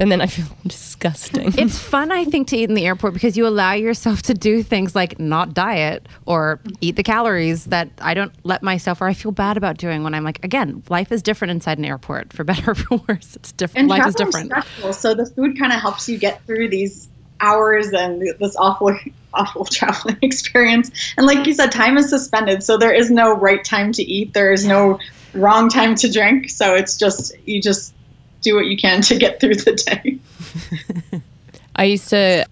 And 0.00 0.10
then 0.10 0.20
I 0.20 0.26
feel 0.26 0.46
disgusting. 0.66 1.54
It's 1.56 1.78
fun, 1.78 2.10
I 2.12 2.24
think, 2.24 2.48
to 2.48 2.56
eat 2.56 2.68
in 2.68 2.74
the 2.74 2.84
airport 2.84 3.14
because 3.14 3.36
you 3.36 3.46
allow 3.46 3.72
yourself 3.72 4.22
to 4.22 4.34
do 4.34 4.62
things 4.62 4.94
like 4.94 5.18
not 5.18 5.54
diet 5.54 6.06
or 6.26 6.60
eat 6.80 6.96
the 6.96 7.02
calories 7.02 7.64
that 7.66 7.88
I 8.00 8.12
don't 8.12 8.32
let 8.44 8.62
myself 8.62 9.00
or 9.00 9.06
I 9.06 9.14
feel 9.14 9.32
bad 9.32 9.56
about 9.56 9.78
doing 9.78 10.02
when 10.02 10.12
I'm 10.12 10.24
like, 10.24 10.44
again, 10.44 10.82
life 10.90 11.12
is 11.12 11.22
different 11.22 11.52
inside 11.52 11.78
an 11.78 11.84
airport 11.84 12.32
for 12.32 12.44
better 12.50 12.72
or 12.72 12.74
for 12.74 12.96
worse. 13.08 13.36
It's 13.36 13.52
different. 13.52 13.78
And 13.82 13.88
life 13.88 14.06
is 14.06 14.14
different. 14.14 14.46
stressful, 14.46 14.92
so 14.92 15.14
the 15.14 15.26
food 15.26 15.58
kind 15.58 15.72
of 15.72 15.80
helps 15.80 16.08
you 16.08 16.18
get 16.18 16.44
through 16.44 16.68
these 16.68 17.08
hours 17.40 17.88
and 17.92 18.20
this 18.40 18.56
awful, 18.56 18.96
awful 19.34 19.64
traveling 19.70 20.18
experience. 20.22 20.90
And 21.16 21.26
like 21.26 21.46
you 21.46 21.54
said, 21.54 21.72
time 21.72 21.96
is 21.96 22.10
suspended, 22.10 22.62
so 22.62 22.78
there 22.78 22.92
is 22.92 23.10
no 23.10 23.32
right 23.32 23.64
time 23.64 23.92
to 23.92 24.02
eat. 24.02 24.32
There 24.34 24.52
is 24.52 24.64
no 24.64 24.98
wrong 25.34 25.68
time 25.68 25.94
to 25.96 26.10
drink. 26.10 26.48
So 26.48 26.74
it's 26.74 26.96
just 26.96 27.32
you 27.46 27.60
just 27.60 27.94
do 28.40 28.54
what 28.54 28.66
you 28.66 28.76
can 28.76 29.02
to 29.10 29.16
get 29.16 29.40
through 29.40 29.56
the 29.56 29.72
day. 29.72 31.20
I 31.76 31.84
used 31.84 32.08
to, 32.10 32.46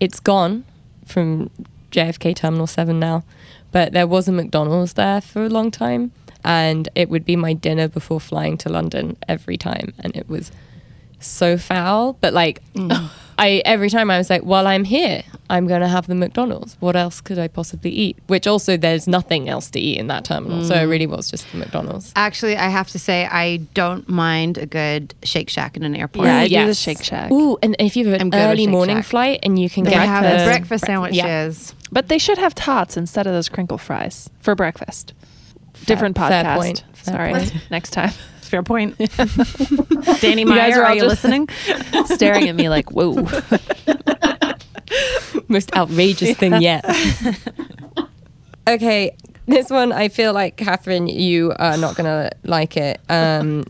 it's 0.00 0.20
gone 0.20 0.64
from 1.04 1.50
JFK 1.90 2.34
Terminal 2.34 2.66
7 2.66 2.98
now, 2.98 3.24
but 3.72 3.92
there 3.92 4.06
was 4.06 4.28
a 4.28 4.32
McDonald's 4.32 4.94
there 4.94 5.20
for 5.20 5.44
a 5.44 5.48
long 5.48 5.70
time. 5.70 6.12
And 6.44 6.88
it 6.94 7.10
would 7.10 7.24
be 7.26 7.36
my 7.36 7.52
dinner 7.52 7.88
before 7.88 8.20
flying 8.20 8.56
to 8.58 8.68
London 8.70 9.18
every 9.28 9.58
time. 9.58 9.92
And 9.98 10.16
it 10.16 10.28
was 10.28 10.50
so 11.20 11.56
foul. 11.56 12.14
But 12.20 12.34
like, 12.34 12.62
mm. 12.74 13.10
I 13.38 13.62
every 13.64 13.90
time 13.90 14.10
I 14.10 14.18
was 14.18 14.30
like, 14.30 14.44
well, 14.44 14.66
I'm 14.66 14.84
here. 14.84 15.22
I'm 15.50 15.66
going 15.66 15.80
to 15.80 15.88
have 15.88 16.06
the 16.06 16.14
McDonald's. 16.14 16.76
What 16.80 16.94
else 16.94 17.20
could 17.20 17.38
I 17.38 17.48
possibly 17.48 17.90
eat? 17.90 18.18
Which 18.26 18.46
also, 18.46 18.76
there's 18.76 19.08
nothing 19.08 19.48
else 19.48 19.70
to 19.70 19.80
eat 19.80 19.98
in 19.98 20.08
that 20.08 20.24
terminal. 20.24 20.62
So 20.64 20.74
it 20.74 20.84
mm. 20.84 20.90
really 20.90 21.06
was 21.06 21.30
just 21.30 21.50
the 21.52 21.56
McDonald's. 21.56 22.12
Actually, 22.16 22.56
I 22.56 22.68
have 22.68 22.88
to 22.90 22.98
say, 22.98 23.26
I 23.26 23.58
don't 23.72 24.06
mind 24.08 24.58
a 24.58 24.66
good 24.66 25.14
Shake 25.22 25.48
Shack 25.48 25.76
in 25.76 25.84
an 25.84 25.96
airport. 25.96 26.26
Yeah, 26.26 26.38
I 26.38 26.48
do 26.48 26.66
the 26.66 26.74
Shake 26.74 27.02
Shack. 27.02 27.30
Ooh, 27.30 27.56
and 27.62 27.76
if 27.78 27.96
you 27.96 28.08
have 28.08 28.20
I'm 28.20 28.28
an 28.28 28.34
early 28.34 28.66
morning 28.66 28.96
Shack. 28.96 29.06
flight 29.06 29.40
and 29.42 29.58
you 29.58 29.70
can 29.70 29.84
They 29.84 29.92
get 29.92 30.06
have 30.06 30.24
the 30.24 30.44
the 30.44 30.44
breakfast 30.44 30.84
sandwiches. 30.84 31.18
Yeah. 31.18 31.88
But 31.90 32.08
they 32.08 32.18
should 32.18 32.38
have 32.38 32.54
tots 32.54 32.98
instead 32.98 33.26
of 33.26 33.32
those 33.32 33.48
crinkle 33.48 33.78
fries 33.78 34.28
for 34.40 34.54
breakfast. 34.54 35.14
Different 35.86 36.16
fair 36.18 36.44
podcast. 36.44 36.56
point. 36.56 36.84
Fair 36.92 37.14
Sorry. 37.14 37.32
point. 37.32 37.54
Next 37.70 37.90
time. 37.90 38.12
Fair 38.48 38.62
point. 38.62 38.96
Danny 40.20 40.42
You 40.42 40.48
guys 40.48 40.74
Meyer, 40.74 40.82
are 40.82 40.86
are, 40.86 40.94
you 40.94 41.04
listening? 41.04 41.48
Staring 42.06 42.48
at 42.48 42.54
me 42.54 42.68
like, 42.68 42.90
whoa. 42.90 43.14
most 45.48 45.74
outrageous 45.74 46.36
thing 46.36 46.60
yet. 46.62 46.84
okay, 48.66 49.16
this 49.46 49.70
one 49.70 49.92
I 49.92 50.08
feel 50.08 50.32
like 50.32 50.56
Catherine, 50.56 51.08
you 51.08 51.52
are 51.58 51.76
not 51.76 51.96
gonna 51.96 52.30
like 52.42 52.76
it. 52.76 53.00
Um, 53.08 53.64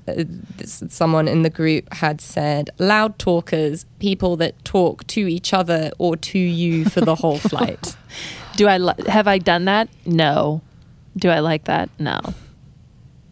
someone 0.65 1.29
in 1.29 1.43
the 1.43 1.51
group 1.51 1.93
had 1.95 2.21
said 2.21 2.71
loud 2.79 3.19
talkers, 3.19 3.85
people 4.01 4.37
that 4.37 4.65
talk 4.65 5.07
to 5.09 5.21
each 5.29 5.53
other 5.53 5.91
or 5.99 6.17
to 6.17 6.39
you 6.39 6.85
for 6.85 7.01
the 7.01 7.15
whole 7.15 7.39
flight. 7.39 7.97
Do 8.57 8.67
I 8.67 8.79
li- 8.79 9.09
have 9.09 9.29
I 9.29 9.39
done 9.39 9.67
that? 9.67 9.89
No. 10.05 10.63
Do 11.17 11.31
I 11.31 11.41
like 11.41 11.65
that? 11.65 11.91
No. 11.99 12.21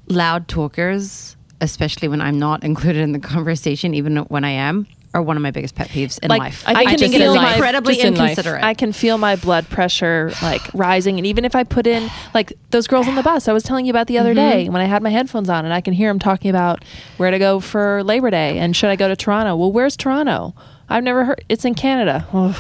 Loud 0.09 0.47
talkers, 0.47 1.36
especially 1.61 2.09
when 2.09 2.21
I'm 2.21 2.39
not 2.39 2.65
included 2.65 3.03
in 3.03 3.13
the 3.13 3.19
conversation, 3.19 3.95
even 3.95 4.17
when 4.17 4.45
I 4.45 4.51
am, 4.51 4.87
are 5.15 5.23
one 5.23 5.37
of 5.37 5.43
my 5.43 5.51
biggest 5.51 5.75
pet 5.75 5.89
peeves 5.89 6.19
in 6.23 6.29
Like, 6.29 6.41
life. 6.41 6.65
I 6.67 6.95
think 6.97 7.15
in 7.15 7.23
it 7.23 7.25
is 7.25 7.35
life, 7.35 7.55
incredibly 7.55 8.01
in 8.01 8.09
inconsiderate. 8.09 8.63
I 8.63 8.75
can 8.75 8.93
feel 8.93 9.17
my 9.17 9.37
blood 9.37 9.69
pressure 9.69 10.33
like 10.43 10.63
rising, 10.75 11.19
and 11.19 11.27
even 11.27 11.45
if 11.45 11.57
I 11.57 11.65
put 11.65 11.87
in 11.87 12.11
like 12.35 12.53
those 12.71 12.87
girls 12.87 13.09
on 13.09 13.15
the 13.15 13.23
bus 13.23 13.49
I 13.49 13.53
was 13.53 13.63
telling 13.63 13.87
you 13.87 13.91
about 13.91 14.09
the 14.09 14.19
other 14.19 14.35
mm-hmm. 14.35 14.51
day 14.51 14.69
when 14.69 14.83
I 14.83 14.85
had 14.85 15.03
my 15.03 15.11
headphones 15.11 15.49
on, 15.49 15.65
and 15.65 15.73
I 15.73 15.81
can 15.81 15.95
hear 15.95 16.11
them 16.11 16.19
talking 16.19 16.51
about 16.51 16.85
where 17.17 17.31
to 17.31 17.39
go 17.39 17.61
for 17.61 18.05
Labor 18.05 18.31
Day 18.31 18.59
and 18.59 18.77
should 18.77 18.91
I 18.91 18.97
go 18.97 19.09
to 19.09 19.17
Toronto? 19.17 19.57
Well, 19.57 19.73
where's 19.73 19.97
Toronto? 19.97 20.55
I've 20.89 21.03
never 21.05 21.25
heard. 21.25 21.45
It's 21.49 21.65
in 21.65 21.75
Canada. 21.75 22.27
Ugh. 22.33 22.55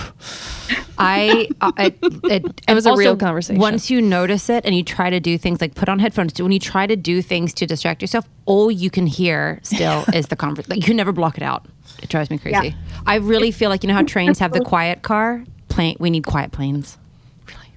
I, 0.99 1.49
uh, 1.61 1.73
it, 1.79 1.99
it, 2.25 2.61
It 2.69 2.75
was 2.75 2.87
a 2.87 2.91
and 2.91 2.99
real 2.99 3.17
conversation. 3.17 3.61
Once 3.61 3.91
you 3.91 4.01
notice 4.03 4.49
it 4.49 4.65
and 4.65 4.75
you 4.75 4.83
try 4.83 5.11
to 5.11 5.21
do 5.21 5.39
things 5.39 5.61
like 5.61 5.75
put 5.75 5.89
on 5.89 5.99
headphones, 5.99 6.41
when 6.41 6.51
you 6.53 6.59
try 6.59 6.87
to 6.87 6.97
do 6.97 7.23
things 7.23 7.53
to 7.55 7.67
distract 7.67 8.03
yourself, 8.03 8.27
all 8.47 8.71
you 8.71 8.91
can 8.91 9.07
hear 9.07 9.61
still 9.63 10.05
is 10.15 10.27
the 10.29 10.37
conversation. 10.37 10.71
Like 10.71 10.79
you 10.81 10.87
can 10.87 10.97
never 10.97 11.13
block 11.13 11.37
it 11.37 11.43
out. 11.43 11.67
It 12.03 12.09
drives 12.09 12.31
me 12.31 12.39
crazy. 12.39 12.69
Yeah. 12.69 12.75
I 13.07 13.17
really 13.17 13.51
feel 13.51 13.71
like 13.71 13.83
you 13.85 13.89
know 13.89 13.95
how 13.95 14.03
trains 14.03 14.39
have 14.41 14.53
the 14.53 14.61
quiet 14.61 15.03
car. 15.03 15.45
Plane, 15.69 15.97
we 16.01 16.11
need 16.11 16.25
quiet 16.27 16.51
planes. 16.53 16.97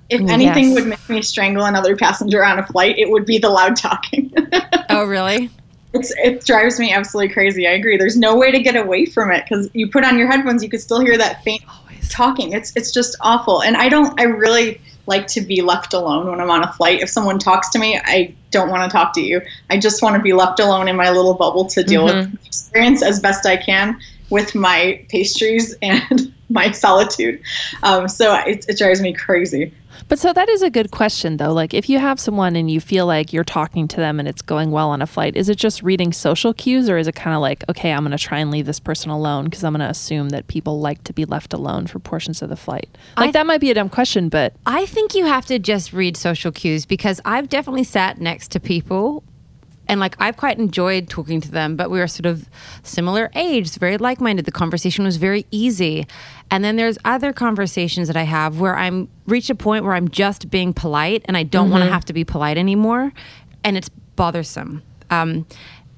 If 0.09 0.21
anything 0.27 0.69
Yes. 0.71 0.73
would 0.75 0.87
make 0.87 1.09
me 1.09 1.21
strangle 1.21 1.65
another 1.65 1.95
passenger 1.95 2.43
on 2.43 2.57
a 2.57 2.65
flight, 2.65 2.97
it 2.97 3.11
would 3.11 3.25
be 3.25 3.37
the 3.37 3.49
loud 3.49 3.75
talking. 3.75 4.33
Oh, 4.91 5.05
really? 5.05 5.51
It's, 5.93 6.13
it 6.17 6.45
drives 6.45 6.79
me 6.79 6.93
absolutely 6.93 7.33
crazy. 7.33 7.67
I 7.67 7.71
agree. 7.71 7.97
There's 7.97 8.17
no 8.17 8.37
way 8.37 8.51
to 8.51 8.59
get 8.59 8.75
away 8.75 9.05
from 9.05 9.31
it 9.31 9.43
because 9.43 9.69
you 9.73 9.89
put 9.89 10.03
on 10.03 10.17
your 10.19 10.27
headphones, 10.29 10.63
you 10.63 10.69
could 10.69 10.81
still 10.81 11.01
hear 11.01 11.17
that 11.17 11.43
faint 11.43 11.63
Always. 11.67 12.09
talking. 12.09 12.53
It's 12.53 12.75
it's 12.75 12.91
just 12.91 13.15
awful. 13.21 13.63
And 13.63 13.75
I 13.75 13.89
don't. 13.89 14.19
I 14.19 14.23
really 14.23 14.79
like 15.07 15.25
to 15.25 15.41
be 15.41 15.61
left 15.61 15.93
alone 15.93 16.29
when 16.29 16.39
I'm 16.39 16.51
on 16.51 16.63
a 16.63 16.71
flight. 16.73 17.01
If 17.01 17.09
someone 17.09 17.39
talks 17.39 17.69
to 17.71 17.79
me, 17.79 17.99
I 18.03 18.35
don't 18.51 18.69
want 18.69 18.89
to 18.89 18.95
talk 18.95 19.13
to 19.13 19.21
you. 19.21 19.41
I 19.69 19.79
just 19.79 20.03
want 20.03 20.15
to 20.15 20.21
be 20.21 20.33
left 20.33 20.59
alone 20.59 20.87
in 20.87 20.95
my 20.95 21.09
little 21.09 21.33
bubble 21.33 21.65
to 21.65 21.83
deal 21.83 22.05
with 22.05 22.13
mm-hmm. 22.13 22.35
the 22.35 22.45
experience 22.45 23.01
as 23.01 23.19
best 23.19 23.47
I 23.47 23.57
can 23.57 23.99
with 24.29 24.53
my 24.53 25.03
pastries 25.09 25.73
and 25.81 26.33
my 26.49 26.71
solitude. 26.71 27.41
Um, 27.83 28.07
so 28.07 28.33
it, 28.45 28.65
it 28.67 28.77
drives 28.77 29.01
me 29.01 29.13
crazy. 29.13 29.73
But 30.07 30.17
so 30.17 30.31
that 30.33 30.47
is 30.49 30.61
a 30.61 30.69
good 30.69 30.91
question, 30.91 31.37
though. 31.37 31.51
Like, 31.51 31.73
if 31.73 31.89
you 31.89 31.99
have 31.99 32.19
someone 32.19 32.55
and 32.55 32.69
you 32.71 32.79
feel 32.79 33.05
like 33.05 33.33
you're 33.33 33.43
talking 33.43 33.87
to 33.89 33.97
them 33.97 34.19
and 34.19 34.27
it's 34.27 34.41
going 34.41 34.71
well 34.71 34.89
on 34.91 35.01
a 35.01 35.07
flight, 35.07 35.35
is 35.35 35.49
it 35.49 35.55
just 35.57 35.83
reading 35.83 36.13
social 36.13 36.53
cues 36.53 36.89
or 36.89 36.97
is 36.97 37.07
it 37.07 37.15
kind 37.15 37.35
of 37.35 37.41
like, 37.41 37.63
okay, 37.69 37.91
I'm 37.91 38.03
going 38.03 38.17
to 38.17 38.23
try 38.23 38.39
and 38.39 38.49
leave 38.49 38.65
this 38.65 38.79
person 38.79 39.09
alone 39.11 39.45
because 39.45 39.63
I'm 39.63 39.73
going 39.73 39.81
to 39.85 39.89
assume 39.89 40.29
that 40.29 40.47
people 40.47 40.79
like 40.79 41.03
to 41.05 41.13
be 41.13 41.25
left 41.25 41.53
alone 41.53 41.85
for 41.87 41.99
portions 41.99 42.41
of 42.41 42.49
the 42.49 42.55
flight? 42.55 42.87
Like, 43.17 43.29
I- 43.29 43.31
that 43.31 43.45
might 43.45 43.61
be 43.61 43.71
a 43.71 43.73
dumb 43.73 43.89
question, 43.89 44.29
but 44.29 44.53
I 44.65 44.85
think 44.85 45.15
you 45.15 45.25
have 45.25 45.45
to 45.47 45.59
just 45.59 45.91
read 45.91 46.15
social 46.17 46.51
cues 46.51 46.85
because 46.85 47.19
I've 47.25 47.49
definitely 47.49 47.83
sat 47.83 48.19
next 48.19 48.51
to 48.51 48.59
people 48.59 49.23
and 49.89 49.99
like 49.99 50.15
I've 50.19 50.37
quite 50.37 50.59
enjoyed 50.59 51.09
talking 51.09 51.41
to 51.41 51.51
them, 51.51 51.75
but 51.75 51.89
we 51.89 51.99
were 51.99 52.07
sort 52.07 52.27
of 52.27 52.47
similar 52.83 53.29
age, 53.35 53.71
very 53.71 53.97
like 53.97 54.21
minded. 54.21 54.45
The 54.45 54.51
conversation 54.51 55.03
was 55.03 55.17
very 55.17 55.45
easy. 55.51 56.05
And 56.51 56.63
then 56.63 56.75
there's 56.75 56.97
other 57.03 57.33
conversations 57.33 58.07
that 58.07 58.15
I 58.15 58.23
have 58.23 58.59
where 58.59 58.77
I'm 58.77 59.09
reached 59.25 59.49
a 59.49 59.55
point 59.55 59.83
where 59.83 59.95
I'm 59.95 60.07
just 60.07 60.49
being 60.49 60.73
polite 60.73 61.23
and 61.25 61.35
I 61.35 61.43
don't 61.43 61.71
want 61.71 61.83
to 61.83 61.89
have 61.89 62.05
to 62.05 62.13
be 62.13 62.23
polite 62.23 62.57
anymore. 62.57 63.11
And 63.63 63.75
it's 63.75 63.89
bothersome. 64.15 64.83
Um, 65.09 65.47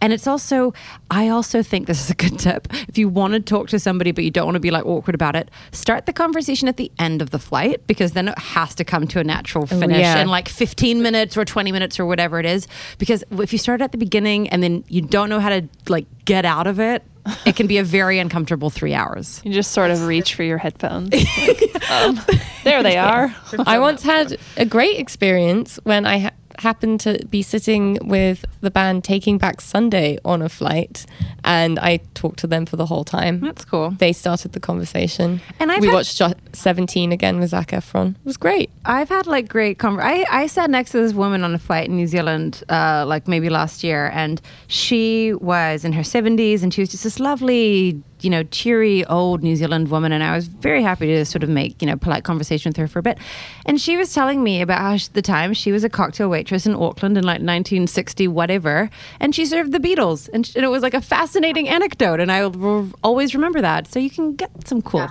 and 0.02 0.12
it's 0.12 0.28
also, 0.28 0.74
I 1.10 1.30
also 1.30 1.62
think 1.62 1.88
this 1.88 2.04
is 2.04 2.10
a 2.10 2.16
good 2.16 2.40
tip. 2.40 2.68
If 2.88 2.98
you 2.98 3.08
want 3.08 3.34
to 3.34 3.40
talk 3.40 3.70
to 3.70 3.80
somebody, 3.80 4.12
but 4.12 4.24
you 4.24 4.32
don't 4.32 4.46
want 4.46 4.56
to 4.56 4.60
be 4.60 4.72
like 4.72 4.86
awkward 4.86 5.16
about 5.16 5.36
it, 5.36 5.50
start 5.72 6.08
the 6.08 6.14
conversation 6.14 6.68
at 6.68 6.78
the 6.78 6.92
end 6.98 7.22
of 7.22 7.30
the 7.30 7.40
flight 7.40 7.86
because 7.88 8.14
then 8.14 8.28
it 8.28 8.38
has 8.38 8.74
to 8.76 8.84
come 8.84 9.08
to 9.10 9.20
a 9.20 9.24
natural 9.24 9.68
finish 9.68 10.00
yeah. 10.00 10.20
in 10.20 10.28
like 10.28 10.50
15 10.50 11.02
minutes 11.02 11.38
or 11.38 11.46
20 11.46 11.72
minutes 11.72 12.00
or 12.00 12.06
whatever 12.06 12.40
it 12.40 12.46
is. 12.46 12.68
Because 12.98 13.24
if 13.32 13.54
you 13.54 13.60
start 13.60 13.82
at 13.82 13.92
the 13.92 13.98
beginning 13.98 14.50
and 14.50 14.64
then 14.64 14.84
you 14.88 15.02
don't 15.02 15.30
know 15.30 15.40
how 15.40 15.50
to 15.50 15.68
like 15.88 16.08
get 16.26 16.46
out 16.46 16.68
of 16.68 16.80
it, 16.80 17.04
it 17.46 17.56
can 17.56 17.68
be 17.68 17.78
a 17.78 17.84
very 17.84 18.20
uncomfortable 18.20 18.70
three 18.70 18.94
hours. 18.94 19.42
you 19.44 19.54
just 19.54 19.72
sort 19.72 19.92
of 19.92 20.08
reach 20.08 20.34
for 20.34 20.44
your 20.44 20.58
headphones. 20.58 21.14
Like, 21.42 21.92
um, 21.92 22.20
there 22.64 22.84
they 22.84 22.98
are. 23.12 23.36
I 23.60 23.80
once 23.80 24.04
had 24.04 24.38
a 24.58 24.66
great 24.66 25.00
experience 25.00 25.80
when 25.84 26.06
I 26.06 26.20
ha- 26.20 26.32
happened 26.62 27.00
to 27.02 27.20
be 27.30 27.42
sitting 27.42 27.98
with 28.02 28.46
the 28.62 28.72
band 28.72 29.04
Taking 29.04 29.38
Back 29.38 29.62
Sunday 29.62 30.18
on 30.24 30.42
a 30.42 30.50
flight, 30.50 31.06
and 31.44 31.78
I 31.80 31.98
talked 32.14 32.40
to 32.40 32.48
them 32.48 32.66
for 32.66 32.78
the 32.78 32.86
whole 32.86 33.04
time. 33.04 33.40
That's 33.42 33.66
cool. 33.66 33.92
They 34.00 34.14
started 34.14 34.54
the 34.54 34.60
conversation, 34.60 35.42
And 35.60 35.72
I've 35.72 35.82
we 35.82 35.88
had- 35.88 35.94
watched 35.94 36.22
Seventeen 36.54 37.12
again 37.12 37.40
with 37.40 37.50
Zac 37.50 37.70
Efron. 37.72 38.12
It 38.12 38.26
was 38.26 38.38
great. 38.38 38.70
I've 38.86 39.10
had 39.10 39.28
like 39.28 39.48
great 39.48 39.78
conver- 39.78 40.04
I, 40.04 40.26
I 40.30 40.48
sat 40.48 40.70
next 40.70 40.92
to 40.92 40.98
this 41.02 41.14
woman 41.14 41.44
on 41.44 41.54
a 41.56 41.60
flight 41.60 41.88
in 41.90 41.96
New 41.96 42.08
Zealand, 42.08 42.64
uh, 42.70 43.04
like 43.08 43.28
maybe 43.28 43.50
last 43.50 43.84
year, 43.84 44.10
and 44.14 44.42
she 44.68 45.34
was 45.34 45.84
in 45.86 45.94
her 45.94 46.02
70s 46.04 46.64
and 46.64 46.74
she 46.74 46.82
was 46.82 46.90
just 46.90 47.04
this 47.04 47.20
lovely 47.20 48.02
you 48.24 48.30
know, 48.30 48.44
cheery 48.44 49.06
old 49.06 49.44
New 49.44 49.56
Zealand 49.56 49.90
woman, 49.90 50.12
and 50.12 50.24
I 50.24 50.36
was 50.36 50.48
very 50.48 50.82
happy 50.84 51.08
to 51.08 51.26
sort 51.26 51.44
of 51.44 51.50
make 51.50 51.82
you 51.82 51.88
know 51.88 51.96
polite 51.98 52.24
conversation 52.24 52.70
with 52.70 52.78
her 52.78 52.88
for 52.88 53.00
a 53.00 53.04
bit. 53.04 53.18
And 53.66 53.80
she 53.80 53.98
was 53.98 54.14
telling 54.14 54.44
me 54.44 54.62
about 54.62 54.80
how 54.80 54.98
she, 54.98 55.10
the 55.14 55.22
time 55.22 55.54
she 55.54 55.72
was 55.72 55.84
a 55.84 55.90
cocktail 55.90 56.30
waitress 56.30 56.66
in 56.66 56.74
Auckland 56.76 57.18
in 57.18 57.24
like 57.24 57.42
1960 57.42 58.28
whatever, 58.28 58.90
and 59.20 59.34
she 59.36 59.46
served 59.46 59.72
the 59.72 59.80
Beatles, 59.80 60.30
and, 60.34 60.46
sh- 60.46 60.56
and 60.56 60.64
it 60.66 60.70
was 60.70 60.84
like 60.84 60.94
a 60.94 61.02
fascinating 61.02 61.68
anecdote, 61.70 62.20
and 62.20 62.32
I 62.32 62.46
will 62.48 62.90
always 63.04 63.34
remember 63.34 63.62
that. 63.62 63.88
So 63.92 64.00
you 64.00 64.10
can 64.10 64.36
get 64.36 64.68
some 64.68 64.82
cool, 64.82 65.00
Yeah. 65.02 65.10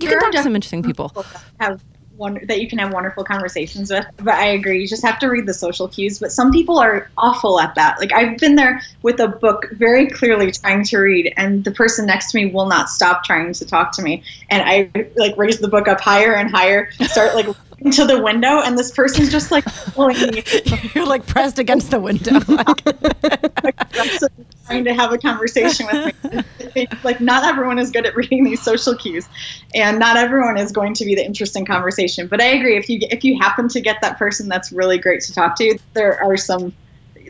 you 0.00 0.08
There 0.08 0.18
can 0.20 0.30
talk 0.30 0.36
to 0.38 0.42
some 0.42 0.54
interesting 0.54 0.82
people. 0.82 1.12
have 1.60 1.82
one 2.16 2.40
that 2.44 2.60
you 2.60 2.68
can 2.68 2.78
have 2.78 2.92
wonderful 2.92 3.24
conversations 3.24 3.90
with. 3.90 4.06
But 4.16 4.34
I 4.34 4.46
agree, 4.46 4.80
you 4.80 4.88
just 4.88 5.04
have 5.04 5.18
to 5.20 5.28
read 5.28 5.46
the 5.46 5.54
social 5.54 5.88
cues. 5.88 6.18
But 6.18 6.32
some 6.32 6.52
people 6.52 6.78
are 6.78 7.10
awful 7.18 7.60
at 7.60 7.74
that. 7.74 7.98
Like 7.98 8.12
I've 8.12 8.38
been 8.38 8.56
there 8.56 8.80
with 9.02 9.20
a 9.20 9.28
book 9.28 9.68
very 9.72 10.08
clearly 10.08 10.50
trying 10.52 10.84
to 10.84 10.98
read, 10.98 11.32
and 11.36 11.64
the 11.64 11.72
person 11.72 12.06
next 12.06 12.32
to 12.32 12.38
me 12.38 12.46
will 12.46 12.66
not 12.66 12.88
stop 12.88 13.24
trying 13.24 13.52
to 13.52 13.64
talk 13.64 13.92
to 13.92 14.02
me. 14.02 14.22
And 14.50 14.62
I 14.62 15.08
like 15.16 15.36
raise 15.36 15.58
the 15.58 15.68
book 15.68 15.88
up 15.88 16.00
higher 16.00 16.34
and 16.34 16.50
higher, 16.50 16.90
start 17.02 17.34
like 17.34 17.46
into 17.80 18.04
the 18.04 18.22
window, 18.22 18.60
and 18.60 18.78
this 18.78 18.90
person's 18.90 19.30
just 19.30 19.50
like 19.50 19.64
pulling 19.94 20.18
me 20.30 20.42
You're 20.94 21.06
like 21.06 21.26
pressed 21.26 21.58
against 21.58 21.90
the 21.90 22.00
window. 22.00 22.40
Like, 23.62 23.76
trying 24.66 24.84
to 24.84 24.94
have 24.94 25.12
a 25.12 25.18
conversation 25.18 25.86
with 25.86 26.24
me. 26.24 26.42
Like 27.04 27.22
not 27.22 27.44
everyone 27.44 27.78
is 27.78 27.90
good 27.90 28.04
at 28.04 28.14
reading 28.14 28.44
these 28.44 28.60
social 28.60 28.94
cues, 28.94 29.26
and 29.74 29.98
not 29.98 30.18
everyone 30.18 30.58
is 30.58 30.72
going 30.72 30.92
to 30.94 31.06
be 31.06 31.14
the 31.14 31.24
interesting 31.24 31.64
conversation. 31.64 32.26
But 32.26 32.42
I 32.42 32.48
agree. 32.48 32.76
If 32.76 32.90
you 32.90 32.98
if 33.10 33.24
you 33.24 33.38
happen 33.38 33.68
to 33.68 33.80
get 33.80 34.02
that 34.02 34.18
person 34.18 34.48
that's 34.48 34.72
really 34.72 34.98
great 34.98 35.22
to 35.22 35.32
talk 35.32 35.56
to, 35.56 35.78
there 35.94 36.22
are 36.22 36.36
some. 36.36 36.74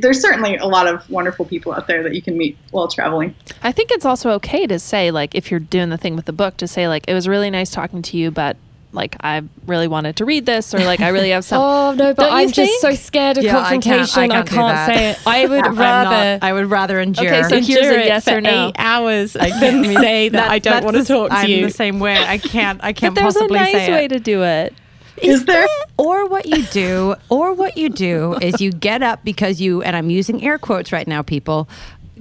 There's 0.01 0.21
certainly 0.21 0.57
a 0.57 0.67
lot 0.67 0.89
of 0.89 1.09
wonderful 1.09 1.45
people 1.45 1.73
out 1.73 1.87
there 1.87 2.03
that 2.03 2.15
you 2.15 2.21
can 2.21 2.37
meet 2.37 2.59
while 2.71 2.89
traveling. 2.89 3.35
I 3.63 3.71
think 3.71 3.93
it's 3.93 4.05
also 4.05 4.31
okay 4.33 4.67
to 4.67 4.79
say, 4.79 5.11
like, 5.11 5.35
if 5.35 5.51
you're 5.51 5.61
doing 5.61 5.89
the 5.91 5.97
thing 5.97 6.17
with 6.17 6.27
the 6.27 6.35
book, 6.35 6.57
to 6.59 6.67
say, 6.67 6.89
like, 6.89 7.05
it 7.09 7.15
was 7.15 7.27
really 7.27 7.49
nice 7.49 7.71
talking 7.71 8.03
to 8.03 8.17
you, 8.17 8.31
but 8.31 8.57
like, 8.97 9.15
I 9.21 9.43
really 9.67 9.87
wanted 9.87 10.17
to 10.17 10.25
read 10.25 10.45
this, 10.47 10.75
or 10.75 10.79
like, 10.81 10.99
I 11.01 11.11
really 11.11 11.31
have 11.31 11.45
some. 11.45 11.61
Oh 11.77 11.93
no, 11.95 12.13
but 12.15 12.33
I'm 12.33 12.51
just 12.51 12.81
so 12.81 12.95
scared 12.95 13.39
of 13.39 13.45
Yeah, 13.45 13.59
I 13.59 13.79
can't- 13.79 13.85
confrontation. 13.85 14.21
I 14.23 14.25
I 14.25 14.29
can't 14.43 14.49
can't, 14.49 14.93
say 14.93 15.11
it. 15.11 15.19
I 15.27 15.47
would 15.47 15.67
rather. 15.79 16.11
not- 16.39 16.43
I 16.43 16.53
would 16.53 16.67
rather 16.67 16.99
endure. 16.99 17.27
Okay, 17.33 17.43
so 17.49 17.61
here's 17.61 17.87
a 17.87 18.05
yes 18.07 18.25
for 18.25 18.39
or 18.39 18.41
no. 18.41 18.69
eight 18.69 18.75
hours 18.79 19.35
than 19.35 19.85
say 19.85 20.29
that, 20.31 20.51
I 20.51 20.59
don't 20.59 20.85
want 20.85 20.97
to 20.97 21.05
talk 21.05 21.31
to 21.31 21.49
you. 21.49 21.59
I'm 21.59 21.63
the 21.63 21.71
same 21.71 22.01
way. 22.01 22.17
I 22.17 22.39
can't. 22.39 22.83
I 22.83 22.89
but 22.93 22.97
can't 22.97 23.15
there's 23.15 23.37
a 23.37 23.47
nice 23.47 23.75
way 23.75 24.07
it. 24.07 24.09
to 24.09 24.19
do 24.19 24.43
it. 24.43 24.75
Is 25.23 25.45
there? 25.47 25.67
Or 25.97 26.27
what 26.29 26.45
you 26.47 26.63
do, 26.65 27.15
or 27.31 27.55
what 27.55 27.77
you 27.79 27.89
do 27.89 28.35
is 28.43 28.61
you 28.61 28.71
get 28.73 29.03
up 29.03 29.25
because 29.25 29.61
you, 29.61 29.83
and 29.83 29.97
I'm 29.97 30.11
using 30.11 30.43
air 30.45 30.59
quotes 30.59 30.93
right 30.93 31.07
now, 31.09 31.23
people, 31.23 31.69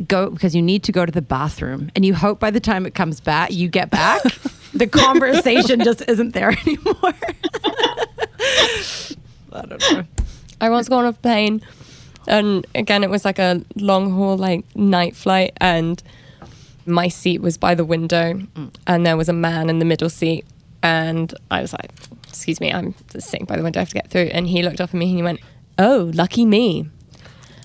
go 0.08 0.30
because 0.30 0.56
you 0.56 0.62
need 0.62 0.84
to 0.84 0.92
go 0.94 1.06
to 1.06 1.12
the 1.12 1.22
bathroom, 1.22 1.92
and 1.96 2.06
you 2.06 2.14
hope 2.14 2.40
by 2.40 2.52
the 2.52 2.60
time 2.62 2.86
it 2.86 2.94
comes 2.96 3.20
back, 3.20 3.52
you 3.52 3.68
get 3.68 3.90
back, 3.90 4.22
the 4.76 4.88
conversation 4.88 5.82
just 5.84 6.04
isn't 6.08 6.34
there 6.34 6.50
anymore. 6.50 7.14
I 9.52 9.66
don't 9.66 9.82
know. 9.92 10.06
I 10.62 10.70
once 10.70 10.90
got 10.90 11.00
on 11.00 11.06
a 11.06 11.14
plane, 11.14 11.62
and 12.28 12.66
again, 12.76 13.04
it 13.04 13.10
was 13.10 13.26
like 13.26 13.40
a 13.40 13.62
long 13.76 14.12
haul, 14.12 14.38
like 14.38 14.64
night 14.76 15.16
flight, 15.16 15.54
and 15.58 16.02
my 16.86 17.08
seat 17.08 17.42
was 17.42 17.58
by 17.58 17.74
the 17.76 17.86
window, 17.86 18.42
and 18.86 19.06
there 19.06 19.18
was 19.18 19.30
a 19.30 19.34
man 19.34 19.70
in 19.70 19.80
the 19.80 19.86
middle 19.86 20.10
seat, 20.10 20.46
and 20.84 21.34
I 21.50 21.62
was 21.62 21.74
like, 21.74 21.92
"Excuse 22.28 22.60
me, 22.60 22.72
I'm 22.72 22.94
just 23.12 23.30
sitting 23.30 23.46
by 23.46 23.58
the 23.58 23.64
window. 23.64 23.80
I 23.80 23.82
have 23.82 23.90
to 23.90 23.96
get 23.96 24.10
through." 24.10 24.30
And 24.34 24.48
he 24.48 24.62
looked 24.62 24.82
up 24.82 24.90
at 24.90 24.96
me 24.96 25.08
and 25.08 25.18
he 25.18 25.24
went, 25.24 25.40
"Oh, 25.78 26.12
lucky 26.14 26.46
me." 26.46 26.90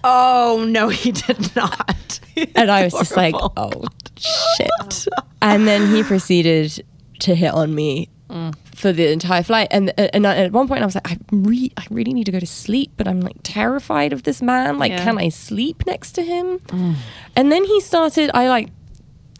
Oh 0.02 0.64
no, 0.68 0.88
he 0.88 1.12
did 1.12 1.54
not. 1.54 2.20
And 2.54 2.70
I 2.70 2.84
was 2.84 2.92
just 2.94 3.16
like, 3.16 3.34
"Oh 3.36 3.84
shit!" 4.16 5.08
and 5.42 5.66
then 5.66 5.94
he 5.94 6.02
proceeded 6.02 6.84
to 7.20 7.34
hit 7.34 7.52
on 7.52 7.74
me 7.74 8.08
for 8.76 8.92
the 8.92 9.10
entire 9.10 9.42
flight. 9.42 9.68
And 9.72 9.90
uh, 9.98 10.08
and 10.12 10.26
I- 10.26 10.36
at 10.36 10.52
one 10.52 10.68
point, 10.68 10.82
I 10.82 10.86
was 10.86 10.94
like, 10.94 11.10
"I 11.10 11.16
re- 11.32 11.72
I 11.76 11.84
really 11.90 12.12
need 12.14 12.24
to 12.26 12.32
go 12.32 12.38
to 12.40 12.46
sleep, 12.46 12.92
but 12.96 13.06
I'm 13.08 13.20
like 13.20 13.36
terrified 13.42 14.12
of 14.12 14.22
this 14.22 14.40
man. 14.40 14.78
Like, 14.78 14.92
Yeah. 14.92 15.04
can 15.04 15.18
I 15.18 15.28
sleep 15.30 15.84
next 15.86 16.12
to 16.12 16.22
him?" 16.22 16.58
Mm. 16.68 16.94
And 17.36 17.50
then 17.52 17.64
he 17.64 17.80
started. 17.80 18.30
I 18.34 18.48
like 18.48 18.68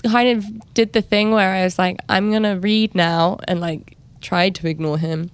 kind 0.04 0.36
of 0.38 0.74
did 0.74 0.92
the 0.92 1.02
thing 1.02 1.30
where 1.30 1.50
I 1.54 1.62
was 1.64 1.78
like, 1.78 1.98
"I'm 2.08 2.30
gonna 2.32 2.58
read 2.58 2.94
now," 2.94 3.38
and 3.46 3.60
like 3.60 3.96
tried 4.20 4.54
to 4.56 4.68
ignore 4.68 4.98
him. 4.98 5.30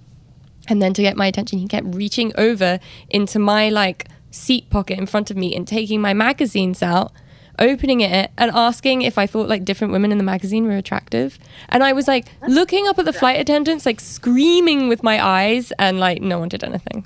And 0.69 0.81
then 0.81 0.93
to 0.93 1.01
get 1.01 1.15
my 1.17 1.25
attention, 1.27 1.59
he 1.59 1.67
kept 1.67 1.95
reaching 1.95 2.31
over 2.37 2.79
into 3.09 3.39
my 3.39 3.69
like 3.69 4.07
seat 4.31 4.69
pocket 4.69 4.97
in 4.99 5.05
front 5.07 5.31
of 5.31 5.37
me 5.37 5.55
and 5.55 5.65
taking 5.67 5.99
my 6.01 6.13
magazines 6.13 6.83
out, 6.83 7.11
opening 7.59 8.01
it 8.01 8.31
and 8.37 8.51
asking 8.51 9.01
if 9.01 9.17
I 9.17 9.27
thought 9.27 9.47
like 9.47 9.65
different 9.65 9.93
women 9.93 10.11
in 10.11 10.17
the 10.17 10.23
magazine 10.23 10.65
were 10.65 10.77
attractive. 10.77 11.39
And 11.69 11.83
I 11.83 11.93
was 11.93 12.07
like 12.07 12.27
looking 12.47 12.87
up 12.87 12.99
at 12.99 13.05
the 13.05 13.13
flight 13.13 13.39
attendants, 13.39 13.85
like 13.85 13.99
screaming 13.99 14.87
with 14.87 15.03
my 15.03 15.23
eyes, 15.23 15.71
and 15.79 15.99
like 15.99 16.21
no 16.21 16.39
one 16.39 16.49
did 16.49 16.63
anything. 16.63 17.05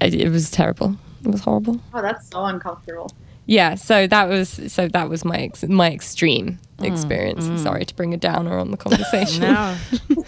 It, 0.00 0.14
it 0.14 0.30
was 0.30 0.50
terrible. 0.50 0.96
It 1.24 1.30
was 1.30 1.40
horrible. 1.40 1.80
Oh, 1.92 2.02
that's 2.02 2.28
so 2.30 2.44
uncomfortable. 2.44 3.10
Yeah, 3.46 3.76
so 3.76 4.06
that 4.06 4.28
was 4.28 4.60
so 4.72 4.88
that 4.88 5.08
was 5.08 5.24
my 5.24 5.38
ex- 5.38 5.64
my 5.64 5.90
extreme 5.90 6.58
mm, 6.78 6.84
experience. 6.84 7.46
Mm. 7.46 7.58
Sorry 7.58 7.84
to 7.84 7.94
bring 7.96 8.12
a 8.12 8.18
downer 8.18 8.58
on 8.58 8.70
the 8.70 8.76
conversation. 8.76 9.42
No. 9.42 9.76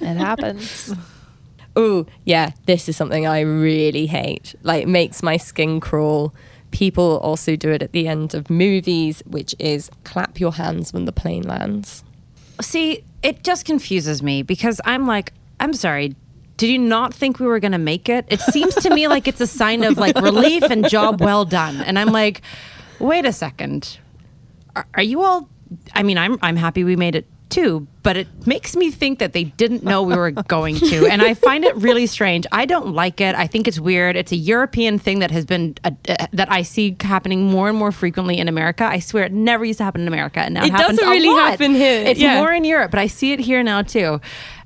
It 0.00 0.16
happens. 0.16 0.94
Ooh, 1.78 2.06
yeah, 2.24 2.52
this 2.66 2.88
is 2.88 2.96
something 2.96 3.26
I 3.26 3.40
really 3.40 4.06
hate. 4.06 4.54
Like, 4.62 4.84
it 4.84 4.88
makes 4.88 5.22
my 5.22 5.36
skin 5.36 5.78
crawl. 5.80 6.34
People 6.70 7.18
also 7.18 7.56
do 7.56 7.70
it 7.70 7.82
at 7.82 7.92
the 7.92 8.06
end 8.06 8.34
of 8.34 8.48
movies, 8.50 9.22
which 9.26 9.54
is 9.58 9.90
clap 10.04 10.38
your 10.38 10.52
hands 10.52 10.92
when 10.92 11.04
the 11.04 11.12
plane 11.12 11.42
lands. 11.42 12.04
See, 12.60 13.04
it 13.22 13.42
just 13.42 13.64
confuses 13.64 14.22
me 14.22 14.42
because 14.42 14.80
I'm 14.84 15.06
like, 15.06 15.32
I'm 15.58 15.74
sorry. 15.74 16.14
Did 16.56 16.68
you 16.68 16.78
not 16.78 17.14
think 17.14 17.40
we 17.40 17.46
were 17.46 17.58
going 17.58 17.72
to 17.72 17.78
make 17.78 18.08
it? 18.08 18.26
It 18.28 18.40
seems 18.40 18.74
to 18.76 18.94
me 18.94 19.08
like 19.08 19.26
it's 19.26 19.40
a 19.40 19.46
sign 19.46 19.82
of 19.82 19.96
like 19.96 20.16
relief 20.20 20.62
and 20.62 20.88
job 20.88 21.20
well 21.20 21.44
done. 21.44 21.80
And 21.80 21.98
I'm 21.98 22.12
like, 22.12 22.42
wait 22.98 23.24
a 23.24 23.32
second. 23.32 23.98
Are, 24.76 24.86
are 24.94 25.02
you 25.02 25.22
all? 25.22 25.48
I 25.94 26.02
mean, 26.02 26.18
I'm 26.18 26.38
I'm 26.42 26.56
happy 26.56 26.84
we 26.84 26.96
made 26.96 27.14
it 27.14 27.26
too, 27.50 27.86
but 28.02 28.16
it 28.16 28.28
makes 28.46 28.76
me 28.76 28.90
think 28.90 29.18
that 29.18 29.32
they 29.32 29.44
didn't 29.44 29.82
know 29.82 30.02
we 30.02 30.16
were 30.16 30.30
going 30.30 30.76
to, 30.76 31.06
and 31.06 31.20
I 31.22 31.34
find 31.34 31.64
it 31.64 31.76
really 31.76 32.06
strange. 32.06 32.46
I 32.52 32.64
don't 32.64 32.94
like 32.94 33.20
it. 33.20 33.34
I 33.34 33.46
think 33.46 33.68
it's 33.68 33.78
weird. 33.80 34.16
It's 34.16 34.32
a 34.32 34.36
European 34.36 34.98
thing 34.98 35.18
that 35.18 35.30
has 35.30 35.44
been 35.44 35.76
uh, 35.84 35.90
uh, 36.08 36.26
that 36.32 36.50
I 36.50 36.62
see 36.62 36.96
happening 37.00 37.44
more 37.50 37.68
and 37.68 37.76
more 37.76 37.92
frequently 37.92 38.38
in 38.38 38.48
America. 38.48 38.84
I 38.84 39.00
swear 39.00 39.24
it 39.24 39.32
never 39.32 39.64
used 39.64 39.78
to 39.78 39.84
happen 39.84 40.02
in 40.02 40.08
America, 40.08 40.40
and 40.40 40.54
now 40.54 40.62
it, 40.62 40.68
It 40.68 40.72
happens 40.72 40.98
doesn't 40.98 41.12
really 41.12 41.28
happen 41.28 41.74
here, 41.74 42.02
It's 42.06 42.20
yeah. 42.20 42.36
more 42.36 42.52
in 42.52 42.64
Europe, 42.64 42.90
but 42.90 43.00
I 43.00 43.06
see 43.08 43.32
it 43.32 43.40
here 43.40 43.62
now 43.62 43.82
too. 43.82 44.20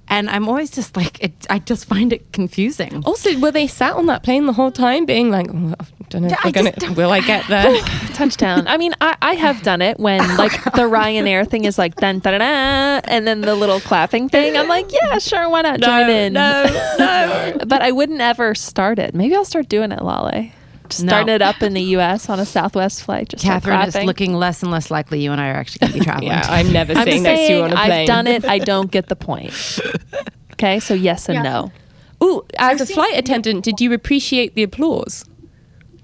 And 0.07 0.29
I'm 0.29 0.49
always 0.49 0.71
just 0.71 0.97
like, 0.97 1.19
it, 1.25 1.33
I 1.49 1.59
just 1.61 1.87
find 1.87 2.13
it 2.13 2.31
confusing. 2.33 3.03
Also, 3.07 3.39
were 3.39 3.51
they 3.51 3.67
sat 3.67 3.95
on 3.95 4.05
that 4.07 4.23
plane 4.23 4.45
the 4.45 4.53
whole 4.53 4.71
time, 4.71 5.07
being 5.07 5.31
like, 5.31 5.47
oh, 5.51 5.75
don't 6.15 6.23
know 6.23 6.29
if 6.29 6.33
Yeah, 6.33 6.63
we're 6.63 6.71
gonna, 6.73 6.95
will 6.95 7.11
I 7.11 7.21
get 7.21 7.47
there? 7.49 7.77
Touchdown. 8.15 8.67
I 8.67 8.77
mean, 8.79 8.95
I, 9.01 9.17
I 9.21 9.35
have 9.35 9.63
done 9.63 9.83
it 9.83 9.99
when 9.99 10.21
like 10.37 10.53
the 10.65 10.83
Ryanair 10.89 11.49
thing 11.49 11.65
is 11.65 11.77
like 11.79 11.97
dun 11.97 12.21
da 12.21 12.31
da 12.31 12.39
da, 12.39 13.01
and 13.05 13.27
then 13.27 13.41
the 13.43 13.55
little 13.55 13.81
clapping 13.81 14.29
thing. 14.29 14.57
I'm 14.57 14.69
like, 14.69 14.91
yeah, 14.93 15.19
sure, 15.19 15.49
why 15.51 15.63
not 15.63 15.81
join 15.81 16.09
in? 16.09 16.33
no, 16.33 16.65
no. 16.99 17.57
But 17.67 17.83
I 17.83 17.91
wouldn't 17.93 18.21
ever 18.21 18.55
start 18.55 18.99
it. 18.99 19.15
Maybe 19.15 19.35
I'll 19.35 19.45
start 19.45 19.69
doing 19.69 19.93
it, 19.93 20.03
Lale. 20.03 20.51
Just 20.89 21.03
No. 21.05 21.11
starting 21.11 21.35
it 21.35 21.41
up 21.43 21.63
in 21.63 21.73
the 21.73 21.81
U.S. 21.97 22.29
on 22.29 22.39
a 22.39 22.45
Southwest 22.45 23.03
flight. 23.05 23.31
Just 23.31 23.43
start 23.43 23.63
Catherine 23.63 23.89
is 23.89 23.93
clapping. 23.95 24.07
looking 24.07 24.35
less 24.35 24.63
and 24.63 24.71
less 24.71 24.91
likely 24.91 25.23
you 25.23 25.33
and 25.33 25.41
I 25.41 25.49
are 25.49 25.55
actually 25.55 25.79
going 25.81 25.93
to 25.95 25.99
be 25.99 26.05
traveling. 26.05 26.29
Yeah, 26.29 26.43
I'm 26.47 26.73
never 26.73 26.93
I'm 26.93 27.05
sitting 27.05 27.23
next 27.23 27.39
to 27.39 27.43
you 27.43 27.49
saying 27.49 27.65
on 27.65 27.73
a 27.73 27.75
plane. 27.77 27.91
I've 27.91 28.07
done 28.07 28.27
it. 28.27 28.45
I 28.45 28.59
don't 28.59 28.91
get 28.91 29.09
the 29.09 29.17
point. 29.17 29.81
Okay, 30.53 30.79
so 30.81 30.93
yes 30.95 31.29
and 31.29 31.37
Yeah. 31.37 31.43
no. 31.43 31.73
Ooh, 32.23 32.43
as 32.59 32.81
a 32.81 32.87
flight 32.87 33.17
attendant, 33.17 33.65
did 33.65 33.81
you 33.81 33.93
appreciate 33.93 34.55
the 34.55 34.63
applause? 34.63 35.25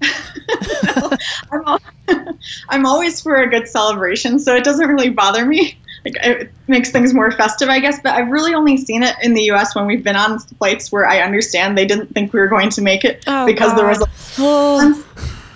I'm, 1.51 1.61
al- 1.65 1.81
I'm 2.69 2.85
always 2.85 3.21
for 3.21 3.35
a 3.35 3.49
good 3.49 3.67
celebration, 3.67 4.39
so 4.39 4.55
it 4.55 4.63
doesn't 4.63 4.87
really 4.87 5.09
bother 5.09 5.45
me. 5.45 5.77
Like, 6.03 6.15
it 6.25 6.51
makes 6.67 6.89
things 6.91 7.13
more 7.13 7.31
festive, 7.31 7.69
I 7.69 7.79
guess. 7.79 7.99
But 8.01 8.15
I've 8.15 8.29
really 8.29 8.53
only 8.55 8.77
seen 8.77 9.03
it 9.03 9.15
in 9.21 9.33
the 9.35 9.43
U.S. 9.43 9.75
when 9.75 9.85
we've 9.85 10.03
been 10.03 10.15
on 10.15 10.39
flights 10.39 10.91
where 10.91 11.05
I 11.07 11.21
understand 11.21 11.77
they 11.77 11.85
didn't 11.85 12.07
think 12.13 12.33
we 12.33 12.39
were 12.39 12.47
going 12.47 12.69
to 12.71 12.81
make 12.81 13.05
it 13.05 13.23
Oh, 13.27 13.45
because 13.45 13.75
there 13.75 13.87
was 13.87 13.99
God. 13.99 14.09
Oh, 14.39 15.05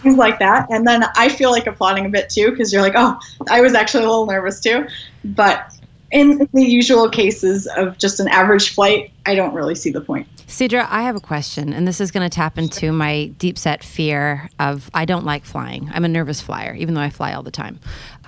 things 0.04 0.18
like 0.18 0.38
that. 0.38 0.68
And 0.70 0.86
then 0.86 1.04
I 1.16 1.30
feel 1.30 1.50
like 1.50 1.66
applauding 1.66 2.06
a 2.06 2.10
bit 2.10 2.30
too 2.30 2.52
because 2.52 2.72
you're 2.72 2.84
like, 2.84 2.94
oh, 2.96 3.20
I 3.50 3.62
was 3.62 3.74
actually 3.74 4.04
a 4.04 4.08
little 4.08 4.28
nervous 4.28 4.60
too. 4.62 4.88
But 5.24 5.75
in 6.12 6.48
the 6.54 6.64
usual 6.64 7.10
cases 7.10 7.68
of 7.76 7.98
just 7.98 8.20
an 8.20 8.28
average 8.28 8.74
flight, 8.74 9.12
I 9.26 9.36
don't 9.36 9.54
really 9.54 9.76
see 9.76 9.92
the 9.92 10.02
point. 10.02 10.28
Sidra, 10.48 10.88
I 10.90 11.02
have 11.02 11.16
a 11.16 11.20
question, 11.20 11.74
and 11.74 11.88
this 11.88 12.00
is 12.00 12.12
going 12.12 12.30
to 12.30 12.34
tap 12.34 12.58
into 12.58 12.92
my 12.92 13.26
deep 13.40 13.58
set 13.58 13.84
fear 13.84 14.50
of 14.60 14.90
I 14.94 15.06
don't 15.06 15.26
like 15.26 15.44
flying. 15.44 15.90
I'm 15.94 16.06
a 16.06 16.08
nervous 16.08 16.42
flyer, 16.42 16.74
even 16.76 16.94
though 16.94 17.02
I 17.02 17.10
fly 17.10 17.34
all 17.34 17.44
the 17.44 17.52
time. 17.52 17.80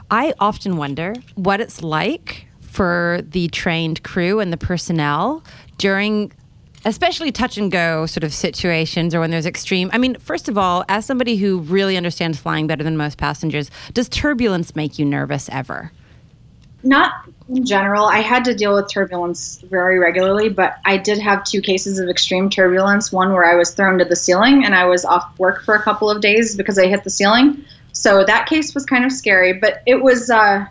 I 0.09 0.34
often 0.39 0.78
wonder 0.78 1.13
what 1.36 1.61
it's 1.61 1.84
like 1.84 2.47
for 2.61 3.21
the 3.23 3.47
trained 3.49 4.03
crew 4.03 4.39
and 4.39 4.51
the 4.51 4.57
personnel 4.57 5.43
during 5.78 6.32
especially 6.86 7.32
touch 7.32 7.57
and 7.57 7.71
go 7.71 8.05
sort 8.05 8.23
of 8.23 8.34
situations 8.34 9.15
or 9.15 9.19
when 9.19 9.32
there's 9.32 9.47
extreme 9.47 9.89
i 9.93 9.97
mean 9.97 10.15
first 10.19 10.47
of 10.47 10.57
all 10.57 10.86
as 10.88 11.05
somebody 11.05 11.38
who 11.38 11.57
really 11.59 11.97
understands 11.97 12.38
flying 12.38 12.67
better 12.67 12.84
than 12.84 12.95
most 12.95 13.17
passengers 13.17 13.71
does 13.93 14.07
turbulence 14.07 14.75
make 14.75 14.99
you 14.99 15.05
nervous 15.05 15.49
ever 15.49 15.91
not 16.84 17.28
in 17.50 17.66
general. 17.66 18.06
I 18.06 18.20
had 18.20 18.43
to 18.45 18.54
deal 18.54 18.76
with 18.76 18.89
turbulence 18.89 19.60
very 19.62 20.00
regularly, 20.00 20.50
but 20.50 20.78
I 20.86 20.98
did 20.98 21.20
have 21.20 21.43
two 21.43 21.62
cases 21.62 22.00
of 22.00 22.10
extreme 22.10 22.50
turbulence. 22.50 23.12
One 23.12 23.32
where 23.32 23.45
I 23.45 23.56
was 23.56 23.72
thrown 23.74 23.98
to 24.00 24.06
the 24.06 24.16
ceiling 24.16 24.66
and 24.66 24.76
I 24.76 24.86
was 24.86 25.06
off 25.06 25.38
work 25.39 25.64
for 25.64 25.76
a 25.76 25.82
couple 25.82 26.10
of 26.10 26.22
days 26.22 26.56
because 26.56 26.78
I 26.78 26.88
hit 26.88 27.04
the 27.04 27.10
ceiling. 27.10 27.64
So 27.93 28.24
that 28.26 28.48
case 28.48 28.74
was 28.76 28.86
kind 28.86 29.06
of 29.06 29.12
scary, 29.12 29.54
but 29.54 29.82
it 29.86 30.02
was. 30.02 30.30
Uh, 30.30 30.66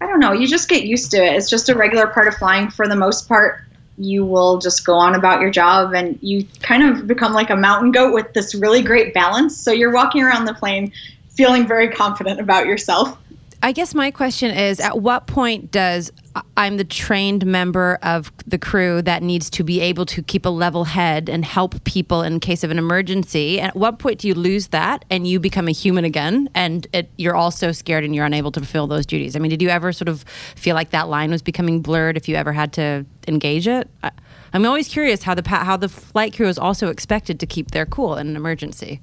I 0.00 0.06
don't 0.06 0.20
know. 0.20 0.32
You 0.32 0.46
just 0.46 0.68
get 0.68 0.84
used 0.84 1.10
to 1.10 1.16
it. 1.16 1.34
It's 1.34 1.50
just 1.50 1.68
a 1.68 1.74
regular 1.74 2.06
part 2.06 2.28
of 2.28 2.34
flying 2.34 2.70
for 2.70 2.86
the 2.86 2.94
most 2.94 3.26
part. 3.26 3.62
You 3.96 4.24
will 4.24 4.58
just 4.58 4.86
go 4.86 4.94
on 4.94 5.16
about 5.16 5.40
your 5.40 5.50
job 5.50 5.92
and 5.92 6.16
you 6.22 6.46
kind 6.62 6.84
of 6.84 7.08
become 7.08 7.32
like 7.32 7.50
a 7.50 7.56
mountain 7.56 7.90
goat 7.90 8.14
with 8.14 8.32
this 8.32 8.54
really 8.54 8.80
great 8.80 9.12
balance. 9.12 9.56
So 9.56 9.72
you're 9.72 9.92
walking 9.92 10.22
around 10.22 10.44
the 10.44 10.54
plane 10.54 10.92
feeling 11.30 11.66
very 11.66 11.88
confident 11.88 12.38
about 12.38 12.66
yourself. 12.66 13.18
I 13.60 13.72
guess 13.72 13.92
my 13.92 14.12
question 14.12 14.52
is 14.52 14.78
at 14.78 15.00
what 15.00 15.26
point 15.26 15.72
does 15.72 16.12
uh, 16.36 16.42
I'm 16.56 16.76
the 16.76 16.84
trained 16.84 17.44
member 17.44 17.98
of 18.02 18.30
the 18.46 18.56
crew 18.56 19.02
that 19.02 19.20
needs 19.20 19.50
to 19.50 19.64
be 19.64 19.80
able 19.80 20.06
to 20.06 20.22
keep 20.22 20.46
a 20.46 20.48
level 20.48 20.84
head 20.84 21.28
and 21.28 21.44
help 21.44 21.82
people 21.82 22.22
in 22.22 22.38
case 22.38 22.62
of 22.62 22.70
an 22.70 22.78
emergency? 22.78 23.60
At 23.60 23.74
what 23.74 23.98
point 23.98 24.20
do 24.20 24.28
you 24.28 24.34
lose 24.34 24.68
that 24.68 25.04
and 25.10 25.26
you 25.26 25.40
become 25.40 25.66
a 25.66 25.72
human 25.72 26.04
again 26.04 26.48
and 26.54 26.86
it, 26.92 27.10
you're 27.16 27.34
also 27.34 27.72
scared 27.72 28.04
and 28.04 28.14
you're 28.14 28.24
unable 28.24 28.52
to 28.52 28.60
fulfill 28.60 28.86
those 28.86 29.04
duties? 29.04 29.34
I 29.34 29.40
mean, 29.40 29.50
did 29.50 29.60
you 29.60 29.70
ever 29.70 29.92
sort 29.92 30.08
of 30.08 30.24
feel 30.54 30.76
like 30.76 30.90
that 30.90 31.08
line 31.08 31.32
was 31.32 31.42
becoming 31.42 31.82
blurred 31.82 32.16
if 32.16 32.28
you 32.28 32.36
ever 32.36 32.52
had 32.52 32.72
to 32.74 33.04
engage 33.26 33.66
it? 33.66 33.90
I, 34.04 34.12
I'm 34.52 34.64
always 34.66 34.86
curious 34.86 35.24
how 35.24 35.34
the 35.34 35.46
how 35.48 35.76
the 35.76 35.88
flight 35.88 36.34
crew 36.34 36.46
is 36.46 36.58
also 36.58 36.88
expected 36.88 37.40
to 37.40 37.46
keep 37.46 37.72
their 37.72 37.86
cool 37.86 38.16
in 38.16 38.28
an 38.28 38.36
emergency. 38.36 39.00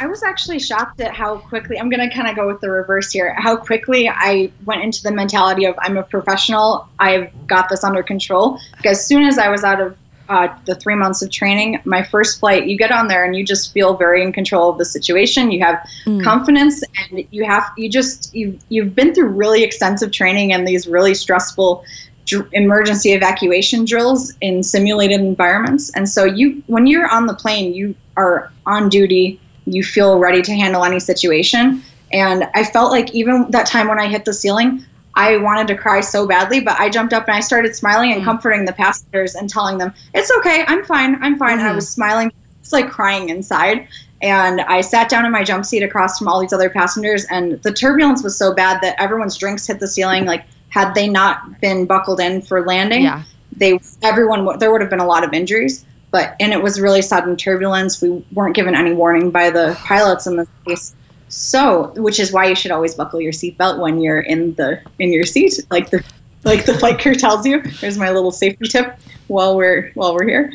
I 0.00 0.06
was 0.06 0.22
actually 0.22 0.60
shocked 0.60 1.00
at 1.00 1.12
how 1.12 1.38
quickly, 1.38 1.78
I'm 1.78 1.90
going 1.90 2.08
to 2.08 2.14
kind 2.14 2.28
of 2.28 2.36
go 2.36 2.46
with 2.46 2.60
the 2.60 2.70
reverse 2.70 3.10
here, 3.10 3.34
how 3.34 3.56
quickly 3.56 4.08
I 4.08 4.52
went 4.64 4.82
into 4.82 5.02
the 5.02 5.10
mentality 5.10 5.64
of 5.64 5.74
I'm 5.80 5.96
a 5.96 6.04
professional, 6.04 6.88
I've 7.00 7.30
got 7.48 7.68
this 7.68 7.82
under 7.82 8.02
control. 8.02 8.60
Because 8.76 8.98
as 8.98 9.06
soon 9.06 9.24
as 9.24 9.38
I 9.38 9.48
was 9.48 9.64
out 9.64 9.80
of 9.80 9.96
uh, 10.28 10.54
the 10.66 10.76
three 10.76 10.94
months 10.94 11.20
of 11.22 11.30
training, 11.30 11.80
my 11.84 12.04
first 12.04 12.38
flight, 12.38 12.66
you 12.66 12.76
get 12.76 12.92
on 12.92 13.08
there 13.08 13.24
and 13.24 13.34
you 13.34 13.44
just 13.44 13.72
feel 13.72 13.96
very 13.96 14.22
in 14.22 14.32
control 14.32 14.70
of 14.70 14.78
the 14.78 14.84
situation. 14.84 15.50
You 15.50 15.64
have 15.64 15.84
mm. 16.04 16.22
confidence, 16.22 16.82
and 17.10 17.24
you 17.30 17.44
have 17.44 17.64
you 17.76 17.90
just 17.90 18.34
you 18.34 18.58
you've 18.68 18.94
been 18.94 19.14
through 19.14 19.28
really 19.28 19.64
extensive 19.64 20.12
training 20.12 20.52
and 20.52 20.68
these 20.68 20.86
really 20.86 21.14
stressful 21.14 21.82
dr- 22.26 22.48
emergency 22.52 23.12
evacuation 23.12 23.86
drills 23.86 24.34
in 24.42 24.62
simulated 24.62 25.20
environments. 25.20 25.90
And 25.94 26.08
so 26.08 26.24
you 26.24 26.62
when 26.66 26.86
you're 26.86 27.08
on 27.08 27.26
the 27.26 27.34
plane, 27.34 27.72
you 27.72 27.94
are 28.18 28.52
on 28.66 28.90
duty 28.90 29.40
you 29.72 29.82
feel 29.82 30.18
ready 30.18 30.42
to 30.42 30.52
handle 30.52 30.84
any 30.84 31.00
situation. 31.00 31.82
And 32.12 32.48
I 32.54 32.64
felt 32.64 32.90
like 32.90 33.14
even 33.14 33.50
that 33.50 33.66
time 33.66 33.88
when 33.88 33.98
I 33.98 34.08
hit 34.08 34.24
the 34.24 34.32
ceiling, 34.32 34.84
I 35.14 35.36
wanted 35.36 35.66
to 35.68 35.74
cry 35.74 36.00
so 36.00 36.26
badly, 36.26 36.60
but 36.60 36.78
I 36.78 36.88
jumped 36.88 37.12
up 37.12 37.26
and 37.26 37.36
I 37.36 37.40
started 37.40 37.74
smiling 37.74 38.12
and 38.12 38.22
mm. 38.22 38.24
comforting 38.24 38.64
the 38.64 38.72
passengers 38.72 39.34
and 39.34 39.50
telling 39.50 39.78
them, 39.78 39.92
it's 40.14 40.30
okay, 40.38 40.64
I'm 40.66 40.84
fine, 40.84 41.22
I'm 41.22 41.36
fine. 41.38 41.56
Mm-hmm. 41.56 41.60
And 41.60 41.68
I 41.68 41.74
was 41.74 41.88
smiling, 41.88 42.32
it's 42.60 42.72
like 42.72 42.88
crying 42.88 43.28
inside. 43.28 43.88
And 44.22 44.60
I 44.60 44.80
sat 44.80 45.08
down 45.08 45.24
in 45.24 45.32
my 45.32 45.44
jump 45.44 45.64
seat 45.64 45.82
across 45.82 46.18
from 46.18 46.28
all 46.28 46.40
these 46.40 46.52
other 46.52 46.70
passengers, 46.70 47.24
and 47.26 47.62
the 47.62 47.72
turbulence 47.72 48.22
was 48.22 48.36
so 48.36 48.52
bad 48.52 48.80
that 48.82 49.00
everyone's 49.00 49.36
drinks 49.36 49.66
hit 49.66 49.78
the 49.78 49.86
ceiling. 49.86 50.24
Like, 50.24 50.44
had 50.70 50.92
they 50.94 51.08
not 51.08 51.60
been 51.60 51.86
buckled 51.86 52.18
in 52.18 52.42
for 52.42 52.66
landing, 52.66 53.02
yeah. 53.02 53.22
they 53.56 53.78
everyone 54.02 54.58
there 54.58 54.72
would 54.72 54.80
have 54.80 54.90
been 54.90 54.98
a 54.98 55.06
lot 55.06 55.22
of 55.22 55.32
injuries 55.32 55.84
but 56.10 56.34
and 56.40 56.52
it 56.52 56.62
was 56.62 56.80
really 56.80 57.02
sudden 57.02 57.36
turbulence. 57.36 58.00
We 58.00 58.24
weren't 58.32 58.54
given 58.54 58.74
any 58.74 58.92
warning 58.92 59.30
by 59.30 59.50
the 59.50 59.76
pilots 59.84 60.26
in 60.26 60.36
this 60.36 60.48
case. 60.66 60.94
So, 61.30 61.92
which 61.96 62.18
is 62.18 62.32
why 62.32 62.46
you 62.46 62.54
should 62.54 62.70
always 62.70 62.94
buckle 62.94 63.20
your 63.20 63.32
seatbelt 63.32 63.78
when 63.80 64.00
you're 64.00 64.20
in 64.20 64.54
the 64.54 64.80
in 64.98 65.12
your 65.12 65.24
seat, 65.24 65.60
like 65.70 65.90
the 65.90 66.02
like 66.44 66.64
the 66.64 66.74
flight 66.74 66.98
crew 67.00 67.14
tells 67.14 67.46
you. 67.46 67.62
There's 67.80 67.98
my 67.98 68.10
little 68.10 68.30
safety 68.30 68.66
tip 68.68 68.98
while 69.26 69.56
we're 69.56 69.90
while 69.94 70.14
we're 70.14 70.26
here. 70.26 70.52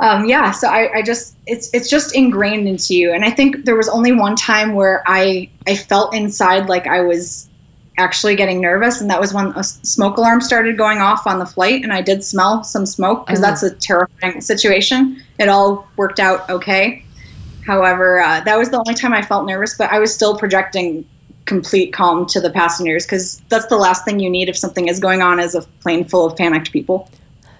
Um, 0.00 0.26
yeah, 0.26 0.50
so 0.50 0.68
I, 0.68 0.98
I 0.98 1.02
just 1.02 1.36
it's 1.46 1.72
it's 1.72 1.88
just 1.88 2.16
ingrained 2.16 2.66
into 2.66 2.96
you, 2.96 3.12
and 3.12 3.24
I 3.24 3.30
think 3.30 3.64
there 3.64 3.76
was 3.76 3.88
only 3.88 4.12
one 4.12 4.34
time 4.34 4.74
where 4.74 5.04
I 5.06 5.48
I 5.66 5.76
felt 5.76 6.14
inside 6.14 6.68
like 6.68 6.88
I 6.88 7.02
was 7.02 7.48
actually 7.96 8.34
getting 8.34 8.60
nervous 8.60 9.00
and 9.00 9.08
that 9.08 9.20
was 9.20 9.32
when 9.32 9.46
a 9.56 9.62
smoke 9.62 10.16
alarm 10.16 10.40
started 10.40 10.76
going 10.76 10.98
off 10.98 11.26
on 11.26 11.38
the 11.38 11.46
flight 11.46 11.82
and 11.82 11.92
i 11.92 12.00
did 12.00 12.24
smell 12.24 12.64
some 12.64 12.84
smoke 12.84 13.26
because 13.26 13.40
that's 13.40 13.62
a 13.62 13.74
terrifying 13.74 14.40
situation. 14.40 15.20
It 15.38 15.48
all 15.48 15.86
worked 15.96 16.20
out 16.20 16.48
okay. 16.50 17.04
However 17.66 18.20
uh, 18.20 18.40
that 18.40 18.58
was 18.58 18.70
the 18.70 18.78
only 18.78 18.94
time 18.94 19.12
i 19.12 19.22
felt 19.22 19.46
nervous 19.46 19.76
but 19.76 19.90
i 19.90 19.98
was 19.98 20.12
still 20.12 20.36
projecting 20.36 21.04
complete 21.46 21.92
calm 21.92 22.26
to 22.26 22.40
the 22.40 22.50
passengers 22.50 23.04
because 23.04 23.40
that's 23.48 23.66
the 23.66 23.76
last 23.76 24.04
thing 24.04 24.18
you 24.18 24.30
need 24.30 24.48
if 24.48 24.56
something 24.56 24.88
is 24.88 24.98
going 24.98 25.22
on 25.22 25.38
as 25.38 25.54
a 25.54 25.62
plane 25.80 26.04
full 26.04 26.24
of 26.26 26.36
panicked 26.36 26.72
people. 26.72 27.08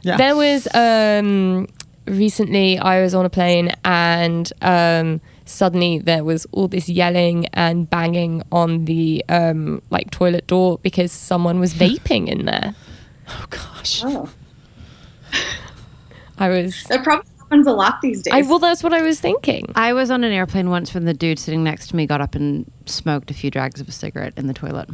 Yeah. 0.03 0.17
there 0.17 0.37
was 0.37 0.69
um, 0.75 1.67
recently 2.07 2.79
i 2.79 3.01
was 3.01 3.15
on 3.15 3.25
a 3.25 3.31
plane 3.31 3.73
and 3.85 4.53
um, 4.61 5.21
suddenly 5.45 5.99
there 5.99 6.25
was 6.25 6.47
all 6.53 6.69
this 6.69 6.89
yelling 6.89 7.47
and 7.53 7.89
banging 7.89 8.43
on 8.53 8.85
the 8.85 9.25
um, 9.29 9.83
like 9.91 10.11
toilet 10.11 10.47
door 10.47 10.79
because 10.79 11.13
someone 11.13 11.61
was 11.61 11.75
vaping 11.85 12.29
in 12.29 12.47
there. 12.47 12.75
Oh 13.29 13.45
gosh. 13.51 14.03
Oh. 14.05 14.31
I 16.39 16.49
was. 16.49 16.83
That 16.85 17.05
probably 17.05 17.31
happens 17.39 17.67
a 17.67 17.73
lot 17.73 18.01
these 18.03 18.23
days. 18.23 18.35
I, 18.35 18.43
well, 18.43 18.59
that's 18.59 18.83
what 18.83 18.93
I 18.93 19.03
was 19.03 19.21
thinking. 19.21 19.67
I 19.77 19.93
was 19.93 20.11
on 20.11 20.25
an 20.25 20.33
airplane 20.33 20.69
once 20.69 20.93
when 20.93 21.05
the 21.05 21.15
dude 21.15 21.39
sitting 21.39 21.63
next 21.63 21.89
to 21.89 21.97
me 21.97 22.07
got 22.07 22.21
up 22.21 22.35
and 22.35 22.71
smoked 22.87 23.31
a 23.31 23.35
few 23.35 23.51
drags 23.51 23.81
of 23.81 23.89
a 23.89 23.93
cigarette 23.93 24.35
in 24.37 24.47
the 24.47 24.55
toilet 24.55 24.89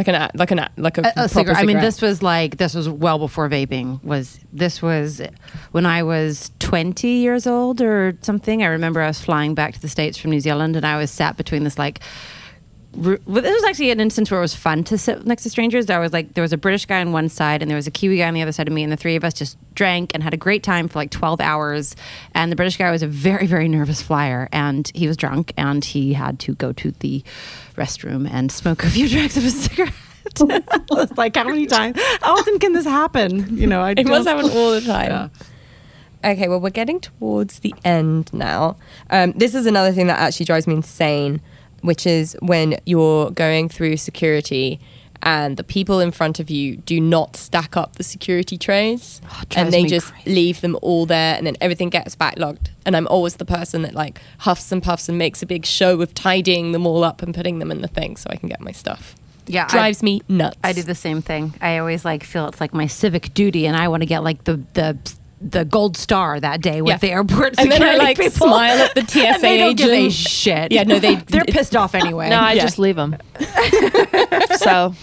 like 0.00 0.08
an 0.08 0.30
like 0.34 0.50
an 0.50 0.68
like 0.76 0.98
a, 0.98 1.02
a, 1.16 1.24
a 1.24 1.28
cigarette. 1.28 1.58
I 1.58 1.64
mean, 1.64 1.78
this 1.78 2.00
was 2.00 2.22
like 2.22 2.56
this 2.56 2.74
was 2.74 2.88
well 2.88 3.18
before 3.18 3.48
vaping. 3.48 4.02
Was 4.02 4.40
this 4.52 4.80
was 4.80 5.20
when 5.72 5.84
I 5.86 6.02
was 6.02 6.50
twenty 6.58 7.08
years 7.08 7.46
old 7.46 7.80
or 7.82 8.16
something? 8.22 8.62
I 8.62 8.66
remember 8.66 9.02
I 9.02 9.08
was 9.08 9.20
flying 9.20 9.54
back 9.54 9.74
to 9.74 9.80
the 9.80 9.88
states 9.88 10.16
from 10.16 10.30
New 10.30 10.40
Zealand, 10.40 10.76
and 10.76 10.86
I 10.86 10.96
was 10.96 11.10
sat 11.10 11.36
between 11.36 11.64
this 11.64 11.78
like. 11.78 12.00
This 12.92 13.20
was 13.26 13.64
actually 13.64 13.90
an 13.92 14.00
instance 14.00 14.30
where 14.30 14.38
it 14.38 14.42
was 14.42 14.54
fun 14.54 14.82
to 14.84 14.98
sit 14.98 15.24
next 15.24 15.44
to 15.44 15.50
strangers. 15.50 15.86
There 15.86 16.00
was 16.00 16.12
like 16.12 16.34
there 16.34 16.42
was 16.42 16.52
a 16.52 16.56
British 16.56 16.86
guy 16.86 17.00
on 17.00 17.12
one 17.12 17.28
side 17.28 17.62
and 17.62 17.70
there 17.70 17.76
was 17.76 17.86
a 17.86 17.90
Kiwi 17.90 18.18
guy 18.18 18.26
on 18.26 18.34
the 18.34 18.42
other 18.42 18.52
side 18.52 18.66
of 18.66 18.74
me, 18.74 18.82
and 18.82 18.92
the 18.92 18.96
three 18.96 19.14
of 19.16 19.22
us 19.24 19.32
just 19.32 19.56
drank 19.74 20.12
and 20.12 20.22
had 20.22 20.34
a 20.34 20.36
great 20.36 20.62
time 20.62 20.88
for 20.88 20.98
like 20.98 21.10
twelve 21.10 21.40
hours. 21.40 21.94
And 22.34 22.50
the 22.50 22.56
British 22.56 22.76
guy 22.76 22.90
was 22.90 23.02
a 23.02 23.06
very 23.06 23.46
very 23.46 23.68
nervous 23.68 24.02
flyer, 24.02 24.48
and 24.52 24.90
he 24.94 25.06
was 25.06 25.16
drunk, 25.16 25.52
and 25.56 25.84
he 25.84 26.12
had 26.14 26.40
to 26.40 26.54
go 26.56 26.72
to 26.72 26.90
the 26.98 27.22
restroom 27.76 28.28
and 28.30 28.50
smoke 28.50 28.82
a 28.84 28.90
few 28.90 29.08
drags 29.10 29.36
of 29.36 29.44
a 29.44 29.50
cigarette. 29.50 29.94
Like, 31.16 31.34
how 31.34 31.44
many 31.44 31.66
times? 31.66 31.98
How 32.20 32.36
often 32.36 32.58
can 32.58 32.72
this 32.72 32.84
happen? 32.84 33.56
You 33.56 33.66
know, 33.66 33.80
I 33.80 33.92
it 33.92 34.06
must 34.06 34.28
happen 34.28 34.50
all 34.50 34.70
the 34.72 34.80
time. 34.86 35.10
Yeah. 35.10 35.28
Okay, 36.32 36.48
well, 36.48 36.60
we're 36.60 36.70
getting 36.70 37.00
towards 37.00 37.60
the 37.60 37.74
end 37.84 38.32
now. 38.34 38.76
Um, 39.08 39.32
this 39.32 39.54
is 39.54 39.64
another 39.66 39.92
thing 39.92 40.06
that 40.08 40.18
actually 40.18 40.44
drives 40.46 40.66
me 40.66 40.74
insane, 40.74 41.40
which 41.82 42.06
is 42.06 42.36
when 42.40 42.78
you're 42.86 43.30
going 43.30 43.68
through 43.68 43.96
security 43.96 44.80
and 45.22 45.56
the 45.56 45.64
people 45.64 46.00
in 46.00 46.10
front 46.10 46.40
of 46.40 46.48
you 46.48 46.76
do 46.76 47.00
not 47.00 47.36
stack 47.36 47.76
up 47.76 47.96
the 47.96 48.02
security 48.02 48.56
trays 48.56 49.20
oh, 49.30 49.42
and 49.54 49.72
they 49.72 49.84
just 49.84 50.12
crazy. 50.12 50.30
leave 50.30 50.60
them 50.60 50.78
all 50.82 51.04
there 51.06 51.36
and 51.36 51.46
then 51.46 51.56
everything 51.60 51.90
gets 51.90 52.16
backlogged. 52.16 52.68
And 52.86 52.96
i'm 52.96 53.06
always 53.08 53.36
the 53.36 53.44
person 53.44 53.82
that 53.82 53.94
like 53.94 54.20
huffs 54.38 54.72
and 54.72 54.82
puffs 54.82 55.08
and 55.08 55.18
makes 55.18 55.42
a 55.42 55.46
big 55.46 55.66
show 55.66 56.00
of 56.00 56.14
tidying 56.14 56.72
them 56.72 56.86
all 56.86 57.04
up 57.04 57.22
and 57.22 57.34
putting 57.34 57.58
them 57.58 57.70
in 57.70 57.82
the 57.82 57.88
thing 57.88 58.16
so 58.16 58.28
i 58.30 58.36
can 58.36 58.48
get 58.48 58.60
my 58.60 58.72
stuff. 58.72 59.14
Yeah 59.46 59.68
drives 59.68 60.02
I, 60.02 60.06
me 60.06 60.22
nuts. 60.28 60.56
I 60.62 60.72
do 60.72 60.82
the 60.82 60.94
same 60.94 61.22
thing. 61.22 61.54
I 61.60 61.78
always 61.78 62.04
like 62.04 62.24
feel 62.24 62.46
it's 62.48 62.60
like 62.60 62.72
my 62.72 62.86
civic 62.86 63.34
duty 63.34 63.66
and 63.66 63.76
i 63.76 63.88
want 63.88 64.02
to 64.02 64.06
get 64.06 64.22
like 64.24 64.44
the 64.44 64.62
the 64.74 64.96
the 65.40 65.64
gold 65.64 65.96
star 65.96 66.38
that 66.38 66.60
day 66.60 66.82
with 66.82 66.90
yeah. 66.90 66.98
the 66.98 67.10
airport 67.10 67.58
and 67.58 67.72
then 67.72 67.82
I 67.82 67.96
like 67.96 68.18
people. 68.18 68.48
smile 68.48 68.78
at 68.78 68.94
the 68.94 69.00
TSA 69.06 69.40
they 69.40 69.58
don't 69.58 69.70
agent. 69.70 69.78
give 69.78 69.90
a 69.90 70.10
shit. 70.10 70.72
Yeah, 70.72 70.82
no, 70.82 70.98
they 70.98 71.16
they're 71.16 71.44
pissed 71.44 71.74
off 71.74 71.94
anyway. 71.94 72.28
No, 72.28 72.38
I 72.38 72.52
yeah. 72.52 72.62
just 72.62 72.78
leave 72.78 72.96
them. 72.96 73.16
so, 74.58 74.94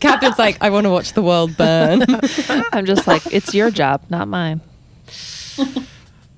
captain's 0.00 0.38
like, 0.38 0.58
I 0.60 0.70
want 0.70 0.84
to 0.84 0.90
watch 0.90 1.14
the 1.14 1.22
world 1.22 1.56
burn. 1.56 2.02
I'm 2.72 2.84
just 2.84 3.06
like, 3.06 3.32
it's 3.32 3.54
your 3.54 3.70
job, 3.70 4.02
not 4.10 4.28
mine. 4.28 4.60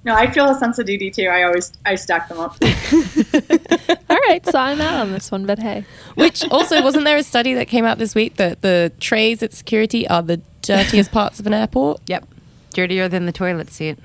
No, 0.03 0.15
I 0.15 0.31
feel 0.31 0.49
a 0.49 0.55
sense 0.55 0.79
of 0.79 0.87
duty 0.87 1.11
too. 1.11 1.27
I 1.27 1.43
always 1.43 1.73
I 1.85 1.97
stack 1.97 2.29
them 2.29 2.39
up. 2.39 2.57
All 2.63 4.19
right, 4.29 4.41
so 4.47 4.59
I'm 4.59 4.81
out 4.81 5.01
on 5.01 5.13
this 5.13 5.31
one, 5.31 5.45
but 5.45 5.59
hey. 5.59 5.85
Which 6.15 6.49
also 6.51 6.83
wasn't 6.83 7.05
there 7.05 7.17
a 7.17 7.23
study 7.23 7.53
that 7.55 7.69
came 7.69 7.85
out 7.85 7.99
this 7.99 8.15
week 8.15 8.37
that 8.37 8.63
the 8.63 8.93
trays 9.01 9.43
at 9.43 9.53
security 9.53 10.09
are 10.09 10.23
the 10.23 10.41
dirtiest 10.63 11.13
parts 11.13 11.39
of 11.41 11.47
an 11.47 11.53
airport? 11.53 12.01
Yep, 12.07 12.27
dirtier 12.71 13.09
than 13.09 13.27
the 13.27 13.33
toilet 13.33 13.71
seat. 13.71 13.99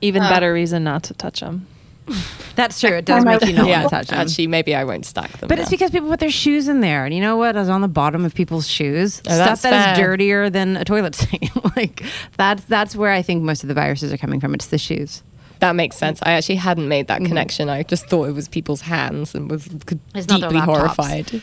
Even 0.00 0.22
uh, 0.22 0.30
better 0.30 0.52
reason 0.52 0.84
not 0.84 1.04
to 1.04 1.14
touch 1.14 1.40
them. 1.40 1.66
That's 2.56 2.80
true. 2.80 2.90
It 2.90 3.04
does 3.04 3.24
make 3.24 3.44
you 3.44 3.52
not 3.52 3.66
yeah, 3.66 3.80
want 3.80 3.90
to 3.90 3.96
touch 3.96 4.06
them. 4.08 4.18
Actually, 4.18 4.46
maybe 4.48 4.74
I 4.74 4.84
won't 4.84 5.06
stack 5.06 5.30
them. 5.38 5.48
But 5.48 5.56
now. 5.56 5.62
it's 5.62 5.70
because 5.70 5.90
people 5.90 6.08
put 6.08 6.20
their 6.20 6.30
shoes 6.30 6.68
in 6.68 6.80
there, 6.80 7.04
and 7.04 7.14
you 7.14 7.20
know 7.20 7.36
what 7.36 7.56
is 7.56 7.68
on 7.68 7.80
the 7.80 7.88
bottom 7.88 8.24
of 8.24 8.34
people's 8.34 8.68
shoes? 8.68 9.22
Oh, 9.26 9.34
Stuff 9.34 9.62
that 9.62 9.70
fair. 9.70 9.92
is 9.92 9.98
dirtier 9.98 10.50
than 10.50 10.76
a 10.76 10.84
toilet 10.84 11.14
seat. 11.14 11.50
like 11.76 12.02
that's 12.36 12.64
that's 12.64 12.96
where 12.96 13.12
I 13.12 13.22
think 13.22 13.42
most 13.42 13.62
of 13.62 13.68
the 13.68 13.74
viruses 13.74 14.12
are 14.12 14.18
coming 14.18 14.40
from. 14.40 14.54
It's 14.54 14.66
the 14.66 14.78
shoes. 14.78 15.22
That 15.60 15.76
makes 15.76 15.96
sense. 15.96 16.18
I 16.24 16.32
actually 16.32 16.56
hadn't 16.56 16.88
made 16.88 17.06
that 17.06 17.20
mm-hmm. 17.20 17.26
connection. 17.26 17.68
I 17.68 17.84
just 17.84 18.08
thought 18.08 18.24
it 18.24 18.32
was 18.32 18.48
people's 18.48 18.80
hands 18.80 19.32
and 19.32 19.48
was 19.48 19.66
deeply 19.66 20.58
horrified. 20.58 21.40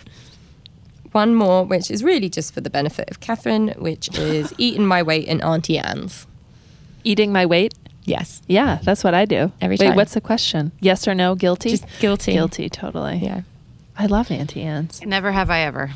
one 1.13 1.33
more, 1.35 1.63
which 1.63 1.89
is 1.89 2.03
really 2.03 2.27
just 2.27 2.53
for 2.53 2.59
the 2.59 2.69
benefit 2.69 3.09
of 3.09 3.21
Catherine, 3.21 3.69
which 3.77 4.13
is 4.17 4.53
eating 4.57 4.85
my 4.85 5.01
weight 5.01 5.25
in 5.25 5.41
Auntie 5.41 5.77
Anne's. 5.77 6.27
Eating 7.03 7.31
my 7.31 7.45
weight? 7.45 7.73
Yes. 8.03 8.41
Yeah, 8.47 8.79
that's 8.83 9.03
what 9.03 9.13
I 9.13 9.25
do. 9.25 9.51
Every 9.61 9.77
Wait, 9.79 9.87
time. 9.87 9.95
what's 9.95 10.13
the 10.13 10.21
question? 10.21 10.71
Yes 10.79 11.07
or 11.07 11.13
no? 11.13 11.35
Guilty? 11.35 11.69
Just 11.71 11.85
guilty. 11.99 12.33
Guilty, 12.33 12.69
totally. 12.69 13.17
Yeah. 13.17 13.41
I 13.97 14.05
love 14.07 14.31
Auntie 14.31 14.63
Anne's. 14.63 15.01
Never 15.05 15.31
have 15.31 15.49
I 15.49 15.59
ever. 15.61 15.91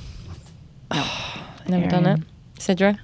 Never 1.67 1.87
done 1.87 2.05
it. 2.05 2.19
Sidra? 2.59 2.99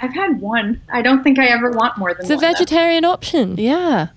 I've 0.00 0.12
had 0.14 0.40
one. 0.40 0.80
I 0.92 1.02
don't 1.02 1.22
think 1.22 1.38
I 1.38 1.46
ever 1.46 1.70
want 1.70 1.98
more 1.98 2.12
than 2.14 2.22
It's 2.22 2.30
a 2.30 2.34
one. 2.34 2.42
though. 2.42 2.48
vegetarian 2.52 3.04
option. 3.04 3.56
Yeah, 3.58 4.08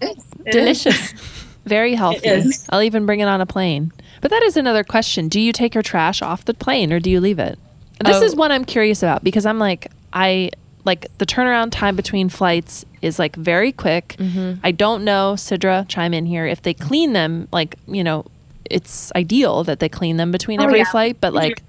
It 0.00 0.16
is. 0.16 0.24
Delicious. 0.52 1.12
very 1.66 1.94
healthy. 1.94 2.28
is. 2.28 2.66
I'll 2.70 2.82
even 2.82 3.04
bring 3.06 3.20
it 3.20 3.24
on 3.28 3.40
a 3.40 3.46
plane. 3.46 3.92
But 4.20 4.30
that 4.30 4.42
is 4.44 4.56
another 4.56 4.84
question. 4.84 5.28
Do 5.28 5.40
you 5.40 5.52
take 5.52 5.74
your 5.74 5.82
trash 5.82 6.22
off 6.22 6.44
the 6.44 6.54
plane 6.54 6.92
or 6.92 7.00
do 7.00 7.10
you 7.10 7.20
leave 7.20 7.38
it? 7.38 7.58
This 8.04 8.16
Oh. 8.16 8.22
is 8.22 8.34
one 8.34 8.52
I'm 8.52 8.64
curious 8.64 9.02
about 9.02 9.22
because 9.24 9.44
I'm 9.46 9.58
like, 9.58 9.90
I 10.12 10.50
like 10.84 11.06
the 11.18 11.26
turnaround 11.26 11.70
time 11.70 11.96
between 11.96 12.28
flights 12.28 12.84
is 13.02 13.18
like 13.18 13.36
very 13.36 13.72
quick. 13.72 14.16
Mm-hmm. 14.18 14.60
I 14.62 14.70
don't 14.70 15.04
know, 15.04 15.34
Sidra, 15.36 15.86
chime 15.88 16.14
in 16.14 16.26
here, 16.26 16.46
if 16.46 16.62
they 16.62 16.74
clean 16.74 17.12
them, 17.12 17.48
like, 17.52 17.76
you 17.86 18.04
know, 18.04 18.26
it's 18.70 19.12
ideal 19.14 19.64
that 19.64 19.80
they 19.80 19.88
clean 19.88 20.16
them 20.16 20.30
between 20.30 20.60
Oh, 20.60 20.64
every 20.64 20.78
yeah. 20.78 20.90
flight, 20.90 21.18
but 21.20 21.32
like, 21.32 21.62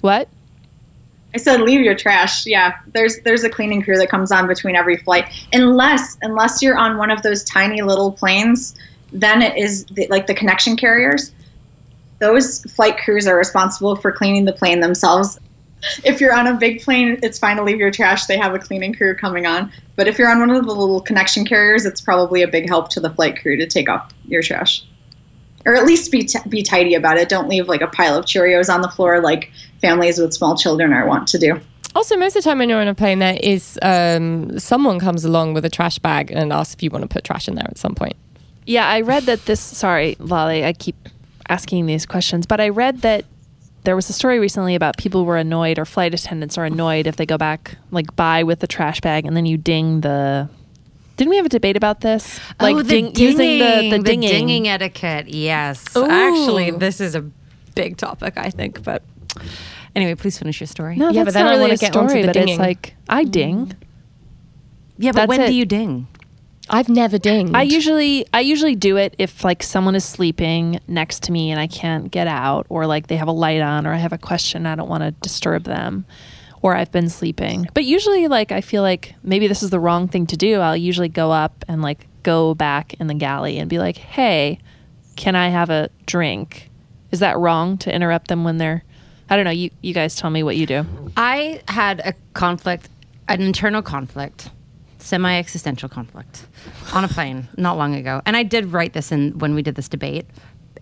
what? 0.00 0.28
I 1.34 1.38
said 1.38 1.60
leave 1.60 1.80
your 1.80 1.94
trash. 1.94 2.46
Yeah, 2.46 2.78
there's 2.94 3.20
there's 3.20 3.44
a 3.44 3.50
cleaning 3.50 3.82
crew 3.82 3.98
that 3.98 4.08
comes 4.08 4.32
on 4.32 4.46
between 4.46 4.74
every 4.74 4.96
flight. 4.96 5.26
Unless 5.52 6.16
unless 6.22 6.62
you're 6.62 6.78
on 6.78 6.96
one 6.96 7.10
of 7.10 7.20
those 7.22 7.44
tiny 7.44 7.82
little 7.82 8.10
planes, 8.12 8.74
then 9.12 9.42
it 9.42 9.56
is 9.58 9.84
the, 9.86 10.06
like 10.08 10.26
the 10.26 10.34
connection 10.34 10.76
carriers. 10.76 11.32
Those 12.20 12.62
flight 12.72 12.96
crews 12.96 13.26
are 13.26 13.36
responsible 13.36 13.96
for 13.96 14.12
cleaning 14.12 14.46
the 14.46 14.52
plane 14.52 14.80
themselves. 14.80 15.38
If 16.04 16.20
you're 16.20 16.34
on 16.34 16.46
a 16.46 16.54
big 16.54 16.82
plane, 16.82 17.18
it's 17.22 17.38
fine 17.38 17.56
to 17.56 17.62
leave 17.62 17.78
your 17.78 17.90
trash. 17.90 18.26
They 18.26 18.38
have 18.38 18.54
a 18.54 18.58
cleaning 18.58 18.94
crew 18.94 19.14
coming 19.14 19.46
on. 19.46 19.70
But 19.94 20.08
if 20.08 20.18
you're 20.18 20.30
on 20.30 20.40
one 20.40 20.50
of 20.50 20.64
the 20.64 20.74
little 20.74 21.00
connection 21.00 21.44
carriers, 21.44 21.86
it's 21.86 22.00
probably 22.00 22.42
a 22.42 22.48
big 22.48 22.68
help 22.68 22.88
to 22.90 23.00
the 23.00 23.10
flight 23.10 23.40
crew 23.40 23.56
to 23.56 23.66
take 23.66 23.88
off 23.88 24.12
your 24.26 24.42
trash. 24.42 24.84
Or 25.64 25.74
at 25.74 25.84
least 25.84 26.12
be, 26.12 26.24
t- 26.24 26.38
be 26.48 26.62
tidy 26.62 26.94
about 26.94 27.18
it. 27.18 27.28
Don't 27.28 27.48
leave 27.48 27.68
like 27.68 27.80
a 27.80 27.88
pile 27.88 28.16
of 28.16 28.24
Cheerios 28.24 28.72
on 28.72 28.82
the 28.82 28.88
floor 28.88 29.20
like 29.20 29.50
families 29.80 30.18
with 30.18 30.32
small 30.32 30.56
children 30.56 30.92
are 30.92 31.06
wont 31.06 31.28
to 31.28 31.38
do. 31.38 31.60
Also, 31.94 32.16
most 32.16 32.36
of 32.36 32.42
the 32.44 32.48
time 32.50 32.58
when 32.58 32.68
you're 32.68 32.80
on 32.80 32.88
a 32.88 32.94
plane, 32.94 33.20
there 33.20 33.38
is 33.42 33.78
um, 33.82 34.58
someone 34.58 35.00
comes 35.00 35.24
along 35.24 35.54
with 35.54 35.64
a 35.64 35.70
trash 35.70 35.98
bag 35.98 36.30
and 36.30 36.52
asks 36.52 36.74
if 36.74 36.82
you 36.82 36.90
want 36.90 37.02
to 37.02 37.08
put 37.08 37.24
trash 37.24 37.48
in 37.48 37.54
there 37.54 37.66
at 37.66 37.78
some 37.78 37.94
point. 37.94 38.14
Yeah, 38.66 38.86
I 38.86 39.00
read 39.00 39.24
that 39.24 39.46
this. 39.46 39.60
Sorry, 39.60 40.14
Lale, 40.18 40.64
I 40.64 40.74
keep 40.74 40.96
asking 41.48 41.86
these 41.86 42.04
questions, 42.04 42.46
but 42.46 42.60
I 42.60 42.68
read 42.68 43.00
that 43.00 43.24
there 43.86 43.96
was 43.96 44.10
a 44.10 44.12
story 44.12 44.38
recently 44.38 44.74
about 44.74 44.96
people 44.98 45.24
were 45.24 45.36
annoyed 45.38 45.78
or 45.78 45.84
flight 45.86 46.12
attendants 46.12 46.58
are 46.58 46.64
annoyed 46.64 47.06
if 47.06 47.16
they 47.16 47.24
go 47.24 47.38
back 47.38 47.76
like 47.92 48.14
by 48.16 48.42
with 48.42 48.58
the 48.60 48.66
trash 48.66 49.00
bag 49.00 49.24
and 49.24 49.34
then 49.36 49.46
you 49.46 49.56
ding 49.56 50.02
the. 50.02 50.50
Didn't 51.16 51.30
we 51.30 51.36
have 51.36 51.46
a 51.46 51.48
debate 51.48 51.76
about 51.78 52.02
this? 52.02 52.38
Oh, 52.60 52.64
like 52.64 52.74
oh, 52.76 52.82
the 52.82 52.88
ding- 52.90 53.12
dinging, 53.12 53.32
using 53.32 53.58
the 53.58 53.96
the 53.96 54.02
dinging. 54.02 54.68
etiquette. 54.68 55.28
Yes, 55.28 55.96
Ooh. 55.96 56.04
actually, 56.04 56.72
this 56.72 57.00
is 57.00 57.14
a 57.14 57.22
big 57.74 57.96
topic. 57.96 58.34
I 58.36 58.50
think, 58.50 58.82
but 58.82 59.02
anyway, 59.94 60.14
please 60.14 60.36
finish 60.38 60.60
your 60.60 60.66
story. 60.66 60.96
No, 60.96 61.08
Yeah, 61.08 61.24
that's 61.24 61.28
but 61.28 61.34
then 61.34 61.44
not 61.44 61.50
I 61.52 61.54
really 61.54 61.62
wanna 61.62 61.74
a 61.74 61.76
get 61.78 61.96
onto 61.96 62.08
story, 62.10 62.20
the 62.22 62.28
but 62.28 62.32
dinging. 62.34 62.54
it's 62.54 62.58
like 62.60 62.94
I 63.08 63.24
ding. 63.24 63.72
yeah, 64.98 65.12
but 65.12 65.20
that's 65.20 65.28
when 65.28 65.40
it. 65.42 65.46
do 65.46 65.54
you 65.54 65.64
ding? 65.64 66.06
I've 66.68 66.88
never 66.88 67.18
dinged. 67.18 67.54
I 67.54 67.62
usually 67.62 68.26
I 68.32 68.40
usually 68.40 68.74
do 68.74 68.96
it 68.96 69.14
if 69.18 69.44
like 69.44 69.62
someone 69.62 69.94
is 69.94 70.04
sleeping 70.04 70.80
next 70.88 71.24
to 71.24 71.32
me 71.32 71.50
and 71.50 71.60
I 71.60 71.66
can't 71.66 72.10
get 72.10 72.26
out 72.26 72.66
or 72.68 72.86
like 72.86 73.06
they 73.06 73.16
have 73.16 73.28
a 73.28 73.32
light 73.32 73.60
on 73.60 73.86
or 73.86 73.92
I 73.92 73.98
have 73.98 74.12
a 74.12 74.18
question 74.18 74.66
I 74.66 74.74
don't 74.74 74.88
want 74.88 75.02
to 75.04 75.12
disturb 75.12 75.64
them 75.64 76.06
or 76.62 76.74
I've 76.74 76.90
been 76.90 77.08
sleeping. 77.08 77.68
But 77.74 77.84
usually 77.84 78.26
like 78.28 78.50
I 78.50 78.60
feel 78.60 78.82
like 78.82 79.14
maybe 79.22 79.46
this 79.46 79.62
is 79.62 79.70
the 79.70 79.80
wrong 79.80 80.08
thing 80.08 80.26
to 80.28 80.36
do. 80.36 80.60
I'll 80.60 80.76
usually 80.76 81.08
go 81.08 81.30
up 81.30 81.64
and 81.68 81.82
like 81.82 82.06
go 82.22 82.54
back 82.54 82.94
in 82.94 83.06
the 83.06 83.14
galley 83.14 83.58
and 83.58 83.70
be 83.70 83.78
like, 83.78 83.96
"Hey, 83.96 84.58
can 85.14 85.36
I 85.36 85.48
have 85.48 85.70
a 85.70 85.88
drink?" 86.06 86.70
Is 87.12 87.20
that 87.20 87.38
wrong 87.38 87.78
to 87.78 87.94
interrupt 87.94 88.28
them 88.28 88.42
when 88.42 88.58
they're 88.58 88.82
I 89.28 89.36
don't 89.36 89.44
know, 89.44 89.50
you 89.50 89.70
you 89.82 89.94
guys 89.94 90.16
tell 90.16 90.30
me 90.30 90.42
what 90.42 90.56
you 90.56 90.66
do. 90.66 90.84
I 91.16 91.60
had 91.68 92.00
a 92.00 92.14
conflict, 92.34 92.88
an 93.28 93.40
internal 93.42 93.82
conflict, 93.82 94.50
semi 95.06 95.38
existential 95.38 95.88
conflict 95.88 96.46
on 96.92 97.04
a 97.04 97.08
plane 97.08 97.48
not 97.56 97.78
long 97.78 97.94
ago. 97.94 98.20
And 98.26 98.36
I 98.36 98.42
did 98.42 98.66
write 98.66 98.92
this 98.92 99.12
in 99.12 99.38
when 99.38 99.54
we 99.54 99.62
did 99.62 99.74
this 99.74 99.88
debate. 99.88 100.26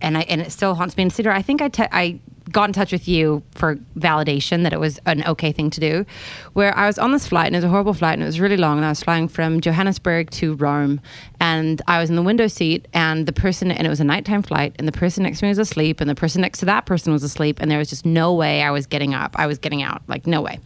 And 0.01 0.17
I 0.17 0.21
and 0.21 0.41
it 0.41 0.51
still 0.51 0.75
haunts 0.75 0.97
me. 0.97 1.03
And 1.03 1.11
Sidra, 1.11 1.31
I 1.31 1.41
think 1.41 1.61
I 1.61 1.69
te- 1.69 1.87
I 1.91 2.19
got 2.51 2.69
in 2.69 2.73
touch 2.73 2.91
with 2.91 3.07
you 3.07 3.41
for 3.51 3.75
validation 3.97 4.63
that 4.63 4.73
it 4.73 4.79
was 4.79 4.99
an 5.05 5.25
okay 5.25 5.51
thing 5.51 5.69
to 5.71 5.79
do. 5.79 6.05
Where 6.53 6.77
I 6.77 6.85
was 6.87 6.99
on 6.99 7.11
this 7.11 7.27
flight 7.27 7.47
and 7.47 7.55
it 7.55 7.59
was 7.59 7.65
a 7.65 7.69
horrible 7.69 7.93
flight 7.93 8.13
and 8.13 8.23
it 8.23 8.25
was 8.25 8.39
really 8.39 8.57
long 8.57 8.77
and 8.77 8.85
I 8.85 8.89
was 8.89 9.01
flying 9.01 9.27
from 9.27 9.61
Johannesburg 9.61 10.29
to 10.31 10.55
Rome 10.55 11.01
and 11.39 11.81
I 11.87 11.99
was 11.99 12.09
in 12.09 12.15
the 12.15 12.21
window 12.21 12.47
seat 12.47 12.87
and 12.93 13.25
the 13.25 13.33
person 13.33 13.71
and 13.71 13.87
it 13.87 13.89
was 13.89 13.99
a 13.99 14.03
nighttime 14.03 14.43
flight 14.43 14.75
and 14.77 14.87
the 14.87 14.91
person 14.91 15.23
next 15.23 15.39
to 15.39 15.45
me 15.45 15.49
was 15.49 15.57
asleep 15.57 16.01
and 16.01 16.09
the 16.09 16.15
person 16.15 16.41
next 16.41 16.59
to 16.59 16.65
that 16.65 16.85
person 16.85 17.11
was 17.13 17.23
asleep 17.23 17.59
and 17.59 17.71
there 17.71 17.79
was 17.79 17.89
just 17.89 18.05
no 18.05 18.33
way 18.33 18.61
I 18.61 18.71
was 18.71 18.85
getting 18.85 19.13
up. 19.13 19.35
I 19.37 19.47
was 19.47 19.57
getting 19.57 19.81
out. 19.81 20.01
Like 20.07 20.27
no 20.27 20.41
way. 20.41 20.59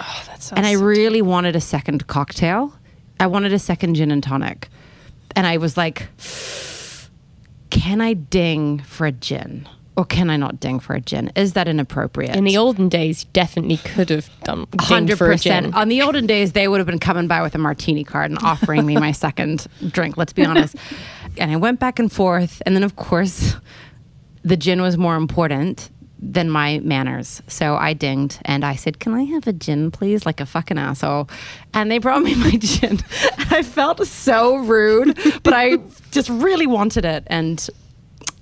Oh, 0.00 0.22
that's 0.26 0.52
And 0.52 0.66
I 0.66 0.72
really 0.72 1.22
wanted 1.22 1.56
a 1.56 1.60
second 1.60 2.06
cocktail. 2.06 2.72
I 3.20 3.26
wanted 3.26 3.52
a 3.52 3.58
second 3.58 3.94
gin 3.94 4.10
and 4.10 4.22
tonic. 4.22 4.68
And 5.36 5.46
I 5.46 5.56
was 5.56 5.76
like, 5.76 6.08
can 7.70 8.00
I 8.00 8.14
ding 8.14 8.80
for 8.80 9.06
a 9.06 9.12
gin? 9.12 9.68
Or 9.96 10.04
can 10.04 10.28
I 10.28 10.36
not 10.36 10.58
ding 10.58 10.80
for 10.80 10.94
a 10.94 11.00
gin? 11.00 11.30
Is 11.36 11.52
that 11.52 11.68
inappropriate? 11.68 12.34
In 12.34 12.42
the 12.44 12.56
olden 12.56 12.88
days, 12.88 13.24
you 13.24 13.30
definitely 13.32 13.76
could 13.76 14.10
have 14.10 14.28
done 14.42 14.66
Hundred 14.80 15.18
for 15.18 15.30
a 15.30 15.36
gin. 15.38 15.64
percent. 15.64 15.74
On 15.76 15.88
the 15.88 16.02
olden 16.02 16.26
days, 16.26 16.52
they 16.52 16.66
would 16.66 16.78
have 16.78 16.86
been 16.86 16.98
coming 16.98 17.28
by 17.28 17.42
with 17.42 17.54
a 17.54 17.58
martini 17.58 18.02
card 18.02 18.30
and 18.30 18.38
offering 18.42 18.84
me 18.86 18.96
my 18.96 19.12
second 19.26 19.66
drink. 19.90 20.16
Let's 20.16 20.32
be 20.32 20.44
honest. 20.44 20.74
And 21.38 21.52
I 21.52 21.56
went 21.56 21.78
back 21.78 22.00
and 22.00 22.10
forth, 22.10 22.60
and 22.66 22.74
then 22.74 22.82
of 22.82 22.96
course, 22.96 23.54
the 24.42 24.56
gin 24.56 24.82
was 24.82 24.98
more 24.98 25.14
important 25.16 25.90
than 26.20 26.50
my 26.50 26.80
manners. 26.80 27.42
So 27.48 27.76
I 27.76 27.92
dinged 27.92 28.38
and 28.44 28.64
I 28.64 28.74
said, 28.76 28.98
"Can 28.98 29.14
I 29.14 29.24
have 29.24 29.46
a 29.46 29.52
gin, 29.52 29.90
please?" 29.90 30.24
Like 30.26 30.40
a 30.40 30.46
fucking 30.46 30.78
asshole. 30.78 31.28
And 31.72 31.90
they 31.90 31.98
brought 31.98 32.22
me 32.22 32.34
my 32.46 32.52
gin. 32.52 33.00
I 33.50 33.62
felt 33.62 34.06
so 34.06 34.56
rude, 34.56 35.18
but 35.42 35.52
I 35.52 35.78
just 36.10 36.28
really 36.28 36.66
wanted 36.66 37.04
it. 37.04 37.24
And 37.26 37.68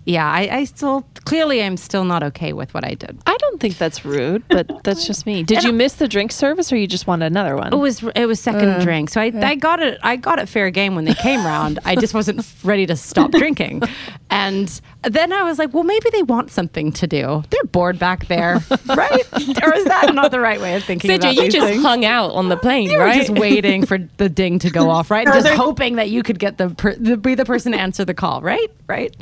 yeah, 0.04 0.28
I, 0.30 0.48
I 0.58 0.64
still 0.64 1.06
clearly 1.24 1.62
I'm 1.62 1.76
still 1.76 2.04
not 2.04 2.22
okay 2.24 2.52
with 2.52 2.74
what 2.74 2.84
I 2.84 2.94
did. 2.94 3.16
I 3.26 3.36
don't 3.38 3.60
think 3.60 3.78
that's 3.78 4.04
rude, 4.04 4.42
but 4.48 4.82
that's 4.82 5.06
just 5.06 5.26
me. 5.26 5.42
Did 5.44 5.62
you 5.62 5.72
miss 5.72 5.94
the 5.94 6.08
drink 6.08 6.32
service 6.32 6.72
or 6.72 6.76
you 6.76 6.86
just 6.86 7.06
wanted 7.06 7.26
another 7.26 7.56
one? 7.56 7.72
It 7.72 7.76
was 7.76 8.02
it 8.16 8.26
was 8.26 8.40
second 8.40 8.68
Uh, 8.68 8.80
drink, 8.82 9.10
so 9.10 9.20
I, 9.20 9.32
I 9.42 9.54
got 9.54 9.80
it. 9.80 9.98
I 10.02 10.16
got 10.16 10.38
it 10.38 10.48
fair 10.48 10.70
game 10.70 10.94
when 10.96 11.04
they 11.04 11.14
came 11.14 11.44
round. 11.44 11.78
I 11.84 11.94
just 11.96 12.14
wasn't 12.14 12.44
ready 12.64 12.86
to 12.86 12.96
stop 12.96 13.30
drinking, 13.30 13.82
and 14.30 14.80
then 15.02 15.32
I 15.32 15.42
was 15.44 15.58
like, 15.58 15.72
well, 15.74 15.84
maybe 15.84 16.10
they 16.10 16.22
want 16.22 16.50
something 16.50 16.92
to 16.92 17.06
do. 17.06 17.44
They're 17.50 17.64
bored 17.64 17.98
back 17.98 18.26
there, 18.26 18.60
right? 18.86 19.24
or 19.62 19.74
is 19.74 19.84
that 19.84 20.10
not 20.14 20.30
the 20.30 20.40
right 20.40 20.60
way 20.60 20.74
of 20.74 20.84
thinking 20.84 21.10
Sidra, 21.10 21.16
about 21.18 21.34
you 21.36 21.42
these 21.42 21.52
just 21.54 21.66
things? 21.66 21.82
hung 21.82 22.04
out 22.04 22.32
on 22.32 22.48
the 22.48 22.56
plane, 22.56 22.90
You 22.90 22.98
were 22.98 23.04
right? 23.04 23.16
just 23.26 23.30
waiting 23.38 23.86
for 23.86 23.98
the 24.16 24.28
ding 24.28 24.58
to 24.60 24.70
go 24.70 24.90
off, 24.90 25.10
right? 25.10 25.26
Just 25.26 25.48
hoping 25.48 25.96
that 25.96 26.10
you 26.10 26.22
could 26.22 26.38
get 26.38 26.58
the, 26.58 26.70
per, 26.70 26.94
the 26.96 27.16
be 27.16 27.34
the 27.34 27.44
person 27.44 27.72
to 27.72 27.78
answer 27.78 28.04
the 28.04 28.14
call, 28.14 28.40
right? 28.42 28.68
Right. 28.88 29.14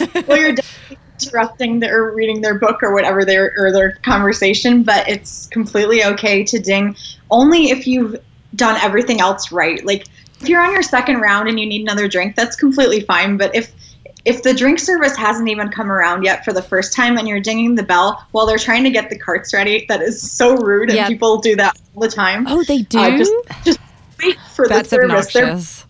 well, 0.26 0.38
you're 0.38 0.52
definitely 0.52 0.98
interrupting 1.20 1.80
their 1.80 2.04
or 2.04 2.14
reading 2.14 2.40
their 2.40 2.58
book 2.58 2.82
or 2.82 2.94
whatever 2.94 3.24
their 3.24 3.52
or 3.56 3.72
their 3.72 3.92
conversation, 4.04 4.82
but 4.82 5.08
it's 5.08 5.46
completely 5.48 6.04
okay 6.04 6.44
to 6.44 6.58
ding 6.58 6.96
only 7.30 7.70
if 7.70 7.86
you've 7.86 8.16
done 8.54 8.76
everything 8.80 9.20
else 9.20 9.52
right. 9.52 9.84
Like 9.84 10.06
if 10.40 10.48
you're 10.48 10.60
on 10.60 10.72
your 10.72 10.82
second 10.82 11.20
round 11.20 11.48
and 11.48 11.58
you 11.58 11.66
need 11.66 11.82
another 11.82 12.08
drink, 12.08 12.36
that's 12.36 12.56
completely 12.56 13.00
fine. 13.00 13.36
But 13.36 13.54
if 13.54 13.72
if 14.24 14.42
the 14.42 14.52
drink 14.54 14.78
service 14.78 15.16
hasn't 15.16 15.48
even 15.48 15.70
come 15.70 15.90
around 15.90 16.22
yet 16.22 16.44
for 16.44 16.52
the 16.52 16.62
first 16.62 16.92
time 16.94 17.16
and 17.16 17.26
you're 17.26 17.40
dinging 17.40 17.74
the 17.74 17.82
bell 17.82 18.26
while 18.32 18.46
they're 18.46 18.58
trying 18.58 18.84
to 18.84 18.90
get 18.90 19.10
the 19.10 19.18
carts 19.18 19.54
ready, 19.54 19.86
that 19.88 20.02
is 20.02 20.32
so 20.32 20.56
rude, 20.56 20.90
and 20.90 20.96
Yeah. 20.96 21.08
people 21.08 21.38
do 21.38 21.56
that 21.56 21.78
all 21.94 22.02
the 22.02 22.08
time. 22.10 22.46
oh, 22.46 22.62
they 22.64 22.82
do. 22.82 22.98
Uh, 22.98 23.16
just, 23.16 23.32
just 23.64 23.78
wait 24.22 24.36
for 24.54 24.68
That's 24.68 24.90
the 24.90 24.96
service. 24.96 25.34
Obnoxious. 25.34 25.82
they're 25.82 25.87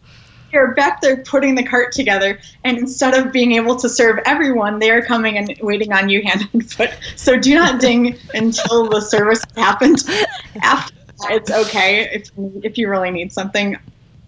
back 0.66 1.00
there 1.00 1.18
putting 1.18 1.54
the 1.54 1.62
cart 1.62 1.92
together, 1.92 2.38
and 2.64 2.78
instead 2.78 3.14
of 3.14 3.32
being 3.32 3.52
able 3.52 3.76
to 3.76 3.88
serve 3.88 4.18
everyone, 4.26 4.78
they 4.78 4.90
are 4.90 5.02
coming 5.02 5.38
and 5.38 5.54
waiting 5.60 5.92
on 5.92 6.08
you 6.08 6.22
hand 6.22 6.48
and 6.52 6.70
foot. 6.70 6.90
So 7.16 7.38
do 7.38 7.54
not 7.54 7.80
ding 7.88 8.18
until 8.34 8.88
the 8.88 9.00
service 9.00 9.42
has 9.54 9.64
happened. 9.64 10.04
After 10.62 10.94
that, 10.94 11.30
it's 11.30 11.50
okay 11.50 12.08
if 12.12 12.30
if 12.62 12.76
you 12.76 12.88
really 12.88 13.10
need 13.10 13.32
something. 13.32 13.76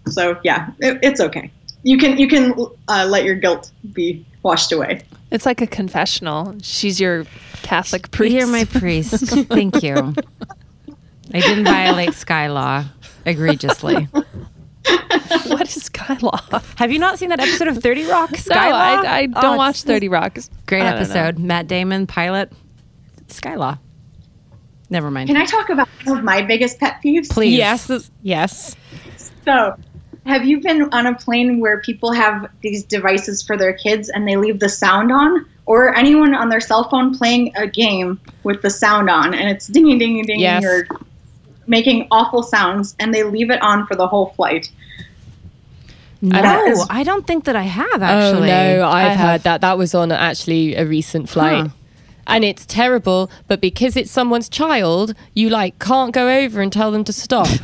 So 0.07 0.39
yeah, 0.43 0.71
it, 0.79 0.99
it's 1.03 1.21
okay. 1.21 1.51
You 1.83 1.97
can 1.97 2.17
you 2.17 2.27
can 2.27 2.53
uh, 2.87 3.05
let 3.09 3.23
your 3.23 3.35
guilt 3.35 3.71
be 3.93 4.25
washed 4.43 4.71
away. 4.71 5.03
It's 5.31 5.45
like 5.45 5.61
a 5.61 5.67
confessional. 5.67 6.55
She's 6.61 6.99
your 6.99 7.25
Catholic 7.61 8.11
priest. 8.11 8.35
You're 8.35 8.47
my 8.47 8.65
priest. 8.79 9.27
Thank 9.47 9.81
you. 9.83 10.13
I 11.33 11.39
didn't 11.39 11.63
violate 11.63 12.13
Sky 12.13 12.47
Law 12.47 12.85
egregiously. 13.25 14.09
what 15.47 15.61
is 15.75 15.83
Sky 15.83 16.17
Law? 16.21 16.39
Have 16.77 16.91
you 16.91 16.99
not 16.99 17.19
seen 17.19 17.29
that 17.29 17.39
episode 17.39 17.67
of 17.67 17.77
30 17.77 18.05
Rock? 18.07 18.31
No, 18.31 18.37
Sky 18.37 18.71
Law? 18.71 18.77
I, 18.77 19.19
I 19.21 19.27
Oh, 19.35 19.41
don't 19.41 19.53
it's 19.53 19.57
watch 19.57 19.83
30 19.83 20.09
Rock. 20.09 20.37
Great 20.67 20.81
I 20.81 20.85
don't 20.85 20.93
know. 20.93 20.97
episode. 21.01 21.39
Matt 21.39 21.67
Damon, 21.67 22.07
pilot. 22.07 22.51
Skylaw. 23.27 23.77
Never 24.89 25.09
mind. 25.09 25.27
Can 25.27 25.37
I 25.37 25.45
talk 25.45 25.69
about 25.69 25.87
one 26.03 26.17
of 26.17 26.23
my 26.23 26.41
biggest 26.41 26.79
pet 26.79 26.99
peeves? 27.03 27.29
Please. 27.29 27.55
Yes, 27.57 28.11
yes. 28.23 28.75
So, 29.45 29.75
have 30.25 30.43
you 30.45 30.59
been 30.61 30.83
on 30.91 31.05
a 31.07 31.15
plane 31.15 31.59
where 31.61 31.79
people 31.81 32.11
have 32.11 32.47
these 32.61 32.83
devices 32.83 33.41
for 33.41 33.57
their 33.57 33.71
kids 33.73 34.09
and 34.09 34.27
they 34.27 34.35
leave 34.35 34.59
the 34.59 34.67
sound 34.69 35.11
on? 35.11 35.45
Or 35.65 35.95
anyone 35.95 36.35
on 36.35 36.49
their 36.49 36.59
cell 36.59 36.89
phone 36.89 37.17
playing 37.17 37.53
a 37.55 37.67
game 37.67 38.19
with 38.43 38.61
the 38.61 38.69
sound 38.69 39.09
on 39.09 39.33
and 39.33 39.47
it's 39.49 39.67
dinging, 39.67 39.97
dinging, 39.99 40.25
dinging, 40.25 40.41
Yes. 40.41 40.65
or 40.65 40.85
making 41.67 42.07
awful 42.11 42.43
sounds 42.43 42.95
and 42.99 43.13
they 43.13 43.23
leave 43.23 43.49
it 43.51 43.61
on 43.61 43.85
for 43.87 43.95
the 43.95 44.07
whole 44.07 44.27
flight? 44.35 44.69
No, 46.21 46.41
That 46.41 46.67
is- 46.69 46.87
I 46.89 47.03
don't 47.03 47.25
think 47.25 47.45
that 47.45 47.55
I 47.55 47.63
have 47.63 48.01
oh, 48.01 48.05
actually. 48.05 48.51
Oh 48.51 48.77
no, 48.77 48.87
I've 48.87 49.05
I 49.07 49.09
heard 49.15 49.17
have. 49.17 49.43
that. 49.43 49.61
That 49.61 49.77
was 49.77 49.95
on 49.95 50.11
actually 50.11 50.75
a 50.75 50.85
recent 50.85 51.29
flight. 51.29 51.67
Huh. 51.67 51.73
And 52.27 52.43
it's 52.45 52.65
terrible, 52.65 53.31
but 53.47 53.59
because 53.59 53.97
it's 53.97 54.11
someone's 54.11 54.47
child, 54.47 55.15
you 55.33 55.49
like 55.49 55.79
can't 55.79 56.13
go 56.13 56.29
over 56.29 56.61
and 56.61 56.71
tell 56.71 56.91
them 56.91 57.03
to 57.05 57.13
stop. 57.13 57.47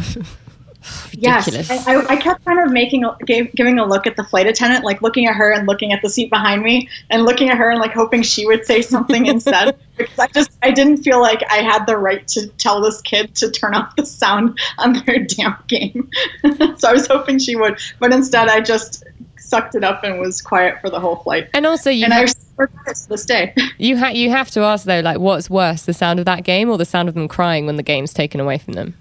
Ridiculous. 1.12 1.70
Yes, 1.70 1.88
I, 1.88 1.96
I- 1.96 2.08
I 2.10 2.16
kept 2.18 2.46
kind 2.46 2.60
of 2.60 2.72
making 2.72 3.06
gave, 3.26 3.52
giving 3.54 3.80
a 3.80 3.86
look 3.86 4.06
at 4.08 4.16
the 4.16 4.24
flight 4.24 4.46
attendant, 4.48 4.84
like 4.86 5.02
looking 5.02 5.26
at 5.28 5.36
her 5.36 5.52
and 5.52 5.68
looking 5.68 5.92
at 5.94 6.02
the 6.02 6.10
seat 6.10 6.30
behind 6.30 6.62
me, 6.64 6.90
and 7.10 7.24
looking 7.24 7.50
at 7.50 7.58
her 7.58 7.70
and 7.70 7.80
like 7.80 7.92
hoping 7.94 8.22
she 8.22 8.46
would 8.46 8.66
say 8.66 8.82
something 8.82 9.26
instead. 9.34 9.78
Because 9.98 10.20
I 10.20 10.28
just 10.28 10.52
I 10.64 10.72
didn't 10.72 10.98
feel 10.98 11.20
like 11.22 11.42
I 11.50 11.58
had 11.58 11.86
the 11.86 11.98
right 11.98 12.28
to 12.30 12.48
tell 12.58 12.82
this 12.82 13.02
kid 13.02 13.34
to 13.36 13.50
turn 13.52 13.74
off 13.74 13.96
the 13.96 14.06
sound 14.06 14.58
on 14.78 15.02
their 15.06 15.20
damn 15.26 15.56
game. 15.68 16.10
so 16.78 16.90
I 16.90 16.94
was 16.94 17.08
hoping 17.08 17.40
she 17.40 17.56
would, 17.56 17.80
but 18.00 18.14
instead 18.14 18.48
I 18.50 18.62
just 18.62 19.04
sucked 19.38 19.76
it 19.76 19.84
up 19.84 20.04
and 20.04 20.20
was 20.20 20.42
quiet 20.42 20.80
for 20.82 20.90
the 20.90 21.00
whole 21.00 21.16
flight. 21.18 21.48
And 21.54 21.66
also, 21.66 21.90
you 21.90 22.04
And 22.04 22.14
I 22.14 22.18
have, 22.20 22.30
it 22.60 22.96
to 22.96 23.10
this 23.10 23.26
day. 23.26 23.56
you 23.78 23.98
ha- 23.98 24.10
you 24.10 24.30
have 24.30 24.52
to 24.52 24.60
ask 24.62 24.86
though, 24.86 25.00
like, 25.00 25.20
what's 25.20 25.50
worse, 25.50 25.84
the 25.84 25.94
sound 25.94 26.20
of 26.20 26.26
that 26.26 26.44
game 26.44 26.70
or 26.70 26.78
the 26.78 26.86
sound 26.86 27.08
of 27.08 27.16
them 27.16 27.28
crying 27.28 27.66
when 27.66 27.78
the 27.78 27.84
game's 27.84 28.14
taken 28.14 28.40
away 28.42 28.58
from 28.58 28.74
them? 28.74 28.96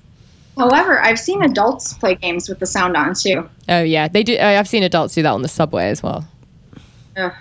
However, 0.56 1.00
I've 1.00 1.18
seen 1.18 1.42
adults 1.42 1.92
play 1.94 2.14
games 2.14 2.48
with 2.48 2.58
the 2.60 2.66
sound 2.66 2.96
on 2.96 3.14
too. 3.14 3.48
Oh 3.68 3.82
yeah, 3.82 4.08
they 4.08 4.22
do. 4.22 4.38
I've 4.38 4.68
seen 4.68 4.82
adults 4.82 5.14
do 5.14 5.22
that 5.22 5.32
on 5.32 5.42
the 5.42 5.48
subway 5.48 5.88
as 5.88 6.02
well. 6.02 6.26
Ugh. 7.16 7.32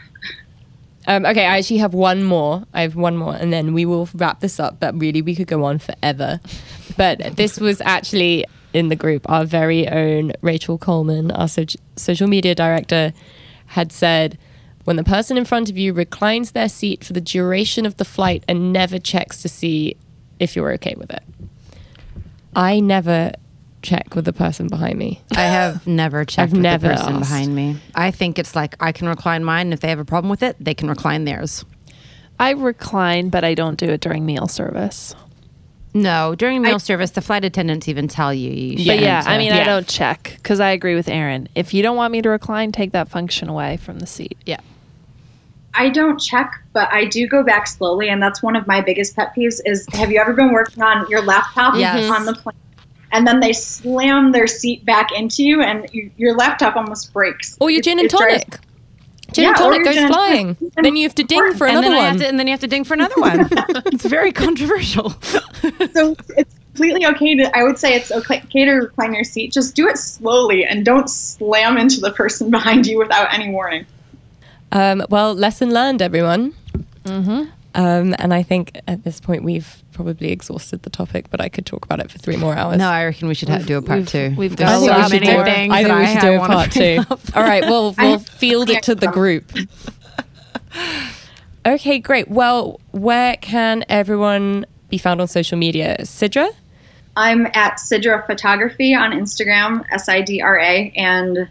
Um, 1.08 1.26
okay, 1.26 1.46
I 1.46 1.58
actually 1.58 1.78
have 1.78 1.94
one 1.94 2.24
more. 2.24 2.64
I 2.74 2.82
have 2.82 2.96
one 2.96 3.16
more, 3.16 3.36
and 3.36 3.54
then 3.54 3.74
we 3.74 3.86
will 3.86 4.10
wrap 4.16 4.40
this 4.40 4.60
up. 4.60 4.80
But 4.80 5.00
really, 5.00 5.22
we 5.22 5.36
could 5.36 5.48
go 5.48 5.64
on 5.64 5.80
forever. 5.80 6.40
But 6.98 7.36
this 7.36 7.60
was 7.60 7.80
actually 7.82 8.46
in 8.74 8.90
the 8.90 8.96
group. 8.96 9.30
Our 9.30 9.46
very 9.46 9.88
own 9.88 10.34
Rachel 10.42 10.78
Coleman, 10.78 11.32
our 11.32 11.48
so- 11.48 11.66
social 11.96 12.28
media 12.28 12.56
director, 12.56 13.14
had 13.68 13.92
said, 13.92 14.38
"When 14.84 14.96
the 14.96 15.04
person 15.04 15.38
in 15.38 15.46
front 15.46 15.70
of 15.70 15.78
you 15.78 15.94
reclines 15.94 16.52
their 16.52 16.70
seat 16.70 17.04
for 17.04 17.14
the 17.14 17.22
duration 17.22 17.86
of 17.86 17.98
the 17.98 18.06
flight 18.06 18.44
and 18.48 18.74
never 18.74 18.98
checks 19.00 19.42
to 19.44 19.48
see 19.50 19.96
if 20.40 20.56
you're 20.56 20.74
okay 20.74 20.96
with 20.98 21.12
it." 21.12 21.24
I 22.56 22.80
never 22.80 23.32
check 23.82 24.16
with 24.16 24.26
the 24.26 24.34
person 24.34 24.68
behind 24.68 24.98
me. 24.98 25.22
I 25.36 25.42
have 25.44 25.86
never 26.04 26.26
checked 26.26 26.54
with 26.54 26.62
never 26.62 26.88
the 26.88 26.94
person 26.96 27.16
asked. 27.18 27.30
behind 27.30 27.56
me. 27.56 27.78
I 27.94 28.12
think 28.12 28.40
it's 28.40 28.56
like 28.56 28.76
I 28.80 28.92
can 28.92 29.08
recline 29.08 29.44
mine. 29.44 29.68
and 29.68 29.74
If 29.74 29.82
they 29.82 29.90
have 29.90 30.00
a 30.00 30.06
problem 30.06 30.30
with 30.30 30.42
it, 30.44 30.56
they 30.60 30.74
can 30.74 30.90
recline 30.90 31.26
theirs. 31.26 31.66
I 32.40 32.52
recline, 32.52 33.30
but 33.30 33.44
I 33.44 33.54
don't 33.54 33.78
do 33.78 33.88
it 33.90 34.02
during 34.02 34.26
meal 34.26 34.48
service. 34.48 35.16
No, 35.94 36.36
during 36.36 36.62
meal 36.62 36.80
service, 36.80 37.12
the 37.12 37.22
flight 37.22 37.46
attendants 37.46 37.88
even 37.88 38.10
tell 38.10 38.34
you. 38.34 38.52
you 38.52 38.76
But 38.76 38.84
shouldn't, 38.84 39.02
yeah, 39.02 39.24
I 39.26 39.38
mean, 39.38 39.48
Yeah. 39.48 39.62
I 39.62 39.64
don't 39.64 39.88
check 39.88 40.34
because 40.36 40.60
I 40.60 40.72
agree 40.72 40.96
with 40.96 41.08
Erin. 41.08 41.48
If 41.56 41.74
you 41.74 41.84
don't 41.84 41.96
want 41.96 42.12
me 42.12 42.22
to 42.22 42.30
recline, 42.30 42.74
take 42.74 42.92
that 42.92 43.08
function 43.08 43.48
away 43.48 43.78
from 43.78 44.00
the 44.00 44.06
seat. 44.08 44.38
yeah. 44.46 44.60
I 45.78 45.90
don't 45.90 46.20
check, 46.20 46.62
but 46.74 46.92
I 46.92 47.06
do 47.06 47.28
go 47.28 47.44
back 47.44 47.68
slowly, 47.68 48.10
and 48.10 48.22
that's 48.22 48.42
one 48.44 48.56
of 48.56 48.66
my 48.68 48.82
biggest 48.82 49.16
pet 49.16 49.34
peeves. 49.36 49.60
Is 49.66 49.86
have 49.94 50.12
you 50.12 50.20
ever 50.20 50.34
been 50.34 50.52
working 50.52 50.82
on 50.84 51.08
your 51.10 51.22
laptop 51.22 51.76
Yes. 51.78 52.10
on 52.12 52.26
the 52.26 52.34
plane, 52.34 52.56
and 53.12 53.28
then 53.28 53.40
they 53.40 53.54
slam 53.54 54.32
their 54.32 54.48
seat 54.48 54.86
back 54.86 55.12
into 55.12 55.44
you, 55.44 55.62
and 55.62 55.88
you, 55.92 56.12
your 56.18 56.36
laptop 56.36 56.76
almost 56.76 57.12
breaks. 57.14 57.58
Or 57.60 57.70
your 57.70 57.80
It- 57.80 57.84
gin 57.84 58.00
and 58.00 58.06
it 58.06 58.12
drives- 58.12 58.44
tonic. 58.44 58.60
Gin 59.34 59.44
Yeah, 59.44 59.50
and 59.50 59.58
or 59.58 59.64
tonic 59.64 59.76
your 59.78 59.86
goes 59.86 59.96
gin 59.96 60.08
flying. 60.08 60.56
tonic. 60.56 60.74
then 60.84 60.96
you 60.96 61.04
have 61.04 61.16
to 61.16 61.24
ding 61.24 61.54
for 61.56 61.68
and 61.68 61.78
another 61.78 61.90
then 61.90 62.00
I 62.00 62.06
have 62.06 62.14
one. 62.14 62.20
to, 62.20 62.28
and 62.28 62.40
then 62.40 62.48
you 62.48 62.52
have 62.52 62.60
to 62.62 62.68
ding 62.68 62.84
for 62.84 62.94
another 62.94 63.16
one. 63.18 63.50
it's 63.88 64.06
very 64.06 64.32
controversial. 64.32 65.10
So 65.94 66.16
it's 66.38 66.56
completely 66.74 67.06
okay 67.08 67.36
to. 67.36 67.58
I 67.58 67.64
would 67.64 67.78
say 67.80 67.96
it's 67.96 68.12
okay 68.12 68.42
to 68.66 68.72
recline 68.72 69.14
your 69.14 69.24
seat. 69.24 69.52
Just 69.52 69.76
do 69.76 69.88
it 69.90 69.98
slowly 69.98 70.64
and 70.64 70.86
don't 70.86 71.10
slam 71.10 71.78
into 71.78 72.00
the 72.02 72.12
person 72.12 72.50
behind 72.52 72.86
you 72.86 72.98
without 73.00 73.34
any 73.34 73.50
warning. 73.50 73.86
Um, 74.76 75.06
well, 75.10 75.34
lesson 75.34 75.72
learned, 75.74 76.02
everyone. 76.02 76.54
Mm-hmm. 77.06 77.44
Um, 77.76 78.16
and 78.20 78.34
I 78.34 78.44
think 78.44 78.78
at 78.88 79.04
this 79.04 79.20
point 79.22 79.44
we've 79.44 79.82
probably 79.94 80.32
exhausted 80.32 80.84
the 80.84 80.90
topic, 80.90 81.30
but 81.30 81.40
I 81.40 81.48
could 81.50 81.66
talk 81.66 81.86
about 81.86 82.00
it 82.02 82.12
for 82.12 82.18
three 82.18 82.36
more 82.36 82.54
hours. 82.56 82.78
no, 82.78 82.90
I 82.90 83.06
reckon 83.06 83.28
we 83.30 83.36
should 83.36 83.48
have, 83.50 83.66
do 83.66 83.78
a 83.78 83.82
part 83.82 84.00
we've- 84.00 84.12
two. 84.12 84.34
we've 84.38 84.56
got 84.56 84.80
so 84.80 84.82
we 84.82 84.88
so 84.88 85.02
should 85.04 85.22
many 85.24 85.44
things. 85.44 85.74
I 85.74 85.84
think 85.84 85.88
that 85.88 86.00
we 86.00 86.06
should 86.08 86.18
I 86.18 86.22
do 86.22 86.42
a 86.42 86.46
part 86.48 86.72
two. 86.72 86.98
up. 87.10 87.20
All 87.38 87.44
right, 87.44 87.64
well, 87.64 87.96
we'll 87.98 88.20
field 88.20 88.70
it 88.70 88.84
to 88.84 88.96
the 88.96 89.08
group. 89.20 89.52
Okay, 91.66 92.00
great. 92.00 92.28
Well, 92.30 92.80
where 92.92 93.38
can 93.38 93.86
everyone 93.90 94.66
be 94.90 94.98
found 94.98 95.22
on 95.22 95.28
social 95.28 95.58
media? 95.58 95.96
Sidra? 96.02 96.50
I'm 97.18 97.46
at 97.48 97.78
Sidra 97.78 98.26
Photography 98.28 98.94
on 98.94 99.12
Instagram, 99.12 99.86
S 99.92 100.10
I 100.10 100.22
D 100.22 100.42
R 100.42 100.60
A, 100.60 100.92
and 100.98 101.48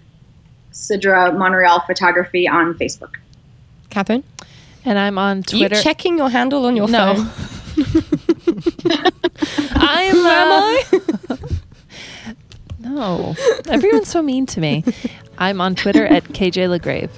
Sidra 0.74 1.36
Montreal 1.36 1.80
Photography 1.86 2.46
on 2.46 2.74
Facebook. 2.74 3.14
Catherine? 3.90 4.24
And 4.84 4.98
I'm 4.98 5.16
on 5.16 5.38
Are 5.38 5.42
Twitter. 5.42 5.76
you 5.76 5.82
checking 5.82 6.18
your 6.18 6.28
handle 6.28 6.66
on 6.66 6.76
your 6.76 6.88
no. 6.88 7.14
phone? 7.14 7.26
I'm. 9.76 10.14
Who 10.14 10.26
am 10.26 10.52
I? 10.52 10.84
Uh, 11.30 11.36
no. 12.80 13.34
Everyone's 13.68 14.08
so 14.08 14.20
mean 14.20 14.46
to 14.46 14.60
me. 14.60 14.84
I'm 15.38 15.60
on 15.60 15.74
Twitter 15.74 16.04
at 16.06 16.24
KJ 16.24 16.78
Legrave. 16.78 17.10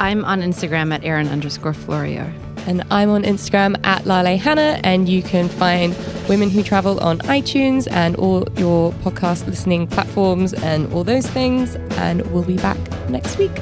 I'm 0.00 0.24
on 0.24 0.40
Instagram 0.42 0.92
at 0.92 1.04
Erin 1.04 1.28
underscore 1.28 1.74
Florio. 1.74 2.32
And 2.68 2.82
I'm 2.90 3.08
on 3.08 3.22
Instagram 3.22 3.80
at 3.86 4.04
Lale 4.04 4.36
Hannah, 4.36 4.78
and 4.84 5.08
you 5.08 5.22
can 5.22 5.48
find 5.48 5.96
Women 6.28 6.50
Who 6.50 6.62
Travel 6.62 7.00
on 7.00 7.18
iTunes 7.20 7.90
and 7.90 8.14
all 8.16 8.46
your 8.56 8.92
podcast 8.92 9.46
listening 9.46 9.86
platforms 9.86 10.52
and 10.52 10.92
all 10.92 11.02
those 11.02 11.26
things. 11.26 11.76
And 11.96 12.30
we'll 12.30 12.44
be 12.44 12.58
back 12.58 12.76
next 13.08 13.38
week. 13.38 13.56